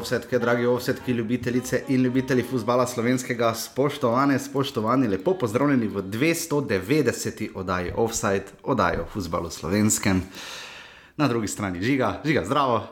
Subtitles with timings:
[0.00, 0.18] luda.
[0.18, 7.48] Drage ovsetke, dragi ovsetki, ljubitelice in ljubitelji futbola slovenskega, spoštovane, spoštovani, lepo pozdravljeni v 290.
[7.54, 10.22] oddaji Offside, oddaji o futbalu slovenskem.
[11.16, 12.86] Na drugi strani žiga, žiga, zdravo.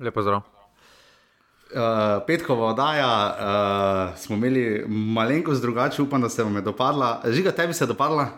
[0.00, 0.40] Lepo zdrav.
[0.40, 7.22] Uh, petkova oddaja uh, smo imeli malenkost drugače, upam, da se vam je dopadla.
[7.26, 8.28] Žiga, tebi se je dopadla?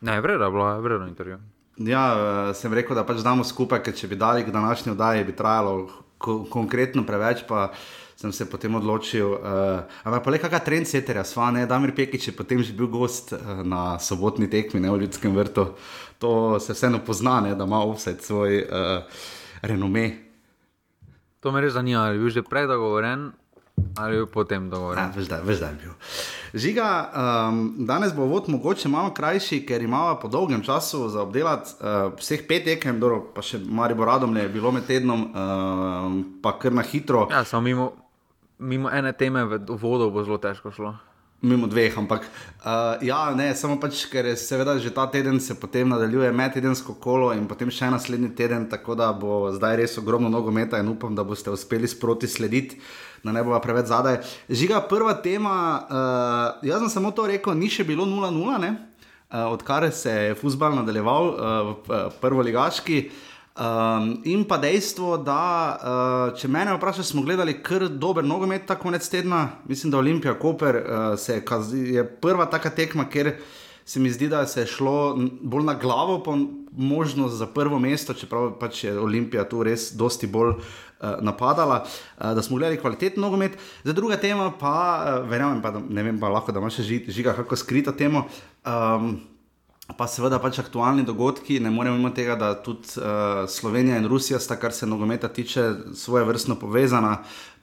[0.00, 1.38] Ne, vredno je vredno je intervju.
[1.76, 5.24] Ja, uh, sem rekel, da pač damo skupaj, ker če bi dali k današnji oddaji,
[5.24, 7.70] bi trajalo ko konkretno preveč, pa
[8.16, 9.36] sem se potem odločil.
[9.36, 12.88] Uh, ampak pa le kakšna trend seterja, sva ne, Damir Pekič je potem že bil
[12.88, 15.76] gost uh, na sobotni tekmi ne, v Ljudskem vrtu.
[16.18, 19.04] To se vseeno pozna, ne, da ima vse svoj uh,
[19.60, 20.24] renome.
[21.44, 23.36] To me res zanima, ali je bil že prej dogovoren
[23.96, 25.04] ali je potem dogovoren.
[25.04, 25.92] Ja, veš, da, je bil.
[26.54, 26.88] Žiga,
[27.48, 32.12] um, danes bo vod mogoče malo krajši, ker imamo po dolgem času za obdelati uh,
[32.18, 36.72] vseh pet tekem, dobro, pa še Marijo Radom je bilo med tednom, uh, pa kar
[36.72, 37.26] na hitro.
[37.30, 37.92] Ja, samo mimo,
[38.58, 40.96] mimo ene teme v vodo bo zelo težko šlo.
[41.44, 42.24] Mimo dveh, ampak
[42.64, 46.94] uh, ja, ne, samo pač, ker je seveda že ta teden se potem nadaljuje medtedensko
[46.96, 51.12] kolo in potem še naslednji teden, tako da bo zdaj res ogromno nogometa in upam,
[51.12, 52.80] da boste uspeli sproti slediti,
[53.20, 54.22] da ne bo preveč zadaj.
[54.48, 59.90] Žiga, prva tema, uh, jaz sem samo to rekel, ni še bilo 0-0, uh, odkar
[59.92, 63.10] se je futbal nadaljeval uh, v prvo ligaški.
[63.56, 65.40] Um, in pa dejstvo, da
[65.80, 69.46] uh, če me vprašaš, smo gledali kar dober nogomet ta konec tedna.
[69.64, 73.38] Mislim, da Olimpija Koper uh, se je, je prva taka tekma, ker
[73.84, 76.34] se mi zdi, da se je šlo bolj na glavo, pa
[76.76, 82.34] možnost za prvo mesto, čeprav pač je Olimpija tu res dosti bolj uh, napadala, uh,
[82.36, 83.56] da smo gledali kvaliteten nogomet.
[83.84, 87.32] Za druga tema pa, uh, verjamem, pa, da, ne vem, pa lahko da imaš žiga,
[87.32, 88.26] kako skrita tema.
[88.68, 89.16] Um,
[89.86, 94.40] Pa seveda pač aktualni dogodki, ne moremo imeti tega, da tudi uh, Slovenija in Rusija
[94.42, 97.20] sta, kar se nogometa tiče, svoje vrstno povezana,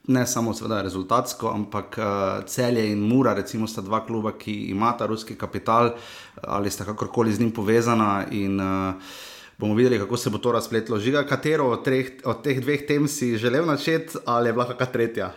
[0.08, 5.06] ne samo seveda rezultatsko, ampak uh, celje in mura, recimo sta dva kluba, ki imata
[5.06, 5.92] ruski kapital
[6.42, 8.94] ali sta kakorkoli z njim povezana in uh,
[9.58, 10.98] bomo videli, kako se bo to razpletlo.
[10.98, 14.86] Žiga, katero od, treh, od teh dveh tem si želel načeti ali je bila kakšna
[14.86, 15.32] tretja?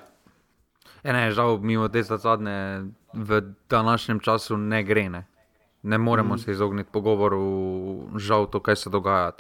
[1.04, 5.10] Ja, ne, žal, mimo te zadnje v današnjem času ne gre.
[5.10, 5.37] Ne
[5.84, 6.38] ne moremo mm.
[6.38, 9.32] se izogniti pogovoru, žal to, kaj se dogaja.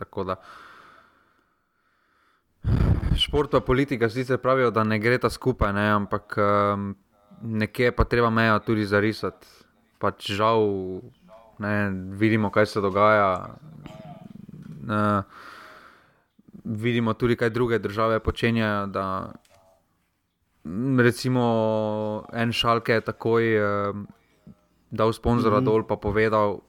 [3.18, 6.96] Šport in politika sicer pravijo, da ne gre ta skupaj, ne, ampak um,
[7.42, 9.48] nekje pa treba mejo tudi zarisati.
[9.98, 10.62] Pač žal
[11.60, 13.58] ne, vidimo, kaj se dogaja.
[14.88, 15.24] Uh,
[16.64, 18.86] vidimo tudi, kaj druge države počenjajo.
[18.88, 19.32] Da,
[21.00, 21.48] recimo,
[22.34, 23.58] en šalke je takoj.
[23.58, 24.17] Uh,
[24.92, 25.66] dal sponzorja mm -hmm.
[25.66, 26.60] dol, pa povedal,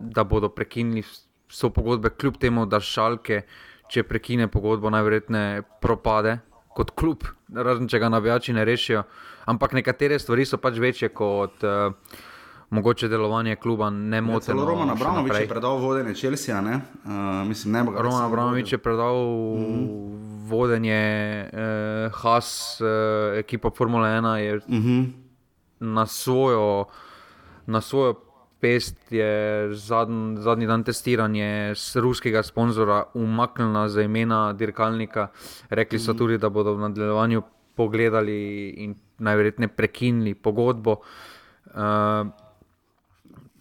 [0.00, 1.02] da bodo prekinili
[1.48, 3.42] vse pogodbe, kljub temu, da šalke,
[3.88, 6.38] če prekine pogodbo, najverjetneje propade
[6.76, 9.02] kot klub, razen če ga navijači ne rešijo.
[9.44, 11.62] Ampak nekatere stvari so pač večje kot.
[11.62, 11.92] Uh,
[12.70, 14.46] Mogoče delovanje kluba ne moti.
[14.46, 16.80] Zelo Roman Abramovič je predal vodenje Chelsea, ne?
[17.04, 18.02] Uh, mislim, ne bo ga.
[18.02, 19.14] Roman Abramovič je predal
[19.54, 25.12] mm vodenje uh, Haas, uh, ekipa Formule 1 je mm -hmm.
[25.80, 26.84] na svojo
[27.66, 28.14] na svojo
[28.60, 35.28] pest je zadnji, zadnji dan testiranja ruskega sponzorja umaknila za imena dirkalnika.
[35.68, 36.18] Rekli so mhm.
[36.18, 37.42] tudi, da bodo v nadaljevanju
[37.76, 40.96] pogledali in najverjetneje prekinili pogodbo.
[41.66, 42.26] Uh,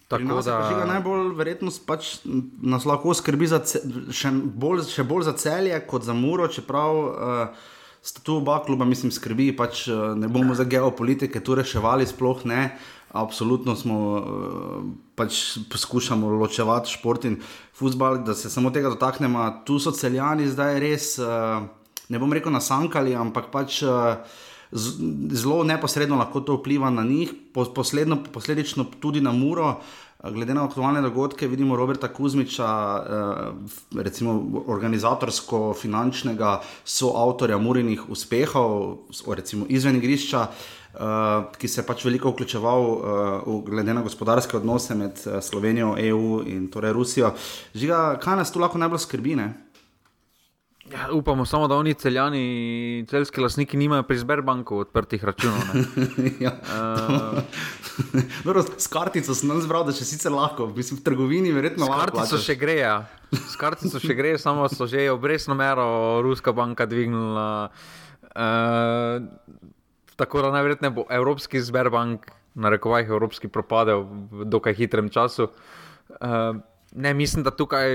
[0.07, 2.19] Tako da je najbolj verjetno, da pač
[2.61, 3.57] nas lahko skrbi za
[4.13, 7.71] še bolj, še bolj za celje kot za muro, čeprav uh,
[8.05, 12.45] sta tu oba kluba, mislim, skrbi, pač uh, ne bomo za geopolitike tu reševali, sploh
[12.45, 12.61] ne.
[12.69, 14.23] Uh, Absolutno smo eh,
[15.15, 17.37] pač poskušali ločevati šport in
[17.73, 19.45] futbol, da se samo tega dotaknemo.
[19.65, 21.63] Tu so celjani zdaj res, eh,
[22.09, 24.17] ne bom rekel, nasankali, ampak pač eh,
[24.75, 29.77] zelo neposredno lahko to vpliva na njih, posledno, posledično tudi na muro.
[30.25, 32.67] Glede na aktualne dogodke, vidimo Roberta Kuzmiča,
[33.93, 38.97] recimo organizatorsko-finančnega soavtorja Murinih uspehov,
[39.35, 40.47] recimo izven igrišča
[40.99, 45.95] uh, ki se je pač veliko vključeval uh, glede na gospodarske odnose med uh, Slovenijo,
[45.99, 47.33] EU in torej Rusijo.
[47.75, 49.37] Žiga, kaj nas tu lahko najbolj skrbi?
[50.91, 55.61] Ja, upamo samo, da oni celjani, celski lasniki nimajo pri Sberbanku odprtih računov.
[56.45, 57.41] ja, uh,
[58.77, 62.05] s kartico sem nam zbral, da še sicer lahko, mislim, v trgovini verjetno lahko.
[62.05, 62.95] S kartico še gre, ja.
[63.33, 67.71] S kartico še gre, samo so že obrestno mero Ruska banka dvignila.
[68.35, 69.25] Uh,
[70.15, 75.49] tako da najverjetneje bo Evropski zberbank, na rekovajih Evropski, propadel v dokaj hitrem času.
[76.09, 76.55] Uh,
[76.95, 77.89] ne, mislim, da tukaj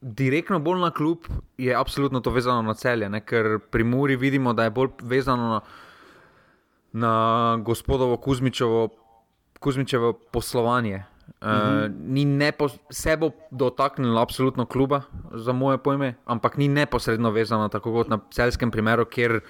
[0.00, 1.26] direktno bolj na klub,
[1.58, 3.20] je absolutno to vezano na celje, ne?
[3.20, 5.60] ker pri Muri vidimo, da je bolj vezano na,
[6.92, 7.12] na
[7.62, 8.88] gospodovo Kuzmičevo,
[9.60, 11.04] Kuzmičevo poslovanje.
[11.42, 12.24] Uh, ni
[12.58, 15.02] po, se bo dotaknilo absolutno kluba,
[15.34, 19.40] za moje pojme, ampak ni neposredno vezano, tako kot na celskem primeru, kjer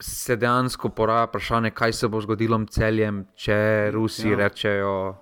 [0.00, 4.36] se dejansko poraja vprašanje, kaj se bo zgodilo s celjem, če Rusi ja.
[4.36, 5.14] rečejo uh,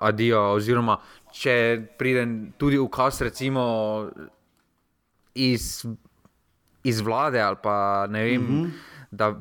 [0.00, 0.98] adijo, oziroma
[1.34, 1.54] če
[1.98, 2.24] pride
[2.58, 3.64] tudi ukaz, recimo
[5.34, 5.84] iz,
[6.84, 8.64] iz vlade ali pa ne vem, mhm.
[8.64, 8.70] -huh.
[9.10, 9.34] da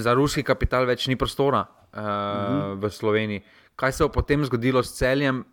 [0.00, 2.80] za ruski kapital več ni prostora uh, uh -huh.
[2.80, 3.42] v Sloveniji.
[3.76, 5.44] Kaj se bo potem zgodilo s celjem?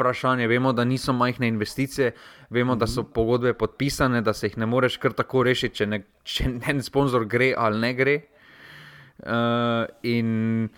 [0.00, 0.48] Vprašanje.
[0.48, 2.14] Vemo, da niso majhne investicije,
[2.50, 3.12] vemo, da so mhm.
[3.12, 7.28] pogodbe podpisane, da se jih ne moreš kar tako rešiti, če, ne, če en sponsor
[7.28, 8.16] gre ali ne gre.
[9.20, 10.70] Uh, in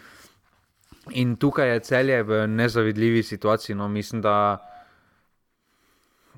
[1.10, 3.76] In tukaj je celje v nezavidljivi situaciji.
[3.76, 4.62] No, mislim, da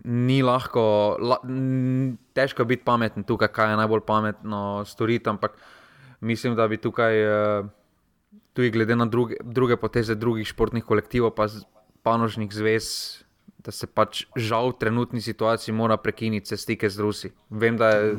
[0.04, 1.36] ni lahko, la,
[2.32, 5.28] težko biti pameten tukaj, kaj je najbolj pametno storiti.
[5.28, 5.58] Ampak
[6.20, 7.64] mislim, da bi tukaj, eh,
[8.52, 11.48] tudi glede na druge, druge poteze drugih športnih kolektivov, pa
[12.04, 12.86] panožnih zvez,
[13.64, 17.32] da se pač žal v trenutni situaciji mora prekiniti stike z Rusi.
[17.50, 18.16] Vem, da je.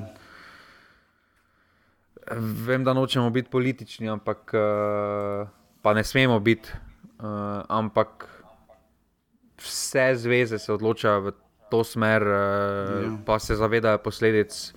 [2.66, 4.50] Vem, da nočemo biti politični, ampak.
[4.58, 5.46] Uh,
[5.86, 6.74] pa ne smemo biti,
[7.22, 8.26] uh, ampak
[9.62, 11.34] vse zveze se odločajo v
[11.70, 13.12] to smer, uh, ja.
[13.26, 14.74] pa se zavedajo posledic.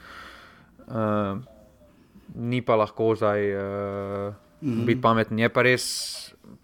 [0.85, 1.41] Uh,
[2.37, 3.63] ni pa lahko zdaj uh,
[4.61, 4.85] mm -hmm.
[4.85, 5.39] biti pameten.
[5.39, 5.85] Je pa res,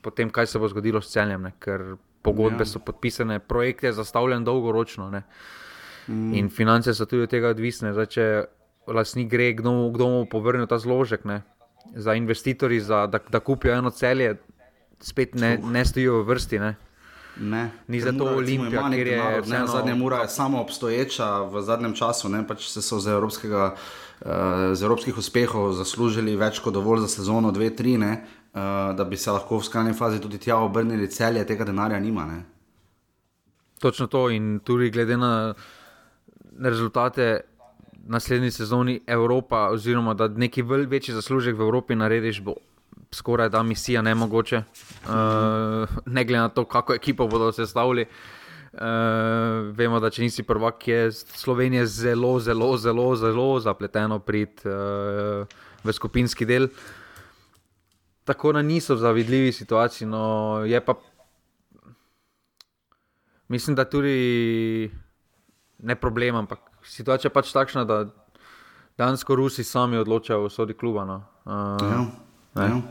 [0.02, 1.52] potem, kaj se bo zgodilo s celjem, ne?
[1.58, 2.70] ker pogodbe ja.
[2.72, 5.10] so podpisane, projekt je zastavljen dolgoročno.
[6.08, 6.34] Mm.
[6.34, 7.92] In finance so tudi od tega odvisne.
[7.92, 8.28] Zdaj, če
[8.88, 11.28] lastnik gre, kdo, kdo mu povrne ta zložek.
[11.28, 11.42] Ne?
[11.94, 14.36] za investitorje, da, da kupijo eno celje,
[15.00, 16.58] spet ne, ne stojijo v vrsti.
[16.58, 16.74] Ne?
[17.40, 17.70] Ne.
[17.88, 19.66] Ni za to Olimpija, ki je vseeno...
[19.66, 24.28] zadnja mura je samo obstoječa v zadnjem času, ne pač se so z, evropskega, uh,
[24.72, 28.16] z evropskih uspehov zaslužili več kot dovolj za sezono 2-3,
[28.54, 32.00] uh, eh, da bi se lahko v skrajni fazi tudi tja obrnili celje, tega denarja
[32.00, 32.26] nima.
[32.26, 32.42] Ne?
[33.80, 35.54] Točno to in tudi glede na
[36.60, 37.40] rezultate
[38.06, 42.54] naslednji sezoni Evropa, oziroma da neki večji zaslužek v Evropi narediš, bo
[43.12, 44.56] skoraj da misija ne mogoče.
[44.56, 45.12] Uh,
[46.06, 48.06] ne glede na to, kako ekipo bodo sestavili.
[48.72, 48.80] Uh,
[49.72, 55.46] vemo, da če nisi prvak, je Slovenija zelo, zelo, zelo, zelo zapleteno priti uh,
[55.84, 56.68] v skupinski del.
[58.24, 60.08] Tako da niso v zavidljivi situaciji.
[60.08, 60.94] No, je pa,
[63.48, 64.90] mislim, da tudi
[65.78, 68.04] ne problem, ampak situacija pač takšna, da
[68.98, 71.04] dansko Rusi sami odločajo o sodi kluba.
[71.04, 71.22] No.
[71.44, 71.52] Uh,
[71.90, 72.04] ja,
[72.64, 72.82] ja.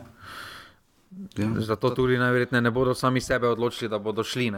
[1.37, 1.59] Ja.
[1.59, 4.51] Zato tudi najverjetneje ne bodo sami sebe odločili, da bodo šli.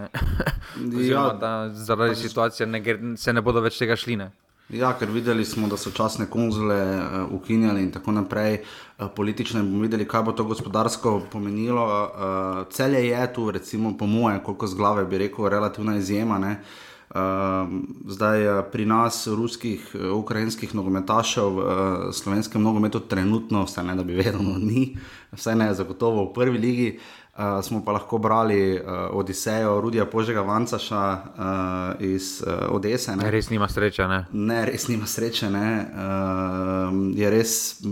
[1.11, 2.81] ja, da zaradi pač, situacije ne,
[3.17, 4.15] se ne bodo več tega šli.
[4.15, 4.31] Ne.
[4.69, 8.63] Ja, ker videli smo, da so časne konzule uh, ukinjali in tako naprej.
[8.97, 11.85] Uh, politično bomo videli, kaj bo to gospodarsko pomenilo.
[11.85, 16.37] Uh, celje je tu, recimo, po mojem, koliko z glave bi rekel, relativna izjema.
[16.37, 16.53] Ehm,
[18.07, 23.95] zdaj eh, pri nas, ruskih, eh, ukrajinskih nogometašev v uh, slovenskem nogometu, trenutno, vse ne
[23.95, 24.97] da bi vedno ni,
[25.31, 26.99] vse ne je zagotovo v prvi ligi.
[27.35, 33.15] Uh, smo pa lahko brali uh, Odisejo, Rudija Požega Vancaša uh, iz uh, Odese.
[33.15, 33.31] Ne?
[33.31, 34.07] Res nima sreče.
[34.07, 35.49] Ne, ne res nima sreče.
[35.51, 37.83] Uh, je res,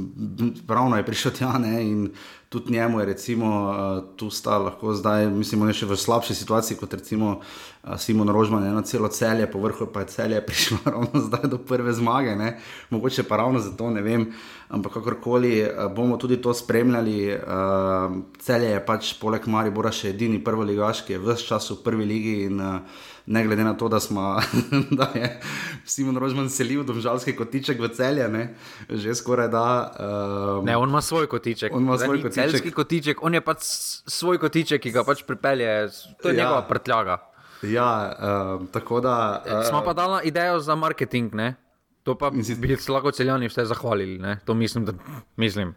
[0.68, 1.84] pravno je prišel tja ne?
[1.84, 2.08] in
[2.54, 6.94] tudi njemu je, recimo, uh, tu sta lahko zdaj, mislim, še v slabši situaciji kot
[6.94, 11.50] recimo uh, Simon Rožman, eno celo celje, po vrhu pa je celje prišlo ravno zdaj
[11.50, 12.52] do prve zmage, ne?
[12.94, 14.28] mogoče pa ravno zato ne vem.
[14.70, 20.38] Ampak kakorkoli uh, bomo tudi to spremljali, uh, celje je pač poleg Maribora še edini
[20.44, 22.38] prvi ligaš, ki je vse čas v prvi ligi.
[22.46, 24.42] In, uh, ne glede na to, da, smo,
[25.00, 25.40] da je
[25.86, 28.56] Simon Rožman selil domžalski kotiček v celje, ne?
[28.90, 29.66] že skoraj da.
[30.60, 31.76] Um, ne, on ima svoj kotiček.
[31.76, 32.34] On ima svoj kotiček.
[32.34, 33.64] Celski kotiček, on je pač
[34.08, 35.90] svoj kotiček, ki ga pač pripelje,
[36.22, 36.44] to je ja.
[36.44, 37.18] njegova prtljaga.
[37.64, 39.44] Ja, um, tako da.
[39.48, 41.56] Uh, smo pa dali idejo za marketing, ne?
[42.04, 44.40] To pa bi se lahko celjani vse zahvalili, ne?
[44.46, 44.94] To mislim, da
[45.36, 45.76] mislim.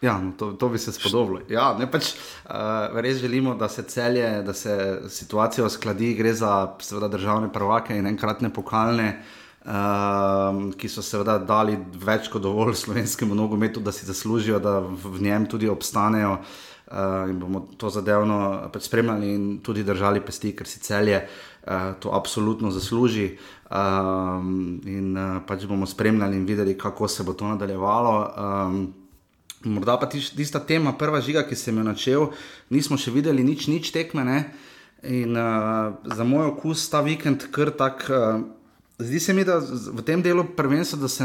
[0.00, 1.40] Ja, no, to, to bi se spodobilo.
[1.50, 2.12] Ja, pač,
[2.46, 7.96] uh, res želimo, da se celje, da se situacija uskladi, gre za seveda, državne prvake
[7.98, 9.08] in enkratne pokalne,
[9.66, 15.18] uh, ki so seveda dali več kot dovolj slovenskemu nogometu, da si zaslužijo, da v,
[15.20, 16.38] njem tudi obstanejo.
[16.88, 21.90] Uh, in bomo to zadevno pač spremljali in tudi držali pesti, ker si celje uh,
[22.00, 23.32] to absolutno zasluži.
[23.68, 28.14] Um, in uh, pač bomo spremljali in videli, kako se bo to nadaljevalo.
[28.38, 28.80] Um,
[29.64, 32.28] Morda pa tista tema, prva žiga, ki sem jo načel,
[32.70, 34.22] nismo še videli nič, nič tekme.
[34.22, 34.38] Ne?
[35.02, 38.06] In uh, za moj okus ta vikend kar tak.
[38.06, 38.46] Uh,
[38.98, 41.22] Zdi se mi, da v tem delu prvenstva, da, se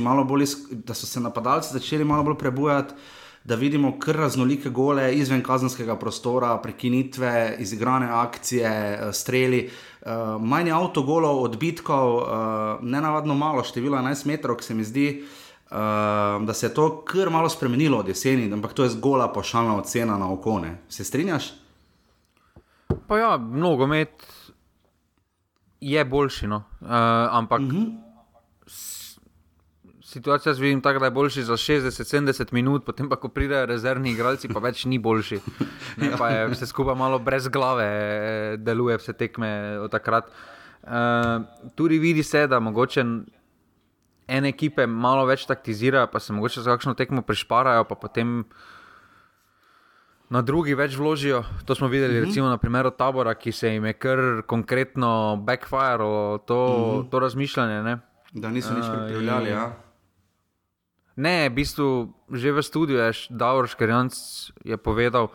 [0.00, 0.46] bolj,
[0.88, 2.94] da so se napadalci začeli malo bolj prebujati,
[3.44, 9.68] da vidimo kar raznolike gole izven kazenskega prostora, prekinitve, izigrane akcije, streli.
[10.00, 15.08] Uh, manj avtogolov, odbitkov, uh, ne navadno malo, število 11 metrov, ki se mi zdi,
[15.20, 19.76] uh, da se je to kar malo spremenilo od jeseni, ampak to je zgola pošaljna
[19.76, 20.78] ocena na okone.
[20.88, 21.52] Se strinjaš?
[23.08, 24.08] Pa ja, mnogo med
[25.80, 26.56] je boljši, no.
[26.56, 26.88] uh,
[27.30, 27.76] ampak uh mhm.
[27.76, 29.18] -huh.
[30.02, 34.10] situacija jaz vidim tako, da je boljši za 60-70 minut, potem pa, ko pridejo rezervni
[34.10, 35.40] igralci, pa več ni boljši.
[35.96, 40.24] Ne, pa je vse skupaj malo brez glave, deluje vse tekme od takrat.
[40.82, 40.90] Uh,
[41.74, 43.04] tudi vidi se, da mogoče.
[44.28, 48.44] Ene ekipe malo več taktizirajo, pa se morda za kakšno tekmo prišparajo, pa potem
[50.32, 51.42] na drugi več vložijo.
[51.64, 52.22] To smo videli, mhm.
[52.22, 52.26] -huh.
[52.26, 55.98] recimo, na primeru tabora, ki se jim je kar konkretno backfire,
[56.46, 57.00] to, mhm.
[57.00, 57.10] -huh.
[57.10, 57.82] to razmišljanje.
[57.82, 57.98] Ne?
[58.32, 59.52] Da niso nič pripravljali.
[59.52, 59.72] Uh,
[61.16, 64.14] ne, v bistvu že v studiu je Davor Škarjanc
[64.82, 65.28] povedal.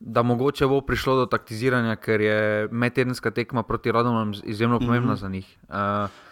[0.00, 5.16] Da mogoče bo prišlo do taktiziranja, ker je medtedenska tekma proti Radomom izjemno pomembna mm
[5.16, 5.20] -hmm.
[5.20, 5.58] za njih.
[5.68, 6.29] Uh,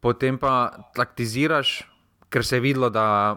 [0.00, 1.84] potem pa taktiziraš,
[2.28, 3.36] ker se je videlo, da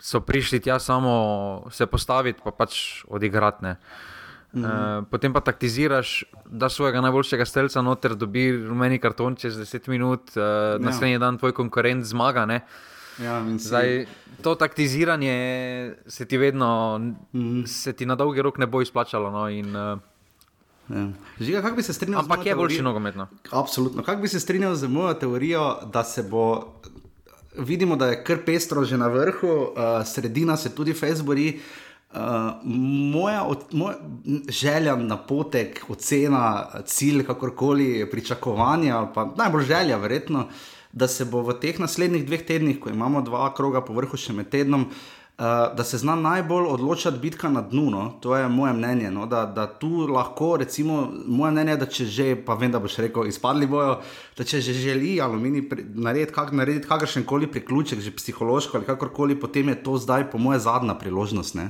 [0.00, 3.64] so prišli tja samo se postaviti, pa pač odigrati.
[3.64, 4.98] Mm -hmm.
[4.98, 10.20] uh, potem pa taktiziraš, da svojega najboljšega streljca noter dobi rumeni karton čez 10 minut,
[10.36, 10.78] uh, ja.
[10.78, 12.60] naslednji dan tvoj konkurent zmaga.
[13.18, 14.06] Ja, Zdaj,
[14.42, 17.66] to taktiziranje se ti vedno, mm -hmm.
[17.66, 19.30] se ti na dolgi rok ne bo izplačalo.
[19.30, 19.98] No, in, uh,
[20.88, 21.08] Ja.
[21.40, 23.28] Žiga, kako bi se strinjal Ampak je boljši nogometno.
[23.50, 24.02] Absolutno.
[24.02, 26.74] Kako bi se strinjal z mojo teorijo, da se bo
[27.58, 31.60] vidimo, da je kar pestro že na vrhu, uh, sredina se tudi Facebooki.
[32.14, 32.20] Uh,
[33.12, 33.96] moja, od, moja
[34.48, 40.48] želja, napotek, ocena, cilj, kakorkoli, pričakovanje, ali pa najbolj želja, verjetno,
[40.92, 44.32] da se bo v teh naslednjih dveh tednih, ko imamo dva kroga po vrhu še
[44.32, 47.90] med tednom, uh, Uh, da se zna najbolj odločiti bitka na dnu.
[47.90, 48.10] No?
[48.20, 49.10] To je moje mnenje.
[49.10, 49.26] No?
[49.26, 53.00] Da, da tu lahko, recimo, moje mnenje je, da če že, pa vem, da boš
[53.02, 53.96] rekel, izpadli bojo,
[54.38, 55.64] da če že želi aluminij
[55.94, 60.38] narediti, kak, narediti kakršen koli priključek, že psihološko ali kakorkoli, potem je to zdaj, po
[60.38, 61.58] moje, zadnja priložnost.
[61.58, 61.66] Ne?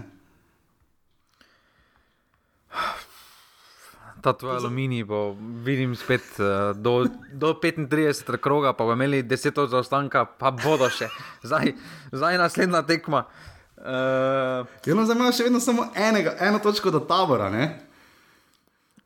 [4.21, 5.23] Ta tvoj aluminij bo,
[5.65, 11.09] vidim, spet uh, do, do 35 kroga, pa bomo imeli 10 zaostanka, pa bodo še.
[11.49, 11.73] Zdaj,
[12.13, 13.25] zdaj naslednja tekma.
[13.25, 13.51] Uh,
[13.85, 17.51] ja, no, zdaj imaš še vedno samo enega, eno točko do tabora.
[17.53, 17.69] Ne?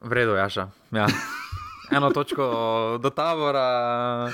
[0.00, 0.68] Vredo, jaša.
[0.94, 1.08] Ja.
[1.96, 2.44] Eno točko
[3.02, 4.30] do tabora.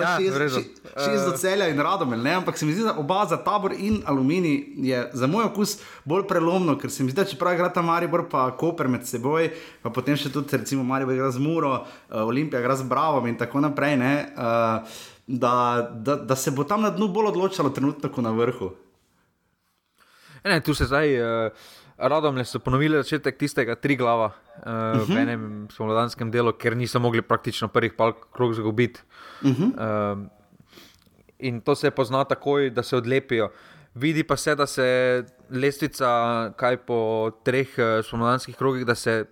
[0.00, 3.72] Ja, šest, šest do celja in radom, ampak se mi zdi, da oba za tabor
[3.78, 7.58] in aluminij je za moj okus bolj prelomno, ker se mi zdi, da če pravi
[7.58, 9.50] igrata Maribor pa Koper med seboj,
[9.82, 13.34] pa potem še tudi recimo Maribor igra z Muro, uh, Olimpija igra z Bravo in
[13.38, 15.54] tako naprej, uh, da,
[15.90, 18.70] da, da se bo tam na dnu bolj odločalo trenutno, ko na vrhu.
[20.44, 21.52] Ne, tu se zdaj, uh,
[21.98, 25.04] radom le so ponovili začetek tistega tri glava uh, uh -huh.
[25.06, 25.18] v mhm.
[25.18, 29.00] enem spomladanskem delu, ker niso mogli praktično prvih pal krog zgubiti.
[29.42, 29.70] Uh -huh.
[30.12, 30.26] uh,
[31.38, 33.50] in to se pozna takoj, da se odlepijo.
[33.94, 39.24] Vidi pa se, da se lestvica, kaj po treh uh, spomladanskih krogih, da se je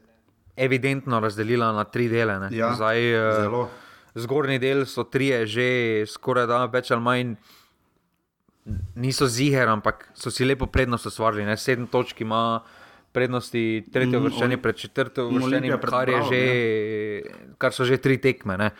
[0.57, 2.49] evidentno razdelila na tri dele.
[2.51, 2.99] Ja, zdaj,
[3.47, 3.69] uh,
[4.15, 7.35] zgornji del so tri, že skoraj da več ali manj
[8.95, 11.45] niso ziger, ampak so si lepo prednost ustvarili.
[11.45, 11.57] Ne?
[11.57, 12.61] Sedem točk ima
[13.13, 16.13] prednosti, tretje mm, vrščenje pred četrto vrščenje, kar,
[17.59, 18.71] kar so že tri tekme.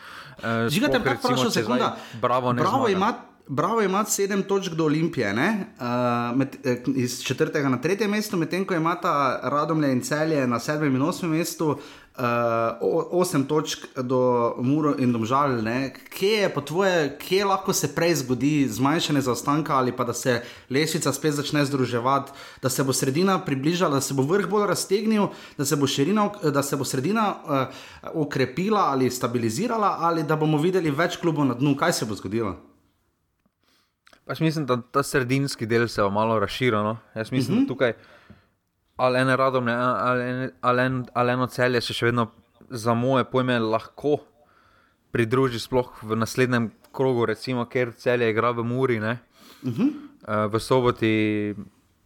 [0.71, 1.95] Žigate, uh, kako rečemo, sekunda.
[2.21, 3.13] Bravo, bravo ima.
[3.51, 8.63] Bravo ima sedem točk do Olimpije, uh, med, eh, iz četrtega na tretje mesto, medtem
[8.65, 11.75] ko imata Radomlje in Celje na sedmem in osmem mestu,
[12.17, 12.25] uh,
[13.11, 15.61] osem točk do Muro in Domžal.
[16.09, 20.41] Kje je po tvoje, kje lahko se prej zgodi zmanjšanje zaostanka ali pa da se
[20.69, 25.27] lesica spet začne združevati, da se bo sredina približala, da se bo vrh bolj raztegnil,
[25.57, 30.57] da se bo, širina, da se bo sredina uh, okrepila ali stabilizirala, ali da bomo
[30.57, 32.55] videli več klubov na dnu, kaj se bo zgodilo.
[34.25, 36.83] Pač mislim, da ta sredinski del se bo malo razširil.
[36.83, 36.97] No?
[37.15, 37.65] Jaz mislim, uh -huh.
[37.65, 37.67] da mhm.
[37.67, 37.93] tukaj
[39.01, 39.67] ali eno radom,
[41.13, 42.27] ali eno celje se še vedno
[42.69, 44.19] za moje pojme lahko
[45.11, 49.05] pridruži, sploh v naslednjem krogu, recimo, ker celje igra v Muri, uh
[49.63, 49.89] -huh.
[50.27, 51.55] uh, v soboti.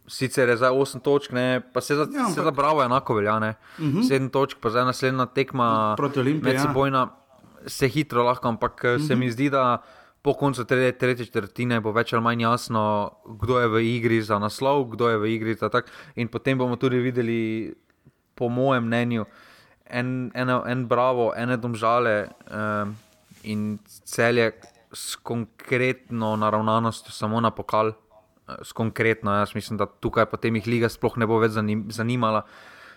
[0.08, 3.36] Sicer je za 8 točk, ne, pa se za, ja, za bravo enako velja.
[3.36, 4.08] Uh -huh.
[4.10, 6.52] 7 točk, pa zdaj naslednja tekma proti Olimpiji.
[6.52, 7.68] Medsebojna ja.
[7.68, 9.06] se hitro lahko, ampak uh eh, -huh.
[9.06, 9.82] se mi zdi, da
[10.26, 12.80] po koncu tretje, tretje četrtine bo več ali manj jasno,
[13.38, 15.86] kdo je v igri za naslov, kdo je v igri za tak.
[16.18, 17.38] In potem bomo tudi videli
[18.34, 19.28] po mojem mnenju,
[19.86, 22.16] en, en, en bravo, ene domžale
[22.50, 22.96] um,
[23.46, 24.50] in celje
[24.90, 27.94] s konkretno naravnanostjo, samo na pokal.
[28.66, 32.42] S konkretno, jaz mislim, da tukaj potem jih liga sploh ne bo več zanimala.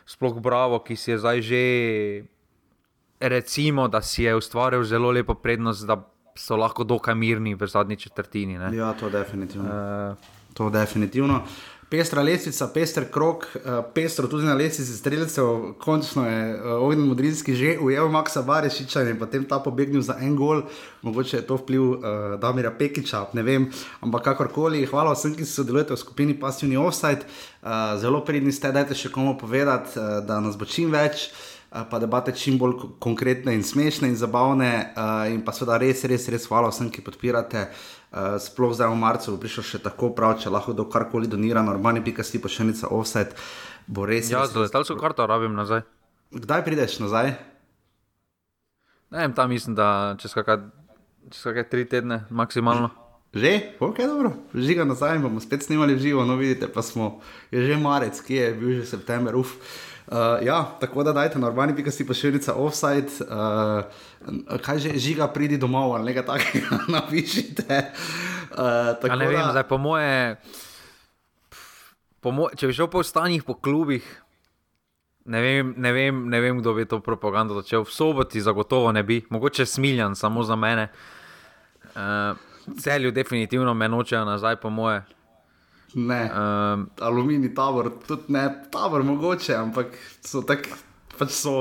[0.10, 1.66] Sploh Bravo, ki si je zdaj že,
[3.22, 6.02] recimo, da si je ustvaril zelo lepo prednost, da
[6.40, 8.58] so lahko dokaj mirni v zadnji četrtini.
[8.58, 8.72] Ne?
[8.78, 9.68] Ja, to definitivno.
[9.70, 10.16] Uh,
[10.54, 11.44] to definitivno
[11.90, 17.56] pestra lestica, pester krok, uh, pestro tudi na lesici streljcev, končno je uh, Ognjen Modrinski
[17.56, 20.62] že ujel Maksa Barešiča in potem ta pobegnil za en gol,
[21.02, 21.98] mogoče je to vpliv uh,
[22.42, 23.70] Damira Pekiča, ne vem,
[24.06, 28.94] ampak kakorkoli, hvala vsem, ki sodelujete v skupini Passivni Offside, uh, zelo pridni ste, dajte
[28.94, 31.32] še komu povedati, uh, da nas bo čim več.
[31.70, 36.26] Pa debate čim bolj konkretne in smešne in zabavne, uh, in pa seveda res, res,
[36.34, 40.50] res hvala vsem, ki podpirate uh, sploh zdaj v marcu, prišel še tako prav, če
[40.50, 43.36] lahko do karkoli donira, normalni pika si pošiljnica offset,
[43.86, 44.32] bo res.
[44.34, 45.84] Ja, za letalsko karto rabim nazaj.
[46.34, 47.36] Kdaj prideš nazaj?
[49.14, 52.90] Ne vem, tam mislim, da čez kakšne tri tedne, maksimalno.
[53.30, 57.22] Že, ok, dobro, žiga nazaj, bomo spet snimali živo, no vidite, pa smo,
[57.54, 59.54] je že marec, ki je bil že september, uf.
[59.54, 59.89] Uh,
[60.42, 63.22] ja, tako da dajte normalni pika si pošiljnica offset.
[63.22, 63.84] Uh,
[64.62, 67.92] kaj že žiga, pridi domov ali nekaj takega, napišite.
[68.58, 69.52] Uh, ne vem, da...
[69.52, 70.36] zdaj po moje,
[72.20, 74.08] po moje, če bi šel po stanjih, po klubih.
[75.30, 77.86] Ne vem, ne, vem, ne vem, kdo bi to propagando začel.
[77.86, 80.90] V soboti zagotovo ne bi, mogoče smiljan, samo za mene.
[81.94, 82.34] Uh,
[82.82, 85.04] celju definitivno me nočejo nazaj, po moje.
[85.94, 90.78] Ne, um, aluminij, tabor, tudi ne, tabor mogoče, ampak so tako,
[91.18, 91.56] pač so.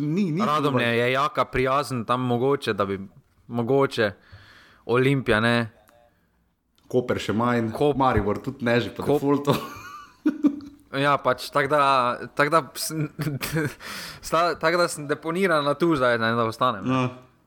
[0.00, 2.96] Ni, ni Radom je, je jaka, prijazen tam mogoče, da bi
[3.52, 4.12] mogoče
[4.84, 5.56] Olimpija, ne.
[6.88, 7.96] Koper še manj, Kop...
[8.00, 9.20] Maribor tudi ne že po Kop...
[9.20, 9.56] defaultu.
[11.04, 11.82] ja, pač tako da,
[12.36, 12.64] tak da,
[14.64, 16.88] tak da sem deponiran na tu zdaj, ne, da ostanem.
[16.88, 17.04] No.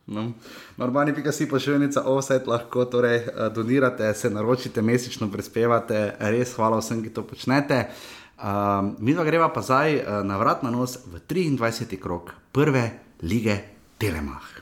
[0.07, 0.31] No.
[0.77, 6.03] Normalni pika si pa še enica offset, lahko torej uh, donirate, se naročite, mesečno prispevate,
[6.35, 7.87] res hvala vsem, ki to počnete.
[8.35, 11.97] Uh, mi pa greva pa zdaj uh, na vrat na nos v 23.
[11.97, 12.85] krok prve
[13.25, 13.57] lige
[13.97, 14.54] Telemach.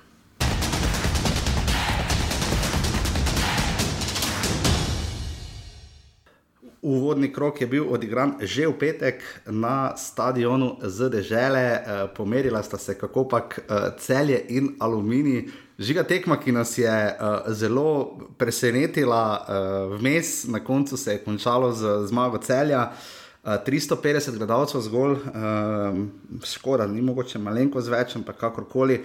[6.83, 11.81] Uvodni krok je bil odigran že v petek na stadionu ZDŽele, uh,
[12.15, 15.47] pomerila sta se kako pač uh, celje in aluminij.
[15.79, 21.71] Žiga tekma, ki nas je uh, zelo presenetila, uh, vmes na koncu se je končalo
[21.71, 22.91] z zmago celja.
[22.91, 29.01] Uh, 350 eh, gledalcev zgolj, uh, škoda, ni mogoče malenkost več, ampak kakorkoli.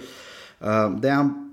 [0.59, 1.48] Uh, Dejan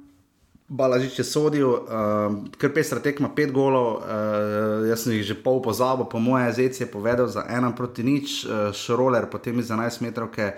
[0.67, 5.63] Balažič je sodil, uh, ker pestra tekma pet golov, uh, jaz sem jih že pol
[5.63, 10.03] pozabil, po moje zec je povedal za ena proti nič, uh, šroler potem iz 11
[10.03, 10.51] metrov, ki je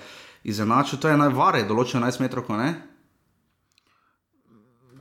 [0.48, 2.80] izenačil, to je najvarej, določen 11 metrov, ne?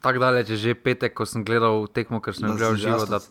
[0.03, 3.07] Tako daleč je že petek, ko sem gledal tekmo, ker sem gledal živo.
[3.07, 3.23] Da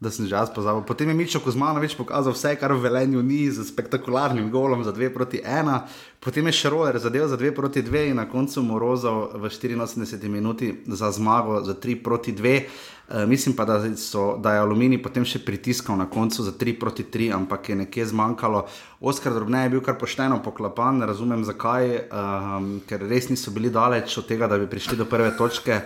[0.00, 0.86] da sem že jaz pozabil.
[0.86, 5.10] Potem je Mičo Kozmanovič pokazal vse, kar v Velenju ni, z spektakularnim golom za 2
[5.10, 5.90] proti 1,
[6.22, 9.90] potem je Šroler zadev za 2 proti 2 in na koncu Morozov v 84
[10.30, 12.62] minuti za zmago za 3 proti 2.
[13.08, 16.52] Uh, eh, mislim pa, da, so, da je Aluminij potem še pritiskal na koncu za
[16.52, 18.68] 3 proti 3, ampak je nekje zmanjkalo.
[19.00, 23.72] Oskar Drobne je bil kar pošteno poklapan, ne razumem zakaj, um, ker res niso bili
[23.72, 25.80] daleč od tega, da bi prišli do prve točke.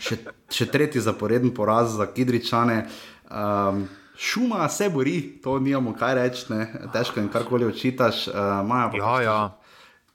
[0.00, 2.86] Še, še tretji zaporedni poraz za Kidričane.
[3.30, 6.46] Um, šuma se bori, to nimamo kaj reči,
[6.92, 8.28] težko jim karkoli očitaš.
[8.28, 8.34] Uh,
[8.68, 9.38] pač, ja, ja.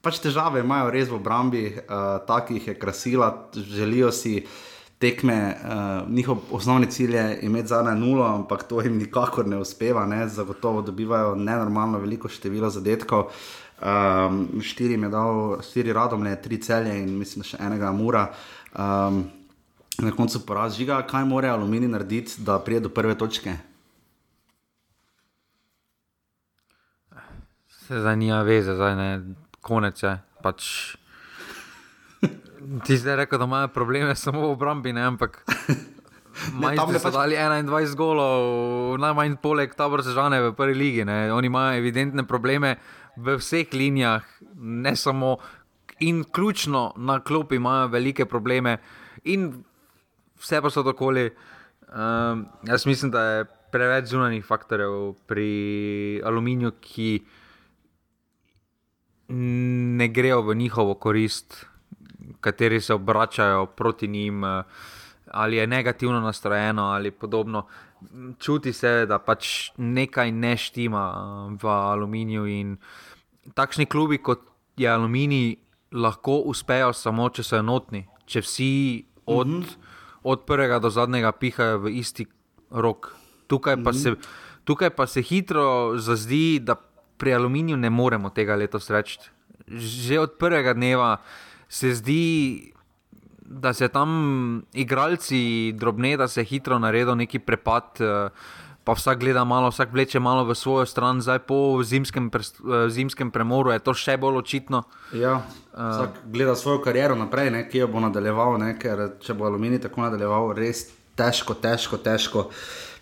[0.02, 4.44] pač težave imajo res v obrambi, uh, takih je krasila, želijo si
[4.98, 10.06] tekme, uh, njihov osnovni cilj je imeti zadnje nulo, ampak to jim nikakor ne uspeva,
[10.06, 10.28] ne?
[10.28, 13.30] zagotovo dobivajo nenormalno veliko število zadetkov.
[13.76, 18.30] Um, štiri je dal, štiri radomne, tri celje in mislim, še enega mura.
[18.72, 19.26] Um,
[20.02, 23.56] na koncu poraz, žiga, kaj mora aluminij narediti, da pride do prve točke?
[27.68, 29.10] Se za njima veze, zdaj ne,
[29.60, 30.18] konec je.
[30.42, 30.96] Pač...
[32.86, 35.44] Ti zdaj rekel, da imajo probleme samo v obrambi, ne, ampak.
[36.60, 37.14] Majhni so pač...
[37.14, 41.04] dali 21 golov, najmanj poleg tabor sežane v prvi ligi.
[41.06, 41.30] Ne.
[41.32, 42.76] Oni imajo evidentne probleme
[43.16, 44.26] v vseh linijah,
[44.60, 45.36] ne samo
[46.04, 48.76] in ključno na klopi imajo velike probleme.
[49.24, 49.64] In
[50.40, 51.30] vse pa so takoli.
[51.86, 57.10] Um, jaz mislim, da je preveč zunanjih faktorjev pri aluminiju, ki
[59.28, 61.66] ne grejo v njihovo korist,
[62.40, 64.44] kateri se obračajo proti njim,
[65.30, 67.66] ali je negativno nastrojeno ali podobno.
[68.38, 71.06] Čuti se, da pač nekaj ne štima
[71.62, 72.76] v aluminiju in
[73.54, 74.40] takšni klubi kot
[74.76, 75.56] je Aluminij
[75.92, 79.85] lahko uspejo samo, če so enotni, če vsi od, mm -hmm.
[80.26, 82.26] Od prvega do zadnjega pihajo v isti
[82.70, 83.14] rok.
[83.46, 84.02] Tukaj pa, mm -hmm.
[84.02, 84.14] se,
[84.64, 86.74] tukaj pa se hitro zazdi, da
[87.16, 89.18] pri Aluminiju ne moremo tega letos reči.
[89.66, 91.16] Že od prvega dneva
[91.68, 92.72] se zdi,
[93.40, 97.98] da se tam igralci drobne, da se hitro naredijo neki prepad.
[98.00, 98.30] Uh,
[98.86, 102.86] pa vsak gleda malo, vsak vleče malo v svojo stran, zdaj po zimskem, pre, eh,
[102.86, 104.84] zimskem premoru je to še bolj očitno.
[105.10, 105.42] Ja,
[105.74, 109.50] vsak uh, gleda svojo kariero naprej, ne, ki jo bo nadaljeval, ne, ker če bo
[109.50, 110.86] aluminij tako nadaljeval, res
[111.18, 112.44] težko, težko, težko.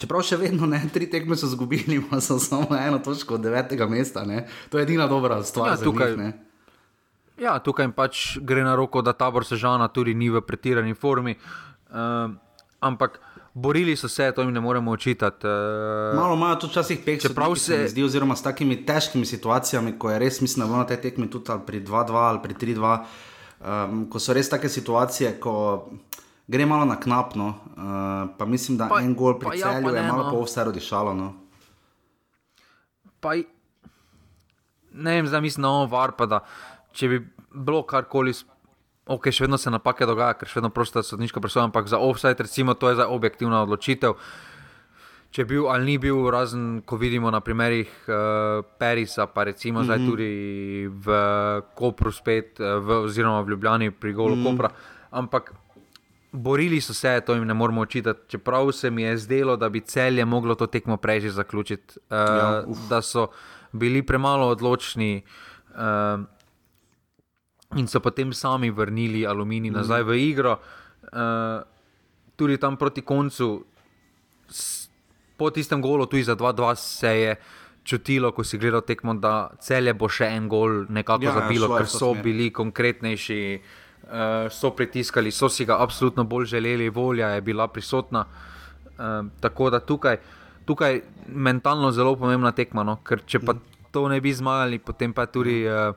[0.00, 4.24] Čeprav še vedno ne, tri tekme so izgubili, ima samo eno točko od devetega mesta.
[4.24, 4.46] Ne.
[4.72, 5.74] To je edina dobra stvar.
[5.74, 6.32] Ja, tukaj, njih,
[7.44, 11.36] ja, tukaj pač gre na roko, da tabor sežana tudi ni v pretirani formi.
[11.92, 12.32] Uh,
[12.80, 13.20] ampak
[13.54, 15.46] borili so se, to jim ne moremo očitati.
[15.46, 20.10] Uh, Malo imajo tudi včasih pek, čeprav se zdi, oziroma s takimi težkimi situacijami, ko
[20.10, 22.98] je res, mislim, da bomo na tej tekmi tudi ali pri 2-2 ali pri 3-2,
[22.98, 23.06] um,
[23.64, 25.54] ehm, ko so res take situacije, ko
[26.46, 30.02] gre malo na knapno, uh, pa mislim, da pa, en gol pri ja, celju ja,
[30.02, 30.30] je malo no.
[30.30, 31.14] po vse rodišalo.
[31.14, 31.32] No.
[33.20, 33.38] Pa,
[34.92, 36.42] ne vem, zdaj mislim, je var, pa da
[36.94, 37.20] če bi
[37.54, 38.34] bilo karkoli
[39.06, 42.40] ok, še vedno se napake dogaja, ker še vedno prosta sodniška presoja, ampak za offside,
[42.40, 44.16] recimo, to je za objektivna odločitev.
[45.34, 49.80] Če je bil ali ni bil, razen ko vidimo na primerih uh, Perisa, pa recimo
[49.80, 49.86] mm -hmm.
[49.86, 50.10] zdaj mhm.
[50.10, 50.30] tudi
[50.86, 51.06] v
[51.74, 54.50] Kopru, spet, uh, v, oziroma v Ljubljani pri Golu mm -hmm.
[54.50, 54.70] Kopra.
[55.10, 55.52] Ampak
[56.32, 58.20] borili so se, to jim ne moramo očitati.
[58.28, 62.16] Čeprav se mi je zdelo, da bi celje moglo to tekmo prej že zaključiti, uh,
[62.16, 63.26] ja, da so
[63.72, 65.22] bili premalo odločni.
[65.74, 66.24] Uh,
[67.76, 69.76] in so potem sami vrnili aluminij mm.
[69.76, 70.58] nazaj v igro.
[71.12, 71.62] Uh,
[72.36, 73.64] tudi tam proti koncu,
[75.36, 77.36] po tistem golu, tudi za 2-2 se je
[77.84, 81.68] čutilo, ko si gledal tekmo, da celje bo še en gol nekako ja, ja zabilo,
[81.76, 83.40] ker so bili konkretnejši,
[84.08, 88.24] uh, so pritiskali, so si ga absolutno bolj želeli, volja je bila prisotna.
[88.94, 90.16] Uh, tako da tukaj,
[90.64, 92.96] tukaj mentalno zelo pomembna tekma, no?
[93.04, 93.90] ker če pa mm.
[93.92, 95.92] to ne bi zmagali, potem pa tudi uh,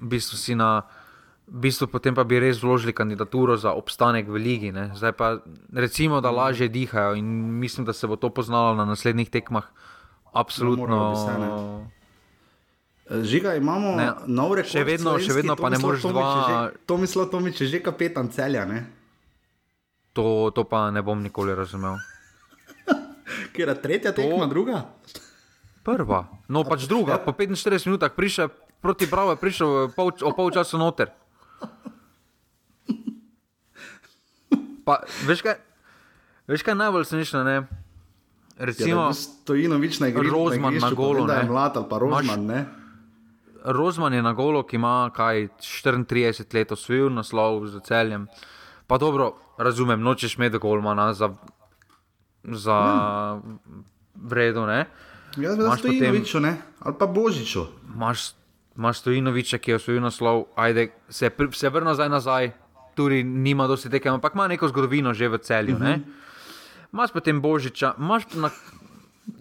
[0.00, 0.80] v bistvu si na
[1.50, 4.70] v bistvu potem pa bi res vložili kandidaturo za obstanek v ligi.
[4.70, 4.94] Ne.
[4.94, 5.42] Zdaj pa
[5.74, 7.26] recimo, da lažje dihajo in
[7.58, 9.66] mislim, da se bo to poznalo na naslednjih tekmah.
[10.30, 11.90] Absolutno.
[13.10, 14.70] Žiga, imamo ne, nov rekord.
[14.70, 16.70] Še vedno, še vedno pa ne moreš dva.
[16.86, 18.62] To mislo, to mi če že kapetan celja.
[18.62, 18.86] Ne?
[20.14, 21.98] To, to pa ne bom nikoli razumel.
[23.54, 24.54] Ker je tretja tekma, to...
[24.54, 24.86] druga?
[25.82, 30.78] Prva, no pač druga, po 45 minutah prišel proti Bravo, prišel pol, o pol časa
[30.78, 31.10] noter.
[34.84, 35.56] Pa, veš, kaj,
[36.48, 37.62] veš, kaj najbolj smešno je?
[38.60, 40.34] Recimo, ja, Stojinovič na igrišču.
[40.34, 41.26] Rozman na, na golo.
[41.26, 42.46] Ne, mlad ali pa Rozman.
[42.46, 42.64] Ne?
[43.64, 48.28] Rozman je na golo, ki ima kaj 34 let osvojil naslov z celjem.
[48.86, 51.30] Pa dobro, razumem, nočeš imeti golmana za,
[52.44, 53.58] za hmm.
[54.14, 54.66] vredo.
[54.68, 56.56] Jaz bi rekel, Stojinoviču, ne?
[56.80, 57.66] ali pa Božiču.
[57.96, 58.32] Imaš,
[58.92, 62.50] Stojinoviča, ki je osvojil naslov, ajde, se, se vrna zdaj nazaj
[62.94, 65.76] tudi nima dosti tekem, ampak ima neko zgodovino že v celju.
[65.76, 66.00] Uh -huh.
[66.92, 68.50] Imáš potem božiča, imaš na,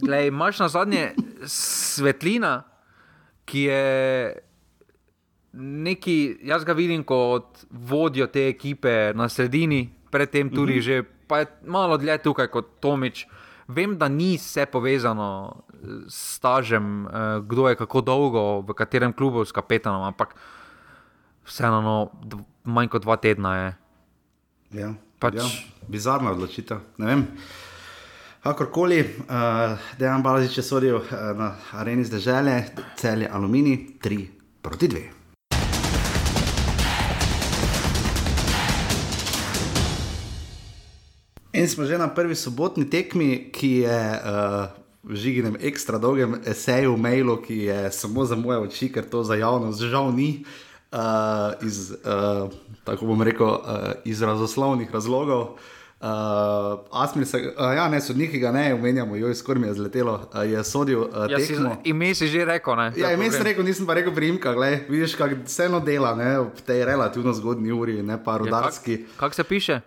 [0.01, 1.13] glej, imaš na zadnje
[1.45, 2.63] svetlina,
[3.45, 4.35] ki je
[5.53, 10.81] neki, jaz ga vidim kot vodjo te ekipe na sredini, predtem tudi uh -huh.
[10.81, 13.27] že, pa je malo dlje tukaj kot Tomič.
[13.67, 15.61] Vem, da ni vse povezano
[16.07, 17.09] s stažem, eh,
[17.45, 20.35] kdo je kako dolgo, v katerem klubu s kapetanom, ampak
[21.45, 21.81] vseeno.
[21.81, 22.11] No,
[22.69, 23.69] manj kot dva tedna je.
[24.79, 25.41] Ja, pač...
[25.41, 25.47] ja,
[25.89, 26.77] bizarna odločitev.
[28.39, 31.05] Kakorkoli, uh, dejan Balažič je sodil uh,
[31.35, 35.01] na areni zdržele, cel je aluminij, 3 proti 2.
[41.59, 44.71] In smo že na prvi sobotni tekmi, ki je uh,
[45.03, 49.35] v žiginem ekstra dolgem eseju, mailu, ki je samo za moje oči, ker to za
[49.35, 50.45] javnost žal ni.
[50.45, 52.49] Uh, uh, iz, uh,
[52.83, 53.59] tako bom rekel, uh,
[54.05, 55.57] iz razoslovnih razlogov.
[55.99, 56.07] Uh,
[56.91, 60.29] Asmir, se, uh, ja, ne, sodniki ga ne omenjamo, jo je skoraj mi je zletelo,
[60.33, 60.99] uh, je sodil.
[60.99, 62.93] Uh, ja, si, ime si že rekel, ne?
[62.95, 66.61] Ja, ime si rekel, nisem pa rekel primka, gledaj, vidiš, kako vseeno dela, ne, v
[66.65, 68.91] tej relativno zgodni uri, ne pa rudarski.
[68.91, 69.81] Ja, kako kak se piše?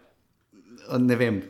[0.88, 1.42] Uh, ne vem.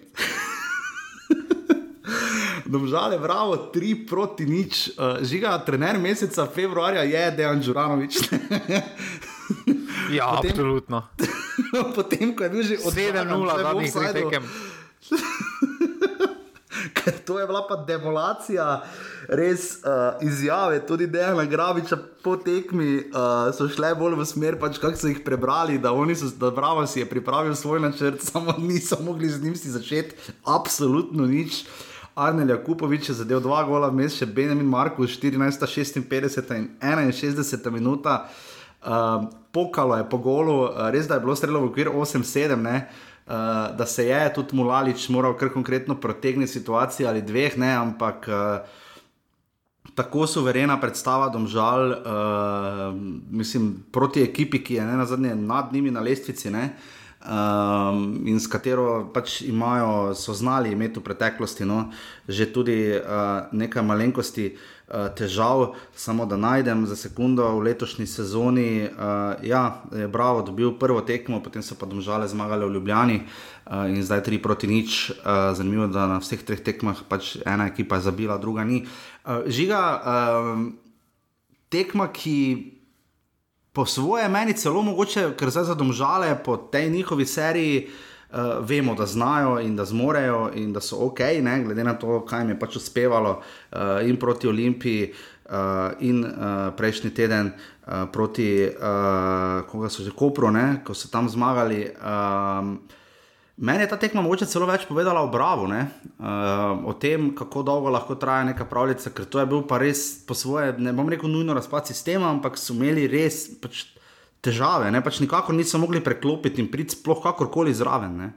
[2.73, 4.95] Domžale, bravo, tri proti nič.
[4.95, 8.15] Uh, žiga, trener meseca februarja je Dejan Đuranovič.
[10.13, 11.09] Ja, potem, absolutno.
[11.97, 14.43] Potem, ko je bil že od 7-0 zadnjih tekem.
[16.95, 18.83] ker to je bila pa demolacija,
[19.29, 24.81] res uh, izjave, tudi Dejana Graviča po tekmi uh, so šle bolj v smer, pač
[24.83, 28.55] kako so jih prebrali, da oni so, da Bravo si je pripravil svoj načrt, samo
[28.59, 31.65] niso mogli z njim si začeti, absolutno nič.
[32.15, 38.27] Arnel Jakupovič je zadev dva gola, vmes še Benjamin Markus, 14, 56 in 61 minuta.
[38.27, 38.53] Uh,
[39.53, 43.33] pokalo je po golu, uh, res da je bilo streljeno v okvir 8-7, uh,
[43.77, 48.81] da se je tudi Mulalič moral kar konkretno protegniti situacijo ali dveh, ne, ampak uh,
[49.95, 52.97] tako suverena predstava, domžal, uh,
[53.31, 56.51] mislim, proti ekipi, ki je ne, na zadnje nad njimi na lestvici.
[56.51, 56.75] Ne,
[57.23, 61.93] Um, in s katero pač imajo, so znali imeti v preteklosti, no,
[62.27, 64.82] že tudi uh, nekaj malenkosti uh, Eh,
[65.17, 68.85] težav, samo da najdem za sekundo v letošnji sezoni.
[68.85, 73.89] Uh, ja, je Bravo dobil prvo tekmo, potem so pa domžale zmagale v Ljubljani uh,
[73.89, 75.11] in zdaj tri proti nič.
[75.11, 78.85] Uh, zanimivo, da na vseh treh tekmah pač ena ekipa je zabila, druga ni.
[79.25, 80.71] Uh, žiga, uh,
[81.73, 82.79] tekma, ki.
[83.73, 88.65] Po svoje meni celo mogoče, ker zdaj za domžale po tej njihovi seriji uh, uh,
[88.65, 92.41] vemo, da znajo in da zmorejo in da so ok, ne, glede na to, kaj
[92.41, 95.13] jim je pač uspevalo uh, in proti Olimpiji.
[95.53, 101.11] Uh, in uh, prejšnji teden uh, proti, uh, koga so že Kopro, ne, ko so
[101.13, 101.91] tam zmagali.
[101.99, 102.79] Um,
[103.57, 105.83] meni je ta tekma mogoče celo več povedala o Bravo, uh,
[106.89, 110.33] o tem, kako dolgo lahko traja neka pravljica, ker to je bil pa res po
[110.33, 113.51] svoje, ne bom rekel, nujno razpad sistema, ampak so imeli res.
[113.61, 113.91] Pač,
[114.43, 115.01] težave, ne?
[115.03, 118.17] pač nikakor niso mogli preklopiti in priti sploh kakorkoli zraven.
[118.19, 118.29] Ne?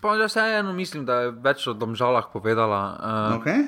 [0.00, 2.80] Pa že vseeno mislim, da je več o domžalah povedala.
[3.00, 3.66] Uh, okay.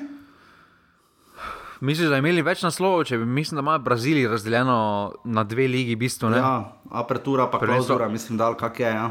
[1.83, 4.77] Misliš, da je imeli več naslovov, če bi mislim, da ima Brazilija razdeljeno
[5.25, 6.53] na dve ligi, bistvo, ja,
[6.95, 8.87] apertura, pa klauzura, mislim, da kak je.
[8.87, 9.09] Ja.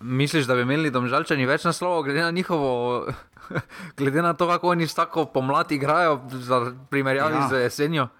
[0.00, 3.06] Misliš, da bi imeli domžalčani več naslovov, glede na njihovo,
[3.98, 6.60] glede na to, kako oni tako pomladi igrajo, v
[6.92, 7.48] primerjavi ja.
[7.48, 8.10] z jesenjo?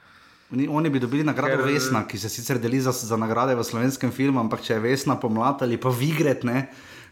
[0.51, 1.67] Oni bi dobili nagrado Ker...
[1.73, 5.15] Vesna, ki se sicer deli za, za nagrade v slovenskem filmu, ampak če je Vesna
[5.21, 6.65] pomlad ali pa Vigret, ne,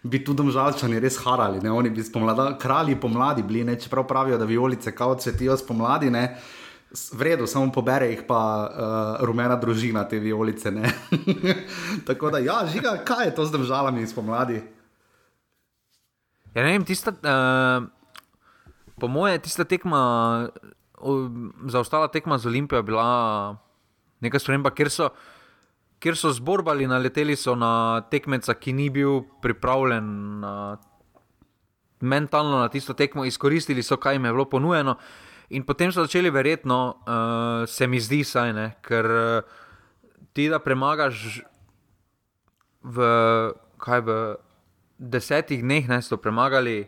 [0.03, 1.63] bi tudi domžalčani res harali.
[1.63, 1.71] Ne.
[1.71, 6.11] Oni bi spomlada, kralji pomladi bili, ne, čeprav pravijo, da violice kao cvetijo spomladi.
[6.11, 6.25] Ne.
[6.91, 10.73] V redu, samo pobere jih pa uh, rumena družina te violice.
[12.09, 14.63] Tako da, ja, žiga, kaj je to z državami spomladi?
[16.55, 17.87] Ja, ne vem, tista, uh,
[18.99, 20.49] po moje, tista tekma
[21.67, 23.57] za ostala tekma z Olimpijo bila
[24.21, 25.11] neka sprememba, ker so,
[26.03, 30.09] ker so zborbali, naleteli so na tekmeca, ki ni bil pripravljen
[30.43, 30.53] na,
[32.01, 34.99] mentalno na tisto tekmo, izkoristili so, kaj jim je bilo ponujeno.
[35.51, 39.63] In potem so začeli verjetno, uh, se mi zdi, saj ne, ker uh,
[40.37, 41.41] ti da premagaš
[42.83, 43.07] v,
[43.81, 44.19] kaj, v
[44.99, 46.85] desetih dneh, ne so premagali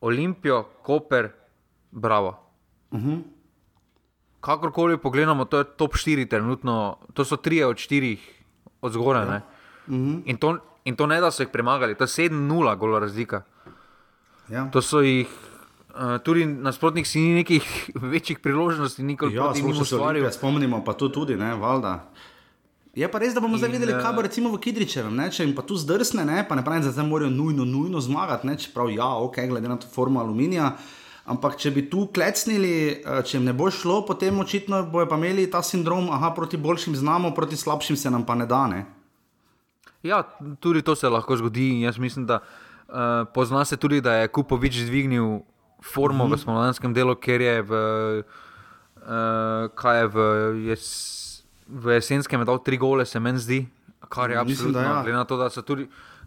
[0.00, 1.30] Olimpijo, Koper,
[1.92, 2.45] Bravo.
[2.90, 3.10] Uh mhm.
[3.10, 3.22] -huh.
[4.40, 8.16] Kakorkoli pogledamo, to je top 4, trenutno, to so 3 od 4
[8.80, 9.24] od zgoraj.
[9.24, 10.22] Uh -huh.
[10.24, 10.38] in,
[10.84, 13.42] in to ne da so jih premagali, to je 7-0, gola razlika.
[14.48, 14.70] Ja.
[14.70, 15.28] To so jih.
[15.96, 20.30] Uh, tudi nasprotnik si ni nekih večjih priložnosti, nikoli ja, ni ustvaril.
[20.30, 22.10] Spomnimo pa to tudi, ne, valjda.
[22.94, 25.62] Je pa res, da bomo zdaj videli, kaj bo recimo v Kidričevem, če jim pa
[25.62, 29.36] tu zdrsne, ne, pa ne pravim, da zdaj morajo nujno, nujno zmagati, čeprav ja, ok,
[29.48, 30.66] glede na to formo aluminija.
[30.66, 35.08] Uh, Ampak, če bi tu klecnili, eh, če jim ne bo šlo, potem očitno bojo
[35.10, 38.66] pa imeli ta sindrom, da proti boljšim znamo, proti slabšim se nam pa ne da.
[38.70, 38.84] Ne?
[40.06, 40.22] Ja,
[40.62, 41.82] tudi to se lahko zgodi.
[41.82, 45.40] Jaz mislim, da uh, pozna se tudi, da je Kupovič dvignil
[45.82, 46.36] formo uh -huh.
[46.36, 47.72] v spomladanskem delu, ker je v,
[49.02, 50.18] uh, je v,
[50.70, 53.66] jes, v jesenskem dal tri gole, se meni zdi,
[54.08, 54.80] kar je absolutno.
[54.80, 55.02] Ja.
[55.02, 55.36] Glede, na to,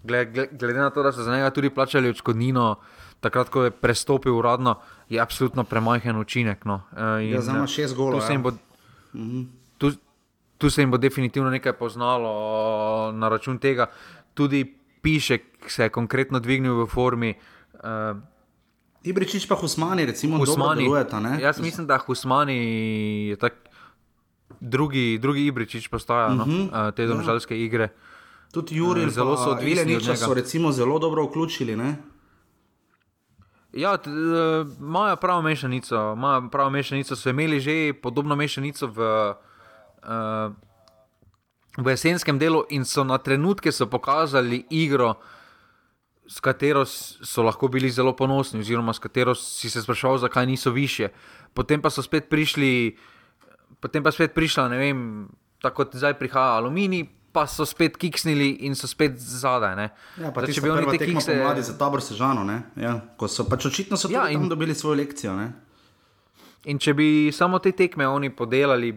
[0.03, 2.71] glede, glede na to, da so za njega tudi plačali odškodnino.
[2.71, 2.77] Uh,
[3.19, 4.79] takrat, ko je prestopil uradno,
[5.09, 6.65] je absolutno premajhen učinek.
[6.65, 6.81] No.
[6.95, 8.21] E, in, ja, za šest golov.
[8.21, 8.39] Tu, ja.
[9.13, 9.43] mhm.
[9.77, 9.91] tu,
[10.57, 13.89] tu se jim bo definitivno nekaj poznalo na račun tega.
[14.33, 14.65] Tudi
[15.01, 17.33] piše, ki se je konkretno dvignil v formi.
[17.73, 18.19] Uh,
[19.03, 20.83] Ibričič pa Husmani, recimo, Husmani.
[20.83, 22.57] Delujeta, Jaz mislim, da Husmani
[23.29, 23.53] je tak.
[24.59, 26.71] Drugi, drugi Ibričič postaja uh -huh.
[26.71, 27.63] no, te domžalske ja.
[27.65, 27.89] igre.
[28.51, 29.99] Tudi Juri, zelo so odvisni.
[30.15, 31.75] So recimo zelo dobro vključili.
[31.75, 31.95] Ne?
[33.73, 34.09] Ja, eh,
[34.79, 38.99] imajo pravo mešanico, imajo pravo mešanico, so imeli že podobno mešanico v,
[40.03, 40.53] uh,
[41.77, 45.13] v jesenskem delu in so na trenutke so pokazali igro,
[46.27, 50.71] s katero so lahko bili zelo ponosni, oziroma s katero si se sprašval, zakaj niso
[50.71, 51.09] više.
[51.53, 52.97] Potem pa so spet prišli,
[53.79, 55.29] potem pa spet prišla, ne vem,
[55.61, 59.75] tako kot zdaj prihaja Aluminij, pa so spet kiksnili in so spet zadaj.
[59.75, 59.87] Ne?
[60.17, 61.35] Ja, Zdaj, če bi oni te kikse...
[61.37, 62.61] pomladi za tabor sežano, ne?
[62.79, 64.49] Ja, ko so pač očitno so ja, in...
[64.49, 65.51] dobili svojo lekcijo, ne?
[66.69, 68.91] In če bi samo te tekme oni podelali,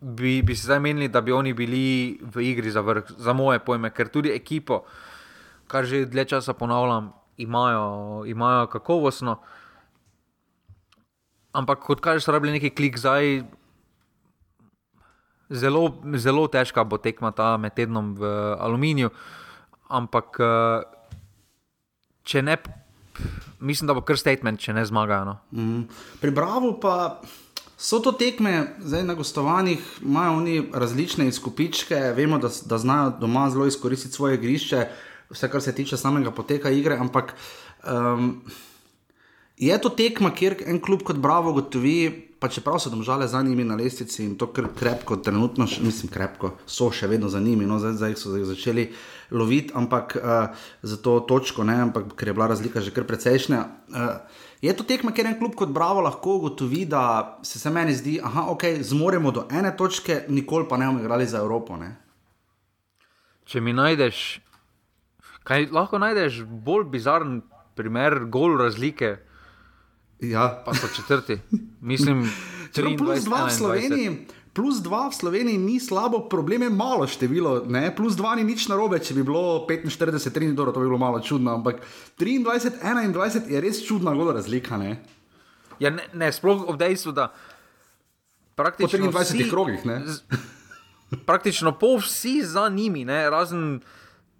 [0.00, 3.60] bi, bi se zdaj menili, da bi oni bili v igri za vrh, za moje
[3.62, 4.82] pojme, ker tudi ekipo,
[5.70, 9.38] kar že dlje časa ponavljam, imajo, imajo kakovostno.
[11.52, 13.42] Ampak kot kažeš, rabili neki klik zdaj.
[15.50, 19.10] Zelo, zelo težka bo tekma ta med tednom v aluminiju,
[19.90, 20.38] ampak
[22.22, 22.54] če ne,
[23.58, 25.26] mislim, da bo kar statement, če ne zmagajo.
[25.26, 25.36] No.
[25.50, 25.82] Mm.
[26.22, 27.18] Pri Bravo pa
[27.74, 33.48] so to tekme, zdaj na gostovanjih imajo oni različne izkupičke, vemo, da, da znajo doma
[33.50, 34.86] zelo izkoristiti svoje igrišče,
[35.34, 37.34] vse kar se tiče samega poteka igre, ampak.
[37.82, 38.42] Um,
[39.60, 43.64] Je to tekma, kjer en klub kot Bravo gotovi, pa čeprav so domžale za njimi
[43.64, 47.76] na lestvici in to kar krepko, trenutno, mislim, krepko, so še vedno za njimi, no
[47.78, 48.86] zdaj, zdaj so jih začeli
[49.30, 53.60] loviti, ampak uh, za to točko, ne, ampak ker je bila razlika že kar precejšnja.
[53.92, 57.92] Uh, je to tekma, kjer en klub kot Bravo lahko gotovi, da se, se meni
[57.94, 61.76] zdi, da okay, zmoremo do ene točke, nikoli pa ne bomo igrali za Evropo.
[61.76, 61.92] Ne.
[63.44, 64.40] Če mi najdeš,
[65.44, 67.42] kaj lahko najdeš bolj bizaren
[67.76, 69.18] primer, gol razlike.
[70.20, 70.62] Ja.
[70.64, 71.38] Pa so četrti.
[71.80, 72.22] Mislim,
[72.76, 74.26] je plus dva v Sloveniji.
[74.52, 77.64] Plus dva v Sloveniji ni slabo, problem je malo število.
[77.70, 77.94] Ne?
[77.96, 81.20] Plus dva ni nič narobe, če bi bilo 45, 3, dobro, to bi bilo malo
[81.22, 81.54] čudno.
[81.54, 81.78] Ampak
[82.18, 84.74] 23, 21 je res čudna gola razlika.
[84.76, 84.98] Ne?
[85.78, 87.30] Ja, ne, ne, sploh ob dejstvu, da
[88.58, 89.06] praktično.
[89.06, 89.80] Po 23 vsi, krogih.
[89.86, 90.26] Z,
[91.26, 93.30] praktično pol vsi za njimi, ne?
[93.30, 93.80] razen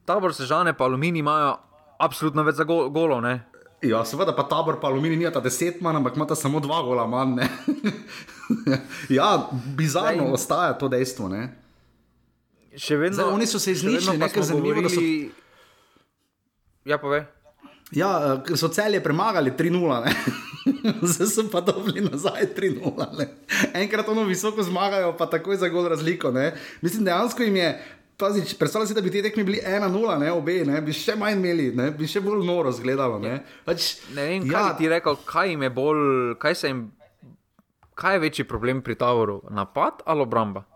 [0.05, 1.55] tabor sežane, pa aluminij imajo
[2.03, 3.21] absolutno več za go, golo.
[3.23, 3.47] Ne?
[3.83, 6.83] Ja, seveda pa tabor, pa aluminij, ni ta deset manj, ampak ima ta samo dva
[6.85, 7.41] gola manj.
[9.19, 11.31] ja, bizarno Zdaj, ostaja to dejstvo.
[11.33, 11.49] Ne?
[12.77, 13.17] Še vedno.
[13.17, 14.93] Zdaj, oni so se izničili, nekaj zanimivo.
[14.93, 15.01] So...
[16.85, 17.25] Ja, pove.
[17.97, 18.11] Ja,
[18.47, 20.13] ker so celje premagali 3-0.
[21.15, 23.27] Zdaj so pa dobili nazaj 3-0.
[23.81, 26.31] Enkrat ono visoko zmagajo, pa takoj za gol razliko.
[26.37, 26.53] Ne?
[26.85, 27.73] Mislim, dejansko jim je
[28.21, 30.81] Predstavljaj si, da bi te tekme bili 1-0, ne obe, ne?
[30.85, 31.91] bi še manj imeli, ne?
[31.97, 33.19] bi še bolj noro izgledalo.
[33.23, 33.41] Ne?
[33.65, 34.69] Pač, ne vem, ja.
[34.69, 36.03] kaj ti rekel, kaj jim je bolj,
[36.43, 36.83] kaj, jim,
[37.99, 40.70] kaj je večji problem pri Tavoru, napad ali obramba?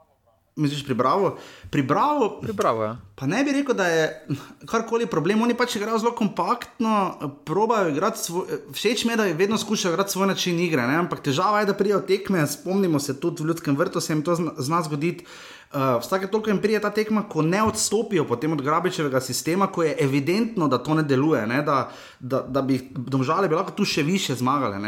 [0.57, 1.35] Misliš, pri Bravo?
[1.71, 2.97] Pri Bravo, pri Bravo ja.
[3.15, 4.27] Pa ne bi rekel, da je
[4.71, 5.43] karkoli problem.
[5.43, 8.47] Oni pač igrajo zelo kompaktno, probajo igrati svoj.
[8.73, 10.87] Všeč mi je, da vedno skušajo igrati svoj način igre.
[10.87, 10.95] Ne?
[11.03, 12.47] Ampak težava je, da prijajo tekme.
[12.47, 15.27] Spomnimo se tudi v ljudskem vrtu, se jim to zna zgoditi.
[15.75, 19.97] Uh, vsake toliko jim pride ta tekma, ko ne odstopijo od grabičevega sistema, ko je
[20.01, 21.63] evidentno, da to ne deluje, ne?
[21.63, 21.91] Da,
[22.21, 24.79] da, da bi domžale bi lahko tu še više zmagale.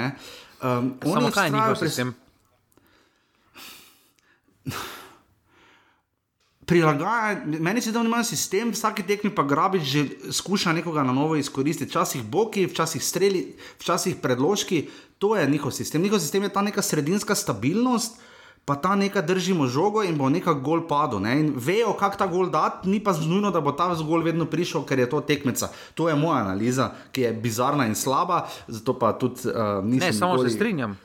[0.62, 2.14] Um, Samo kaj je njihov sistem?
[6.66, 11.12] Prilagajanje, meni se zdi, da ima sistem, vsake tekme pa grabič že skuša nekoga na
[11.14, 11.90] novo izkoristiti.
[11.90, 16.02] Včasih boki, včasih streli, včasih predložki, to je njihov sistem.
[16.02, 18.18] Njihov sistem je ta neka sredinska stabilnost
[18.66, 21.22] pa ta nekaj držimo žogo in bo nekaj gol padel.
[21.22, 21.38] Ne?
[21.40, 24.82] In vejo, kako ta gol dati, ni pa znujno, da bo ta gol vedno prišel,
[24.82, 25.70] ker je to tekmeca.
[25.94, 30.10] To je moja analiza, ki je bizarna in slaba, zato pa tudi uh, nisem.
[30.10, 30.50] Ne, samo nikoli...
[30.50, 30.98] se strinjam.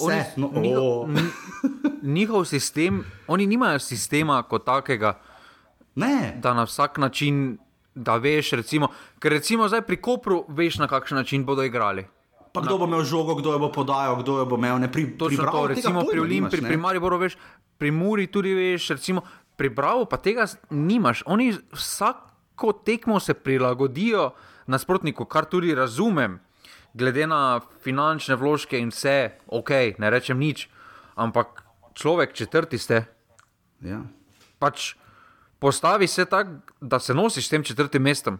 [0.00, 1.08] Oni, no, njihov,
[2.02, 5.18] njihov sistem, oni nimajo sistema kot takega,
[5.94, 6.34] ne.
[6.42, 7.58] da na vsak način,
[7.94, 12.06] da veš, recimo, ker recimo zdaj pri Kopru veš, na kakšen način bodo igrali.
[12.52, 15.18] Pa kdo bo imel žogo, kdo jo bo podajal, kdo jo bo imel ne pri
[15.18, 15.28] to,
[15.66, 17.36] recimo pri Olimpiji, pri, pri Mariboru, veš,
[17.78, 19.22] pri Muri tudi veš, recimo
[19.56, 21.22] pri Bravo pa tega nimaš.
[21.26, 24.30] Oni vsako tekmo se prilagodijo
[24.66, 26.38] nasprotniku, kar tudi razumem,
[26.94, 30.68] glede na finančne vložke in vse, ok, ne rečem nič,
[31.18, 31.62] ampak
[31.94, 33.04] človek četrti ste.
[33.82, 34.02] Ja.
[34.58, 34.94] Pač
[35.58, 38.38] postavi se tako, da se nosiš s tem četrtim mestom.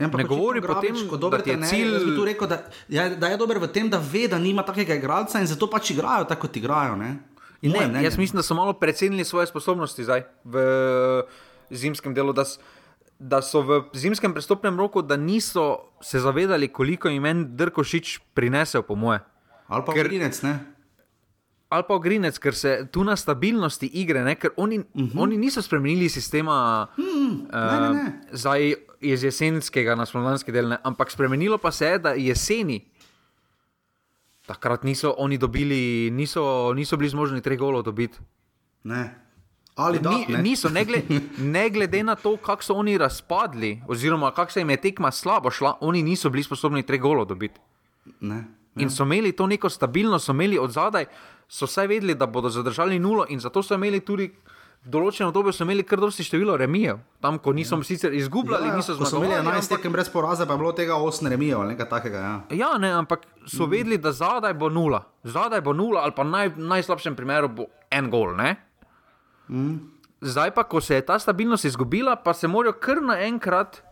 [0.00, 2.24] Ja, ne govori o tem, da je cilj.
[2.24, 5.46] Rekel, da, ja, da je dober v tem, da ve, da nima takega igralca in
[5.46, 6.96] zato pač igrajo tako, kot igrajo.
[6.96, 7.18] Ne?
[7.60, 8.22] Ne, jaz ne.
[8.22, 10.62] mislim, da so malo precenili svoje sposobnosti zdaj v
[11.70, 12.32] zimskem delu.
[12.32, 12.46] Da,
[13.20, 18.96] da so v zimskem prestopnem roku, da niso se zavedali, koliko je Drkošič prinesel, po
[18.96, 19.20] moje.
[19.68, 20.58] Ali pa Grinec, ne?
[21.68, 24.34] Ali pa Grinec, ker se tu na stabilnosti igre, ne?
[24.34, 25.06] ker oni, uh mhm.
[25.12, 25.22] -huh.
[25.22, 28.20] oni niso spremenili sistema hmm, uh, ne, ne, ne.
[28.32, 30.78] zdaj iz jesenskega na slovenski del, ne?
[30.82, 32.90] ampak spremenilo pa se je, da jeseni.
[34.46, 38.18] Takrat niso oni dobili, niso, niso bili zmožni treh golov dobiti.
[38.84, 39.29] Ne.
[39.76, 40.38] Ali da, Ni, ne?
[40.40, 41.04] Niso, ne glede,
[41.38, 45.50] ne glede na to, kako so oni razpadli, oziroma kako se jim je tekma slabo
[45.50, 47.60] šla, oni niso bili sposobni treh golov dobiti.
[48.20, 48.44] Ne.
[48.76, 48.90] In ja.
[48.90, 51.04] so imeli to neko stabilnost, so imeli od zadaj,
[51.48, 54.30] so vsaj vedeli, da bodo zadržali nulo, in zato so imeli tudi
[54.80, 57.82] v določenem obdobju so imeli kar dosti število remijev, tam, ko niso ja.
[57.82, 59.56] sicer izgubljali, Ja, niso ko so imeli zmagali.
[59.56, 62.18] 11 tekem brez poraza, pa je bilo tega 8 remijev ali nekaj takega.
[62.18, 62.40] Ja.
[62.52, 63.70] Ja, ne, ampak so Mhm.
[63.70, 65.02] vedeli, da zadaj bo nula.
[65.24, 68.34] Zadaj bo nula, ali pa naj, najslabšem primeru bo en gol.
[68.34, 68.56] Ne?
[69.50, 69.76] Mhm.
[70.22, 73.82] Zdaj pa, ko se je ta stabilnost izgubila, pa se morajo kar naenkrat.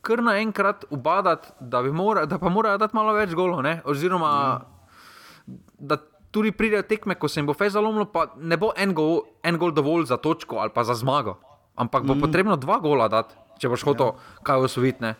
[0.00, 3.82] Kar naenkrat ubadati, da, mora, da pa morajo dati malo več golov, ne?
[3.84, 4.60] oziroma
[5.78, 5.96] da
[6.30, 9.58] tudi pridejo tekme, ko se jim bo fez zalomilo, pa ne bo en gol, en
[9.58, 11.36] gol dovolj za točko ali pa za zmago,
[11.76, 15.12] ampak bo potrebno dva gola dati, če boš hotel kaj osvojiti.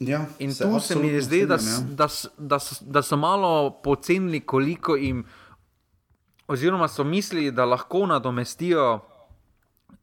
[0.00, 2.06] Ja, In tu se mi zdi, da, s- da,
[2.38, 5.24] da, da so malo pocenili, koliko jim,
[6.48, 9.00] oziroma so mislili, da lahko nadomestijo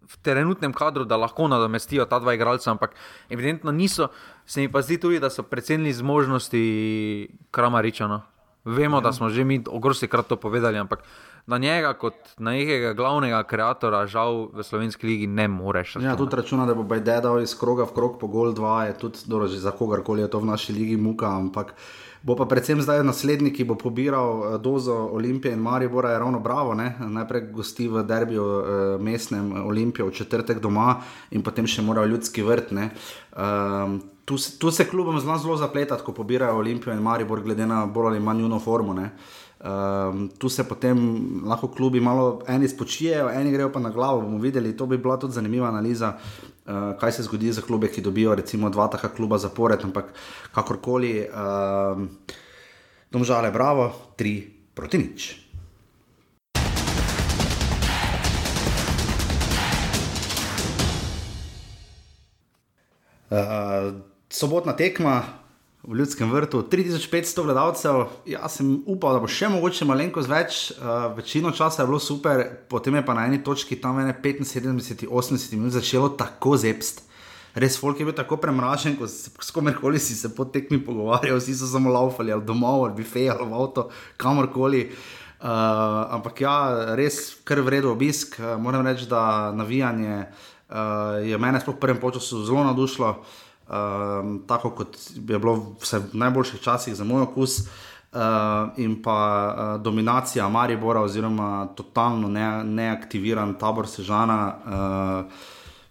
[0.05, 2.95] v trenutnem kadru, da lahko nadomestijo ta dva igralca, ampak
[3.29, 4.07] evidentno niso.
[4.45, 8.07] Se mi pa zdi tudi, da so precenili zmožnosti Kramariča.
[8.07, 8.21] No.
[8.65, 9.01] Vemo, ja.
[9.01, 11.03] da smo že mi ogromno krat to povedali, ampak
[11.47, 15.95] na njega, kot na nekega glavnega kreatora, žal v slovenski ligi ne moreš.
[16.01, 18.97] Ja, tudi računa, da bo Bajde dal iz kroga v krog po gol 2, je
[18.97, 21.75] tudi dobro, za kogarkoli je to v naši ligi muka, ampak
[22.25, 26.39] bo pa predvsem zdaj naslednji, ki bo pobiral eh, dozo Olimpije in Maribora, je ravno
[26.39, 26.73] bravo.
[26.73, 26.95] Ne?
[26.99, 31.01] Najprej gosti v derbiju eh, mestnem Olimpijo v četrtek doma
[31.31, 32.71] in potem še morajo ljudski vrt.
[32.71, 32.89] ne.
[33.35, 37.85] Um, tu, tu se klubom zna zelo zapletati, ko pobirajo Olimpijo in Maribor, glede na
[37.85, 38.93] bolj ali manj njuno formo.
[38.93, 39.11] Ne?
[39.65, 40.97] Um, tu se potem
[41.45, 44.21] lahko klubi malo eni spočijejo, eni grejo pa na glavo.
[44.21, 46.17] bomo videli, to bi bila tudi zanimiva analiza,
[46.65, 50.13] uh, kaj se zgodi za klube, ki dobijo recimo dva taka kluba zapored, ampak
[50.51, 52.09] kakorkoli, um,
[53.11, 54.41] domžale, bravo, tri
[54.73, 55.45] proti nič.
[63.25, 63.99] Uh,
[64.29, 65.44] sobotna tekma
[65.87, 68.05] v Ljudskem vrtu, 3500 gledalcev.
[68.25, 72.41] Jaz sem upal, da bo še mogoče malenkost več, uh, večino časa je bilo super,
[72.69, 77.03] potem je pa na eni točki tam ene 75-80 minut začelo tako zepst.
[77.55, 81.37] Res, folk je bil tako premražen, ko si s komerkoli si se po tekmi pogovarjal,
[81.39, 84.89] vsi so samo laufali ali domov, ali bife, ali v avto, kamorkoli.
[85.45, 86.57] Uh, ampak ja,
[86.97, 88.39] res kar vredo obisk.
[88.41, 93.44] Uh, moram reči, da navijanje uh, je mene sploh v prvem času zelo navdušilo, uh,
[94.47, 97.59] tako kot je bilo vse v najboljših časih za moj okus.
[98.15, 98.21] Uh,
[98.79, 99.19] in pa
[99.75, 105.41] uh, dominacija Maribora, oziroma totalno ne, neaktiviran tabor Sežana, uh,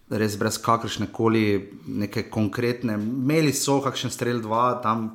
[0.09, 1.43] res brez kakršne koli
[1.87, 2.97] neke konkretne.
[2.97, 5.11] Imeli so kakšen strel, dva, tam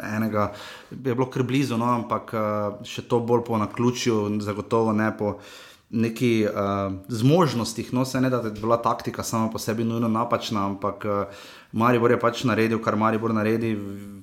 [0.00, 0.54] enega
[0.88, 5.34] je bilo kar blizu, no, ampak uh, še to bolj po naključju, zagotovo ne po
[5.90, 7.92] neki uh, zmožnostih.
[7.92, 11.44] No, se ne da je bila taktika sama po sebi nujno napačna, ampak uh,
[11.74, 13.74] Maribor je pač naredil, kar Maribor naredi,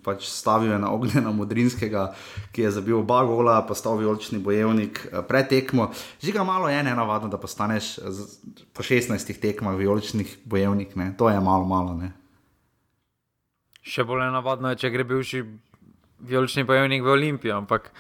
[0.04, 2.06] pač stavil je na ognjena Modrinskega,
[2.56, 5.90] ki je zabil oba gola, postal vijolični bojevnik uh, pred tekmo.
[6.24, 7.98] Žiga malo je ne navadno, da postaneš
[8.72, 11.12] po 16 tekmah vijoličnih bojevnik, ne?
[11.18, 11.98] to je malo, malo.
[12.00, 12.14] Ne?
[13.84, 15.44] Še bolj navadno je, če gre bivši
[16.32, 17.92] vijolični bojevnik v Olimpijo, ampak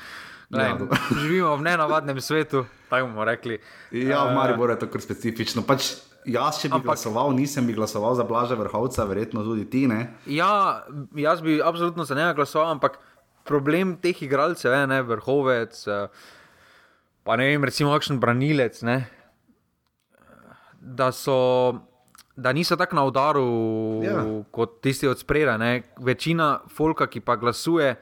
[0.51, 0.77] glej, Ja,
[1.23, 3.59] živimo v nenavadnem svetu, tako bomo rekli.
[3.91, 5.63] Ja, v Eh, Mariboru je to kar specifično.
[5.67, 5.95] Pač
[6.25, 9.87] jaz, če bi Ampak- glasoval, nisem bi glasoval za Blaža Vrhovca, verjetno tudi ti.
[9.87, 10.13] Ne?
[10.25, 12.99] Ja, jaz bi absolutno za njega glasoval, ampak
[13.43, 16.07] problem teh igralcev je, ne, vrhovec, eh,
[17.23, 19.07] pa ne vem, recimo, kakšen branilec, ne,
[20.73, 21.73] da so.
[22.33, 23.43] Da niso tako na udaru
[24.03, 24.23] Ja.
[24.51, 25.81] kot tisti od spredaj.
[25.99, 27.95] Večina folka, ki pa glasuje,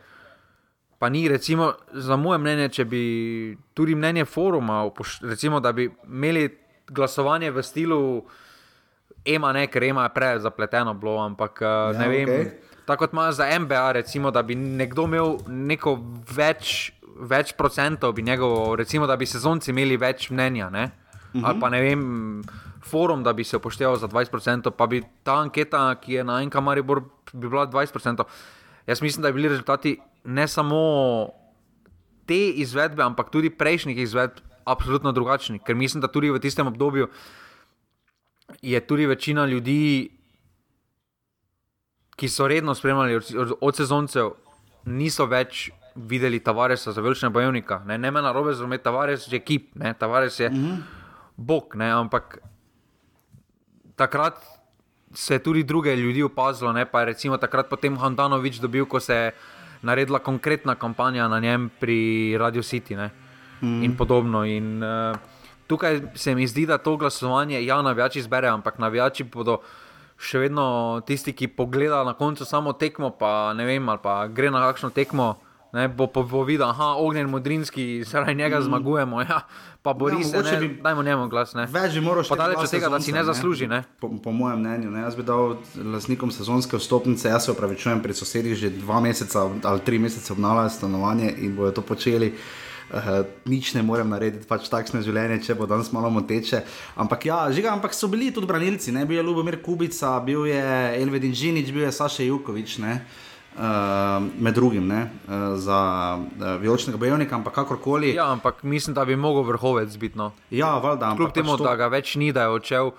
[0.99, 3.01] pa ni, recimo, za moje mnenje, če bi
[3.73, 4.85] tudi mnenje foruma,
[5.21, 6.57] recimo, da bi imeli
[6.89, 7.99] glasovanje v stilu
[9.25, 12.29] EMA, ne, ker EMA je preveč zapleteno bilo, ampak ja, ne vem.
[12.29, 12.51] Okay.
[12.85, 15.93] Tako kot imajo za MBA, recimo, da bi nekdo imel neko
[16.35, 20.69] več, več procentov, bi njegovo, recimo, da bi sezonci imeli več mnenja.
[20.69, 20.89] Ne?
[21.33, 21.45] Uh -huh.
[21.45, 22.01] Ali pa ne vem,
[22.81, 26.63] forum, da bi se upošteval za 20%, pa bi ta anketa, ki je na enem
[26.63, 28.23] Maribor, bi bila 20%.
[28.87, 31.29] Jaz mislim, da bi bili rezultati ne samo
[32.25, 35.59] te izvedbe, ampak tudi prejšnjih izvedb, absolutno drugačni.
[35.59, 37.07] Ker mislim, da tudi v tistem obdobju
[38.61, 40.11] je tudi večina ljudi,
[42.15, 44.31] ki so redno spremljali od, od, od sezoncev,
[44.85, 47.81] niso več videli Tavaresa za velikega bojevnika.
[47.85, 50.77] Ne, ne me na robe razumeti, Tavares je ekip, ne, Tavares je mm -hmm.
[51.37, 52.37] bog, ne, ampak
[53.95, 54.43] takrat
[55.13, 58.99] se je tudi druge ljudi opazilo, ne, pa je recimo takrat potem Handanovič dobil, ko
[58.99, 59.31] se je
[59.81, 63.09] naredila konkretna kampanja na njem pri Radio City ne,
[63.61, 63.83] mm.
[63.83, 64.45] in podobno.
[64.45, 65.17] In, uh,
[65.67, 69.59] tukaj se mi zdi, da to glasovanje, ja, navijači zberejo, ampak navijači bodo
[70.19, 74.51] še vedno tisti, ki pogledajo na koncu samo tekmo, pa ne vem, ali pa gre
[74.51, 75.35] na kakšno tekmo
[75.69, 78.63] Ne, bo povedal, da je ognjen modrinski, zaradi njega mm.
[78.63, 79.21] zmagujemo.
[79.29, 79.41] Ja,
[79.81, 81.53] pa bori se, da bi dajmo njemu glas.
[81.53, 81.67] Ne.
[81.69, 83.67] Več bi moral še daleč od tega, da si ne zasluži.
[83.69, 83.83] Ne.
[84.01, 85.03] Po, po mojem mnenju, ne.
[85.05, 85.59] jaz bi dal
[85.93, 90.73] lasnikom sezonske vstopnice, jaz se opravičujem pri sosedih že dva meseca ali tri mesece obnavljajo
[90.73, 92.33] stanovanje in bojo to počeli.
[92.33, 92.68] Uh,
[93.45, 96.63] nič ne morem narediti, pač takšne življenje, če bo danes malo moteče.
[96.97, 100.63] Ampak, ja, žiga, ampak so bili tudi branilci, ne bil je Lubomir Kubica, bil je
[100.99, 102.79] Elvedin Žinič, bil je Saša Jukovič.
[103.59, 105.79] Uh, med drugim ne, uh, za
[106.15, 108.13] uh, vijoličnega bojevnika, ampak kakorkoli.
[108.15, 110.15] Ja, ampak mislim, da bi mogel vrhovec biti.
[110.17, 110.31] No.
[110.53, 111.11] Ja, valjda.
[111.17, 112.93] Kljub temu, pač to, da ga več ni, da je odšel.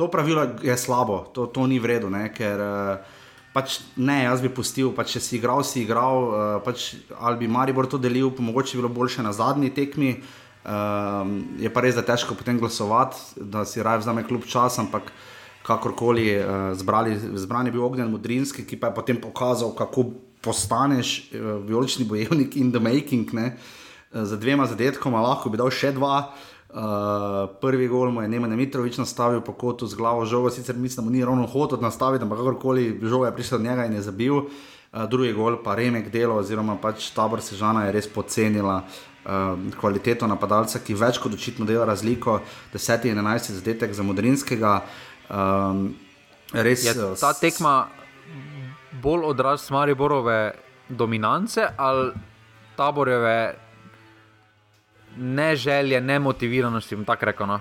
[0.00, 3.15] To pravilo je slabo, to, to ni vredno, ker uh,
[3.56, 7.48] pač ne, jaz bi pustil, pač, če si igral, si igral, uh, pač, ali bi
[7.48, 10.18] Maribor to delil, mogoče bi bilo boljše na zadnji tekmi.
[10.66, 11.30] Uh,
[11.62, 15.08] je pa res, da je težko potem glasovati, da si raje vzame kljub čas, ampak
[15.64, 20.10] kakorkoli uh, zbrali, zbrani bil ognjen Mudrinski, ki pa je potem pokazal, kako
[20.44, 23.32] postaneš uh, vijolični bojevnik in the making.
[23.32, 23.54] Ne?
[24.12, 26.18] Z dvema zadetkoma lahko bi dal še dva.
[26.28, 26.55] Uh,
[27.60, 31.10] prvi gol mu je Neman Mitrovič nastavil po kotu z glavo žoga, sicer mislim, da
[31.10, 34.34] mu ni ravno hotel nastaviti, ampak kakorkoli žoga je prišel od njega in je zabil.
[34.36, 40.26] Uh, drugi gol pa Remek delo, oziroma pač tabor Sežana je res pocenila uh, kvaliteto
[40.26, 42.40] napadalca, ki več kot očitno dela razliko,
[42.74, 44.80] 10 in 11 zadetek za Modrinskega.
[45.30, 45.94] Um,
[46.52, 47.86] res, je ta tekma
[49.02, 50.52] bolj odraz Mariborove
[50.88, 52.12] dominance ali
[52.76, 53.65] taboreve
[55.16, 57.46] ne želje, ne motiviranosti, tako reko.
[57.46, 57.60] No?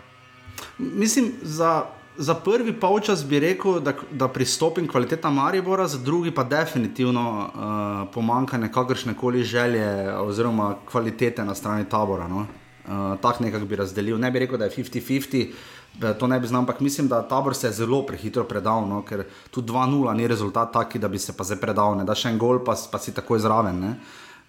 [0.78, 1.86] Mislim, za,
[2.18, 8.14] za prvi polčas bi rekel, da, da pristopim kvaliteta Maribora, za drugi pa definitivno uh,
[8.14, 12.28] pomankanje kakršne koli želje oziroma kvalitete na strani tabora.
[12.28, 12.38] No?
[12.38, 14.20] Uh, Tako nekako bi razdelil.
[14.20, 15.52] Ne bi rekel, da je 50-50.
[16.20, 19.02] To ne bi znal, ampak mislim, da tabor se je zelo prehitro predal, no?
[19.02, 22.04] ker tu 2-0 ni rezultat taki, da bi se pa zdaj predal, ne?
[22.04, 23.96] da še en gol, pa, pa si takoj zraven.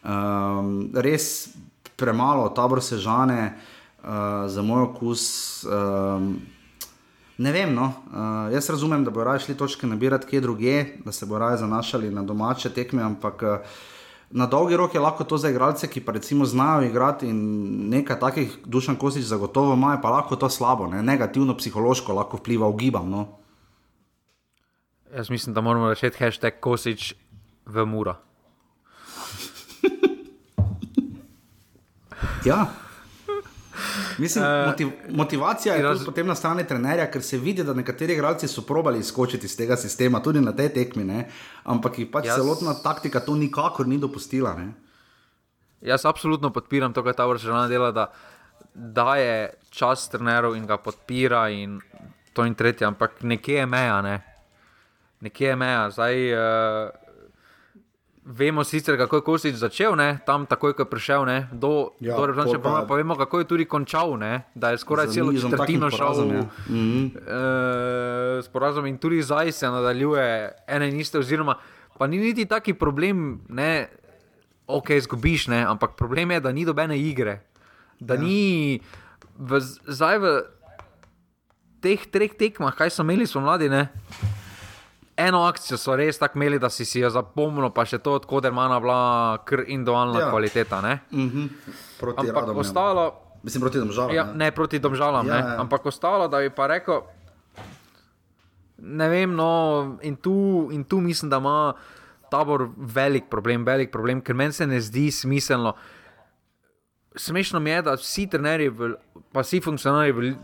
[0.02, 1.48] Um, res
[1.96, 3.56] premalo, tabor se žane,
[4.02, 4.08] uh,
[4.46, 5.64] za moj okus.
[5.64, 6.36] Um,
[7.38, 7.92] ne vem, no.
[8.06, 11.56] uh, jaz razumem, da bo raje šli točke nabirati kje druge, da se bo raje
[11.64, 13.42] zanašali na domače tekme, ampak.
[13.42, 13.58] Uh,
[14.30, 17.38] Na dolgi rok je lahko to za igralce, ki pa recimo znajo igrati in
[17.90, 21.02] nekaj takih dušan kosič zagotovo ima, pa lahko to slabo, ne?
[21.02, 23.10] negativno, psihološko lahko vpliva v gibam.
[23.10, 23.26] No?
[25.14, 27.14] Jaz mislim, da moramo reči hashtag kosič
[27.66, 28.16] v mura.
[32.46, 32.66] Ja.
[34.18, 36.04] Mislim, uh, motiv, motivacija je raz...
[36.04, 39.76] potem na strani trenerja, ker se vidi, da nekateri igralci so probali izkočiti iz tega
[39.76, 41.26] sistema, tudi na tej tekmi, ne?
[41.64, 42.38] ampak jih pač jaz...
[42.40, 44.54] celotna taktika to nikakor ni dopustila.
[44.56, 44.70] Ne?
[45.84, 48.08] Jaz absolutno podpiram to, kar ta vršilna dela, da
[48.74, 51.80] daje čas trenerov in ga podpira in
[52.32, 54.16] to in tretje, ampak nekje je meja, ne?
[55.20, 55.90] nekje je meja.
[55.90, 57.05] Zdaj, uh,
[58.26, 60.18] Vemo sicer, kako je Kosič začel, ne?
[60.26, 61.46] tam takoj, ko je prišel ne?
[61.54, 64.50] do ja, Režanča, pa, pa vemo, kako je tudi končal, ne?
[64.54, 70.26] da je skoraj celo četrtino šel v sporazum in tudi zdaj se nadaljuje
[70.66, 71.54] ene in iste, oziroma
[71.98, 73.86] pa ni niti taki problem, ne,
[74.66, 75.62] ok, zgubiš, ne?
[75.62, 77.46] ampak problem je, da ni dobene igre,
[78.00, 78.20] da ja.
[78.20, 78.80] ni
[79.38, 80.34] v, zdaj v
[81.78, 83.86] teh treh tekmah, kaj so imeli, so mladi, ne
[85.16, 88.44] eno akcijo so res tako imeli, da si, si jo zapomnil, pa še to, odkud
[88.44, 89.00] je mana bila
[89.48, 90.30] kr individualna ja.
[90.30, 90.80] kvaliteta.
[90.80, 91.48] Mm -hmm.
[92.00, 93.14] Proti Ampak radom, ostalo.
[93.42, 94.14] Mislim, proti domžalam.
[94.14, 94.34] Ja, ne?
[94.34, 95.26] ne, proti domžalam.
[95.26, 95.60] Ja, ja.
[95.60, 97.00] Ampak ostalo, da bi pa rekel.
[98.78, 101.72] Ne vem, no, in tu, in tu mislim, da ima
[102.30, 105.74] tabor velik problem, velik problem, ker meni se ne zdi smiselno.
[107.16, 108.72] Smešno mi je, da vsi trenerji,
[109.32, 110.34] pa vsi funkcionarji v,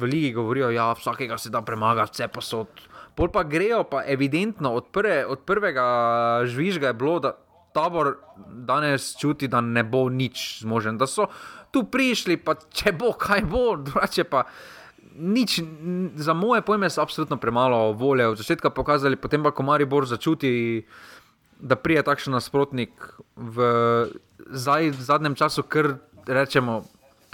[0.00, 2.68] v Ligi govorijo, da ja, vsakega se da premagati, vse posod.
[3.14, 5.84] Pol pa grejo, pa evidentno od, prve, od prvega
[6.44, 7.36] žvižga je bilo, da
[7.74, 10.98] tabor danes čuti, da ne bo nič zmožen.
[10.98, 11.28] Da so
[11.74, 14.46] tu prišli, pa če bo, kaj bo, drugače pa.
[15.14, 15.60] Nič,
[16.18, 18.26] za moje pojme so absolutno premalo volje.
[18.32, 20.50] Od začetka pokazali, potem pa komari bolj začuti,
[21.62, 22.90] da prije takšen nasprotnik
[23.36, 23.68] v,
[24.50, 25.94] zdaj, v zadnjem času, ker
[26.26, 26.82] rečemo,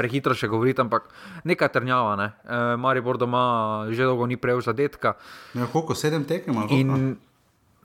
[0.01, 1.11] prehitro še govoriti, ampak
[1.44, 2.16] nekaj trnjava.
[2.16, 2.28] Ne?
[2.44, 3.44] E, Mari Bordo ima
[3.92, 5.16] že dolgo ni prejel zadetka.
[5.53, 6.57] Ja, koliko sedem tekem?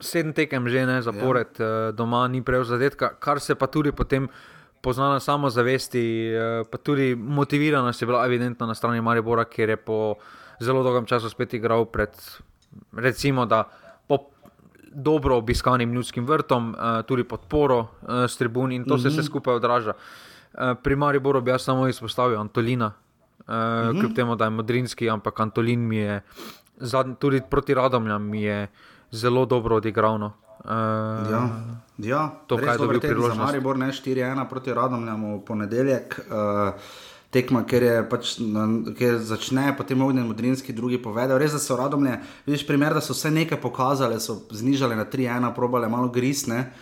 [0.00, 1.92] Sedem tekem že ne zapored, ja.
[1.92, 4.30] E, doma ni prejel zadetka, kar se pa tudi potem.
[4.76, 10.20] Poznana samozavesti, e, pa tudi motiviranost je bila evidentna na strani Maribora, ker je po
[10.62, 12.14] zelo dolgem času spet igral pred,
[12.94, 13.64] recimo, da
[14.06, 14.30] po
[14.94, 17.98] dobro obiskanim ljudskim vrtom, e, tudi podporo
[18.28, 19.02] s tribun in to mm -hmm.
[19.02, 19.26] se vse mhm.
[19.26, 19.96] skupaj odraža.
[20.56, 22.86] Eh, pri Mariboru bi jaz samo izpostavil Antolina,
[23.38, 24.00] uh, -hmm.
[24.00, 26.22] kljub temu, da je modrinski, ampak Antolin mi je,
[26.76, 28.68] zadnj, tudi proti Radomljam, mi je
[29.10, 30.18] zelo dobro odigral.
[30.18, 30.32] No.
[30.64, 30.70] Uh,
[31.30, 31.48] ja.
[31.98, 33.40] Ja, to, kaj je dobil priložnost.
[33.40, 36.20] Maribor ne 4-1 proti Radomljam v ponedeljek.
[36.30, 36.80] Uh,
[37.30, 38.36] tekma, ker je pač,
[38.98, 41.38] ker začne potem ognjen modrinski, drugi povedal.
[41.38, 45.88] Res, so radomlje, vidiš primer, da so vse nekaj pokazali, so znižali na 3-1, probale
[45.88, 46.72] malo grisne.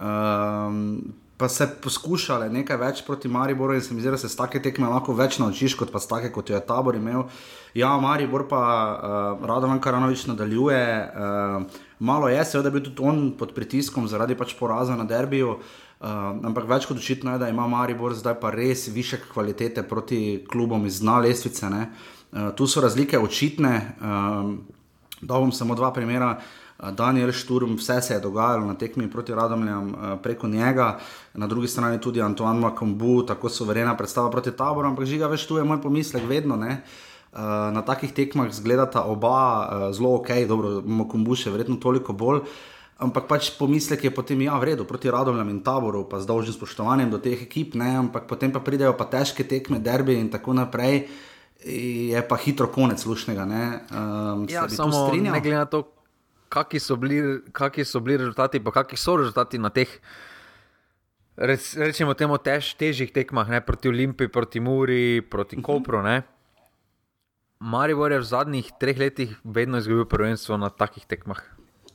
[0.00, 4.38] Um, Pa se poskušale nekaj več proti Mariboru, in se mi zdi, da se z
[4.38, 7.24] take tekme lahko več naučiš, kot pa z take, kot jo je tabor imel.
[7.74, 10.84] Ja, Maribor pa uh, Radovan Karanovič nadaljuje.
[11.10, 15.56] Uh, malo je, seveda, bil tudi on pod pritiskom zaradi pač poraza na derbiju.
[15.58, 19.86] Uh, Uh, ampak več kot očitno je, da ima Maribor zdaj pa res više kvalitete
[19.88, 21.70] proti klubom iz dna lestvice.
[21.70, 23.74] Uh, tu so razlike očitne.
[24.02, 24.50] Uh,
[25.24, 26.34] da bom samo dva primera.
[26.78, 30.98] Daniel Šturm, vse se je dogajalo na tekmi proti Radomljam preko njega,
[31.34, 35.56] na drugi strani tudi Antoine Makombu, tako suverena predstava proti taboru, ampak žiga več tu
[35.56, 36.82] je moj pomislek, vedno ne.
[37.74, 42.42] Na takih tekmah zgledata oba zelo ok, dobro, Makombu še verjetno toliko bolj.
[43.02, 46.54] Ampak pač pomislek je potem, ja, v redu, proti Radomljam in taboru, pa z dolžnim
[46.54, 50.54] spoštovanjem do teh ekip, ne, ampak potem pa pridejo pa težke tekme, derbi in tako
[50.54, 51.08] naprej,
[51.64, 53.44] je pa hitro konec slušnega.
[53.50, 55.82] Ne, um, ja, samo ne glede na to,
[56.54, 56.94] kakšni so,
[57.84, 59.90] so bili rezultati, pa kakšni so rezultati na teh.
[61.34, 65.64] Rečemo temu tež, težjih tekmah, ne, proti Olimpiji, proti Muri, proti mhm.
[65.66, 65.98] Kopru.
[65.98, 66.22] -huh.
[67.64, 71.40] Maribor je v zadnjih treh letih vedno izgubil prvenstvo na takih tekmah.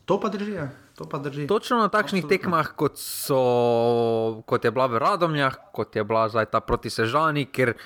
[0.10, 0.58] To pa drži.
[0.58, 0.74] Ja.
[0.98, 1.46] To pa drži.
[1.48, 2.38] Točno na takšnih Absolutno.
[2.38, 7.46] tekmah, kot, so, kot je bila v Radomljah, kot je bila zdaj ta proti Sežani,
[7.46, 7.78] ker,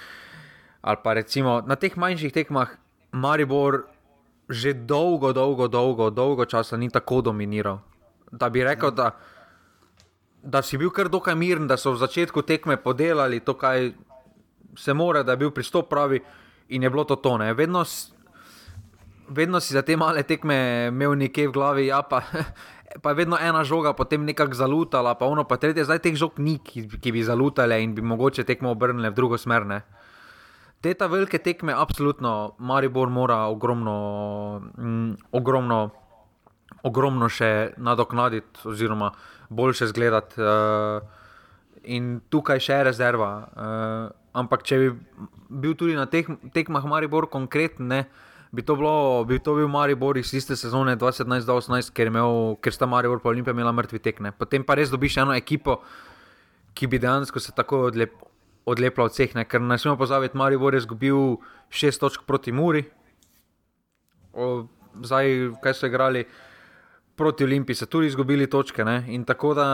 [0.82, 2.72] ali pa recimo na teh manjših tekmah
[3.12, 3.92] Maribor
[4.54, 7.82] že dolgo, dolgo, dolgo, dolgo časa ni tako dominiral.
[8.32, 9.12] Da bi rekel, da,
[10.41, 13.91] da si bil kar dokaj miren, da so v začetku tekme podelali to, kar
[14.78, 16.22] se more, da je bil pristop pravi
[16.70, 17.54] in je bilo to tone.
[17.54, 17.84] Vedno
[19.28, 22.22] vedno si za te male tekme imel nekaj v glavi, ja, pa,
[23.01, 26.39] pa je vedno ena žoga, potem nekako zalutala, pa ono pa tretje, zdaj teh žog
[26.39, 29.66] ni, ki, ki bi zalutale in bi mogoče tekmo obrnile v drugo smer.
[29.66, 29.82] Ne.
[30.84, 35.78] Te ta velike tekme, absolutno, Maribor mora ogromno, mm, ogromno,
[36.84, 39.14] ogromno še nadoknaditi, oziroma
[39.48, 40.42] boljše zgledati.
[40.44, 41.22] Uh,
[41.84, 43.32] in tukaj še je rezerva.
[43.56, 44.92] Uh, ampak če bi
[45.64, 48.04] bil tudi na teh tekmah Maribor konkreten, ne
[48.54, 52.12] bi to, bilo, bi to bil Maribor iz iste sezone 2017-2018, ker,
[52.62, 54.34] ker sta Maribor in Olimpija imela mrtvi tekne.
[54.36, 55.80] Potem pa res dobiš eno ekipo,
[56.78, 58.14] ki bi dejansko se tako odlep,
[58.66, 59.36] odlepila od vseh.
[59.36, 59.45] Ne?
[59.45, 61.38] Ker ne smemo pozabiti, Maribor je izgubil
[61.70, 62.84] šest točk proti Muri,
[64.34, 64.68] o,
[65.03, 66.26] zdaj kaj so igrali.
[67.16, 68.86] Proti Olimpiji so tudi izgubili točke.
[68.86, 69.03] Ne?
[69.14, 69.68] In tako da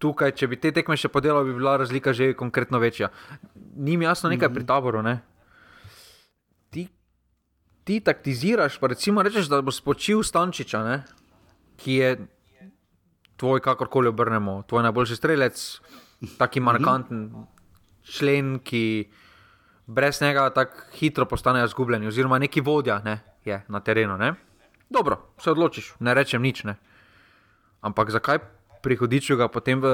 [0.00, 3.10] tukaj, če bi te tekme še podelali, bi bila razlika že konkretno večja.
[3.76, 4.54] Ni mi jasno nekaj mm -hmm.
[4.54, 5.02] pri taboru.
[5.02, 5.20] Ne?
[7.90, 11.02] ti taktiziraš, pa recimo rečeš, da boš spočil Stančiča, ne?
[11.80, 12.10] ki je
[13.40, 15.62] tvoj, kakorkoli obrnemo, tvoj najboljši strelec,
[16.38, 16.64] taki mhm.
[16.64, 17.46] markanten
[18.04, 19.10] člen, ki
[19.86, 23.20] brez njega tako hitro postanejo izgubljeni, oziroma neki vodja ne?
[23.44, 24.16] je na terenu.
[24.18, 24.34] Ne?
[24.90, 26.64] Dobro, se odločiš, ne rečem nič.
[26.64, 26.76] Ne?
[27.80, 28.38] Ampak zakaj
[28.82, 29.86] prihodiču ga potem v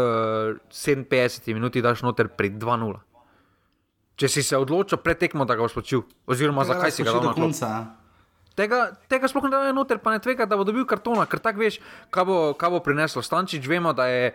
[0.71, 2.99] 57 minuti daš noter pri 2-0?
[4.17, 7.15] če si se odločil pred tekmo, da ga boš počil, oziroma tega zakaj si ga
[7.21, 7.71] do konca.
[8.57, 8.79] Tega,
[9.13, 11.77] tega sploh ne da noter, pa ne tvega, da bo dobil kartona, ker tako veš,
[12.09, 13.21] kaj bo, kaj bo prineslo.
[13.21, 14.31] Stančič, vemo, da je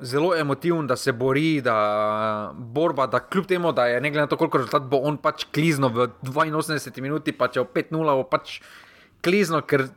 [0.00, 4.26] zelo emotiven, da se bori, da borba, da kljub temu, da je ne glede na
[4.26, 8.24] to, koliko rezultat bo on pač klizno v 82 minuti, pa če v 5-0 bo
[8.28, 8.60] pač
[9.24, 9.88] klizno, ker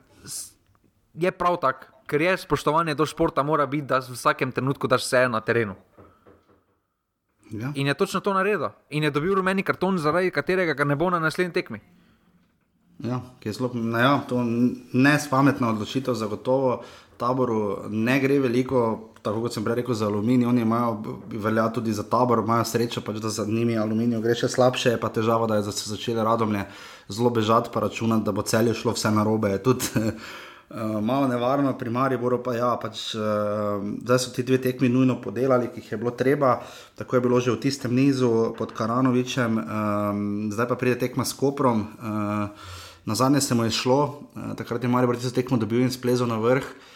[1.14, 5.06] je prav tak, ker je spoštovanje do športa, mora biti, da v vsakem trenutku daš
[5.06, 5.76] vse na terenu.
[7.52, 7.72] Ja.
[7.76, 8.70] In je točno to naredil.
[8.90, 11.80] In je dobil rumeni karton, zaradi katerega ga ne bo na naslednji tekmi.
[13.00, 16.84] Ja, zelo, ja, to ne je spametna odločitev, zagotovo
[17.20, 20.48] taboru ne gre veliko, tako kot sem prej rekel, za aluminij.
[20.48, 24.50] Oni imajo, velja tudi za tabor, imajo srečo, pač, da za njimi aluminij gre še
[24.52, 26.66] slabše, pa težava, da je začele radomlje
[27.10, 29.56] zelo bežati, pa računati, da bo celje šlo vse narobe.
[29.64, 34.90] Tudi, uh, malo nevarno, pri Mariboru pa ja, pač, uh, zdaj so ti dve tekmi
[34.90, 36.60] nujno podelali, ki jih je bilo treba.
[37.00, 40.22] Tako je bilo že v tistem nizu pod Karanovičem, um,
[40.54, 41.88] zdaj pa pride tekma s Koprom.
[42.00, 44.02] Uh, na zadnje se mu je šlo,
[44.36, 46.64] uh, takrat je Maribor tisto tekmo dobil in splezel na vrh.
[46.64, 46.89] Uh,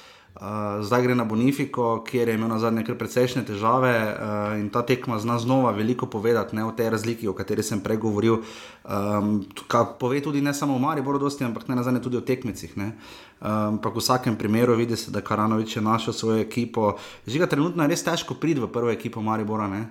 [0.81, 4.81] zdaj gre na Bonifiko, kjer je imel na zadnje kar precejšnje težave uh, in ta
[4.81, 8.39] tekma zna znova veliko povedati ne, o tej razliki, o kateri sem prej govoril.
[8.83, 9.45] Um,
[9.99, 12.73] pove tudi ne samo o Mariboru, dosti, ampak ne nazadnje tudi o tekmicah.
[13.39, 16.97] Ampak um, v vsakem primeru vidi se, da Karanovič je našel svojo ekipo.
[17.27, 19.69] Že ga trenutno je res težko priti v prvo ekipo Maribora.
[19.69, 19.85] Ne?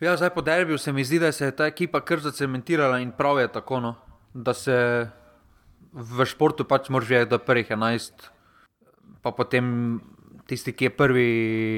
[0.00, 3.12] Ja, zdaj po derbiju se mi zdi, da se je ta ekipa kar zacementirala in
[3.14, 3.94] prav je tako, no,
[4.34, 5.06] da se
[5.92, 8.31] v športu pač moraš že do prvih 11
[9.22, 10.00] pa potem
[10.46, 11.28] tisti, ki je prvi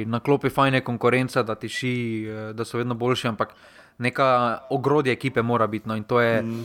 [0.09, 3.55] na klopi, fajn je konkurenca, da tiši, eh, da so vedno boljši, ampak
[3.99, 5.89] neka ogrodje ekipe mora biti.
[5.89, 6.43] No, in to je.
[6.43, 6.65] Mm.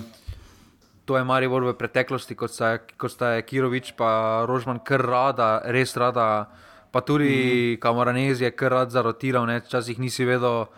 [1.05, 5.97] To je Maribor v preteklosti, kot sta, kot sta Kirovič in Rožman, kar rada, res
[5.97, 6.53] rada,
[6.91, 7.81] pa tudi mm.
[7.81, 10.69] Kamoranez je kar rad zarotiral, včasih nisi vedel,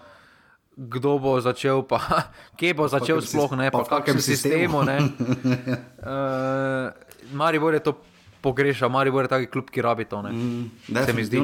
[0.78, 1.99] kdo bo začel, pa
[2.58, 4.80] kje bo začel, pa sploh ne, pa, pa v kakšnem sistemu.
[4.88, 5.04] sistemu
[5.99, 6.95] uh,
[7.39, 7.99] Maribor je to
[8.42, 10.22] pogrešal, Maribor je taki klub, ki rabi to.
[10.22, 10.72] Mm,
[11.06, 11.42] se mi zdi.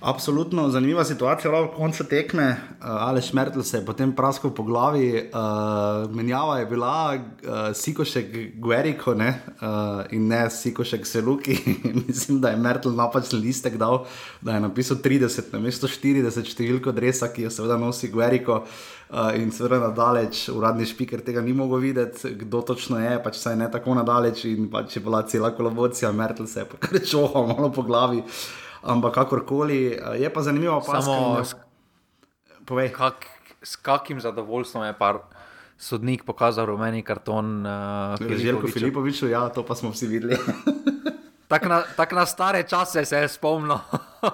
[0.00, 4.62] Absolutno zanimiva situacija, lahko konca tekme, uh, eh, ali šmrtl se je potem praskal po
[4.62, 5.28] glavi.
[5.28, 9.28] Uh, menjava je bila uh, Sikošek Gueriko ne?
[9.60, 11.58] Uh, in ne Sikošek Seluki.
[12.06, 14.06] Mislim, da je Mertl napačen listek dal,
[14.40, 18.62] da je napisal 30 na mesto 40 številko dresa, ki jo seveda nosi Gueriko.
[19.10, 23.58] Uh, in seveda nadaleč, uradni špiker tega ni mogel videti, kdo točno je, pač saj
[23.60, 24.46] ne tako nadaleč.
[24.48, 28.24] In pač je bila cela kolobocija, Mertl se je pa kar čohal malo po glavi.
[28.82, 31.42] Ampak kakorkoli, je pa zanimivo, pa samo
[32.64, 32.92] povej.
[32.92, 33.26] Kak,
[33.62, 35.28] s kakim zadovoljstvom je pa
[35.78, 37.66] sodnik pokazal rumeni karton?
[37.66, 40.36] Uh, Željko Filipoviču, ja, to pa smo vsi videli.
[41.50, 43.78] Tako na, tak na stare čase se je spomnil.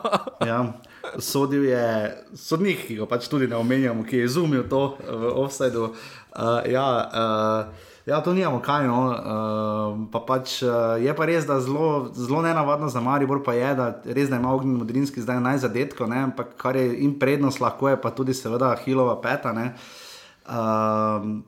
[0.51, 0.73] ja,
[1.19, 5.95] sodil je sodnik, ki ga pač tudi ne omenjamo, ki je izumil to v offsajdu.
[6.37, 8.87] Uh, ja, uh, Ja, to nijamo kaj.
[8.87, 9.01] No.
[9.11, 13.73] Uh, pa pač, uh, je pa res, da zelo, zelo nenavadno za Maribor pa je,
[13.75, 16.21] da res da ima ognjen modrinski zdaj najzadetko, ne?
[16.29, 19.51] ampak kar je jim prednost, lahko je pa tudi seveda Hilova peta.
[19.51, 21.43] Uh,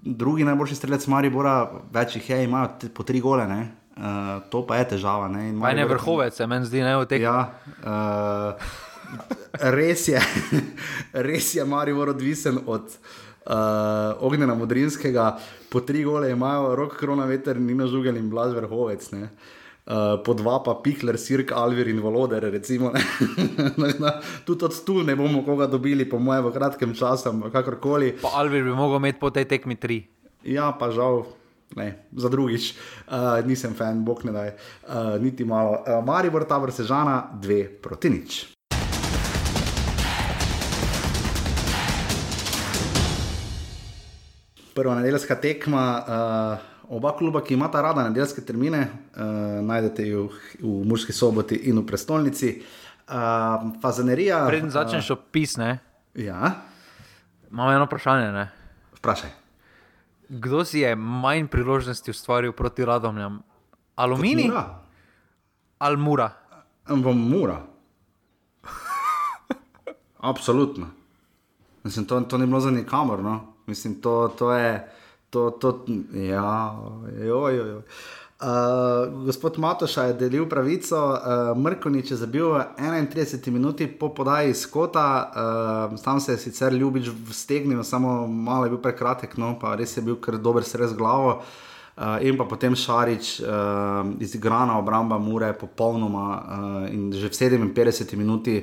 [0.00, 1.58] drugi najboljši strelec Maribora,
[1.92, 3.44] več jih je, ima po tri gole.
[3.44, 5.28] Uh, to pa je težava.
[5.28, 7.20] Ne, Maribor, ne vrhovec, se meni zdi, ne v teh.
[7.20, 7.52] Ja,
[7.84, 8.78] uh,
[9.76, 10.24] res je,
[11.28, 15.34] res je Maribor odvisen od uh, ognjena modrinskega,
[15.68, 19.10] po tri gole imajo rok, krona veter, Nino Žugel in Blaž Vrhovec.
[19.12, 19.30] Ne?
[19.88, 22.92] Uh, po dva pa Pikler, Sirk, Alvir in Voloder, recimo.
[24.46, 28.20] Tudi od tu ne bomo koga dobili, po mojem, v kratkem času, kakorkoli.
[28.20, 30.04] Pa Alvir bi mogel imeti po tej tekmi tri.
[30.44, 31.24] Ja, pa žal.
[31.76, 32.72] Ne, za drugič,
[33.12, 34.50] uh, nisem fan, bog ne daj,
[34.88, 35.84] uh, niti malo.
[35.84, 38.57] Uh, Maribor, ta vrsta žana, dve proti nič.
[44.78, 45.84] Prva nedeljska tekma.
[45.98, 49.22] Uh, oba kluba, ki imata rada nedeljske termine, uh,
[49.66, 52.54] najdete jih v, Murski soboti in v prestolnici.
[53.08, 54.44] Uh, Fazanerija.
[54.46, 55.78] Preden začneš uh, opisne.
[56.14, 56.52] Ja.
[57.50, 58.32] Imamo eno vprašanje.
[58.32, 58.48] Ne?
[59.00, 59.30] Vprašaj.
[60.28, 63.40] Kdo si je manj priložnosti ustvaril proti radomljam?
[63.96, 64.52] Aluminij?
[65.78, 66.30] Ali mura?
[66.88, 67.62] V mura.
[70.30, 70.86] Absolutno.
[71.84, 73.22] Mislim, to, to ni bilo za nikamor.
[73.22, 73.47] No?
[73.68, 74.88] Mislim, to, to je.
[75.30, 76.74] To, to, ja,
[77.20, 77.82] joj, joj.
[78.38, 82.46] Uh, gospod Matoša je delil pravico, uh, Mrkonič je zabil
[82.78, 85.32] 31 minut po podaji skota,
[85.90, 89.96] uh, tam se je sicer ljubič vstegnil, samo malo je bil prekratek, no, pa res
[89.96, 91.42] je bil kar dober srez glavo.
[91.98, 98.16] Uh, in pa potem Šarič, uh, izigrana obramba Mure, popolnoma uh, in že v 57
[98.16, 98.62] minuti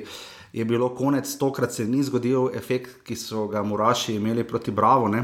[0.56, 5.04] je bilo konec, tokrat se ni zgodil efekt, ki so ga Muraši imeli proti Bravo.
[5.04, 5.16] Uh,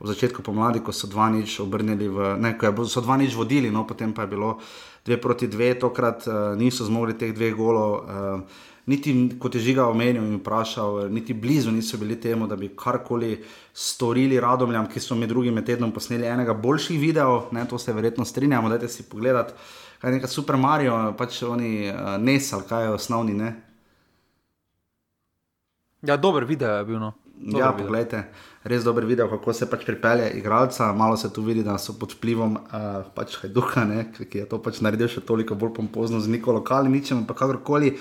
[0.00, 3.70] v začetku pomladi, ko so dva nič obrnili, v, ne, ko so dva nič vodili,
[3.70, 4.56] no potem pa je bilo
[5.06, 7.92] dve proti dve, tokrat uh, niso zmogli teh dveh golov.
[8.02, 9.10] Uh, Niti
[9.42, 13.40] kot je žiga omenil in vprašal, niti blizu niso bili temu, da bi karkoli
[13.74, 18.24] storili radomljam, ki so med drugim tednom posneli enega boljših videov, ne, to se verjetno
[18.24, 19.58] strinjamo, da si pogledate,
[19.98, 23.56] kaj je neka super Mario, pač oni uh, nesal, kaj je osnovni, ne,
[26.06, 27.00] Ja, dober video je bil.
[27.00, 27.12] No.
[27.36, 28.22] Ja, poglejte,
[28.64, 30.88] res dober video, kako se pač pripelje igralca.
[30.96, 34.60] Malo se tu vidi, da so pod vplivom uh, pač Hajduka, ne, ki je to
[34.62, 37.96] pač naredil še toliko bolj pompozno z neko lokalnim ničem, ampak kakorkoli.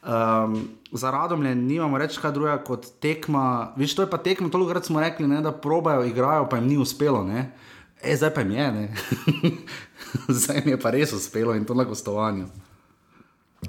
[0.00, 0.62] Um,
[0.96, 3.74] za radomlje nimamo reči kaj drugega kot tekma.
[3.76, 6.72] Viš, to je pa tekma, toliko krat smo rekli, ne, da probajo, igrajo, pa jim
[6.72, 7.20] ni uspelo.
[7.28, 8.88] E, zdaj pa jim je,
[10.40, 12.48] zdaj jim je pa res uspelo in to na gostovanju.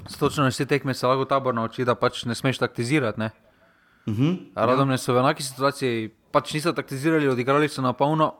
[0.08, 3.20] Stočno, vse tekme se lahko tabor nauči, da pač ne smeš taktizirati.
[3.20, 3.30] Ne?
[4.06, 4.22] Uh mhm.
[4.22, 4.66] -huh.
[4.66, 4.98] Radomne ja.
[4.98, 8.34] so v enaki situaciji, pač niso taktizirali, odigrali so na polno,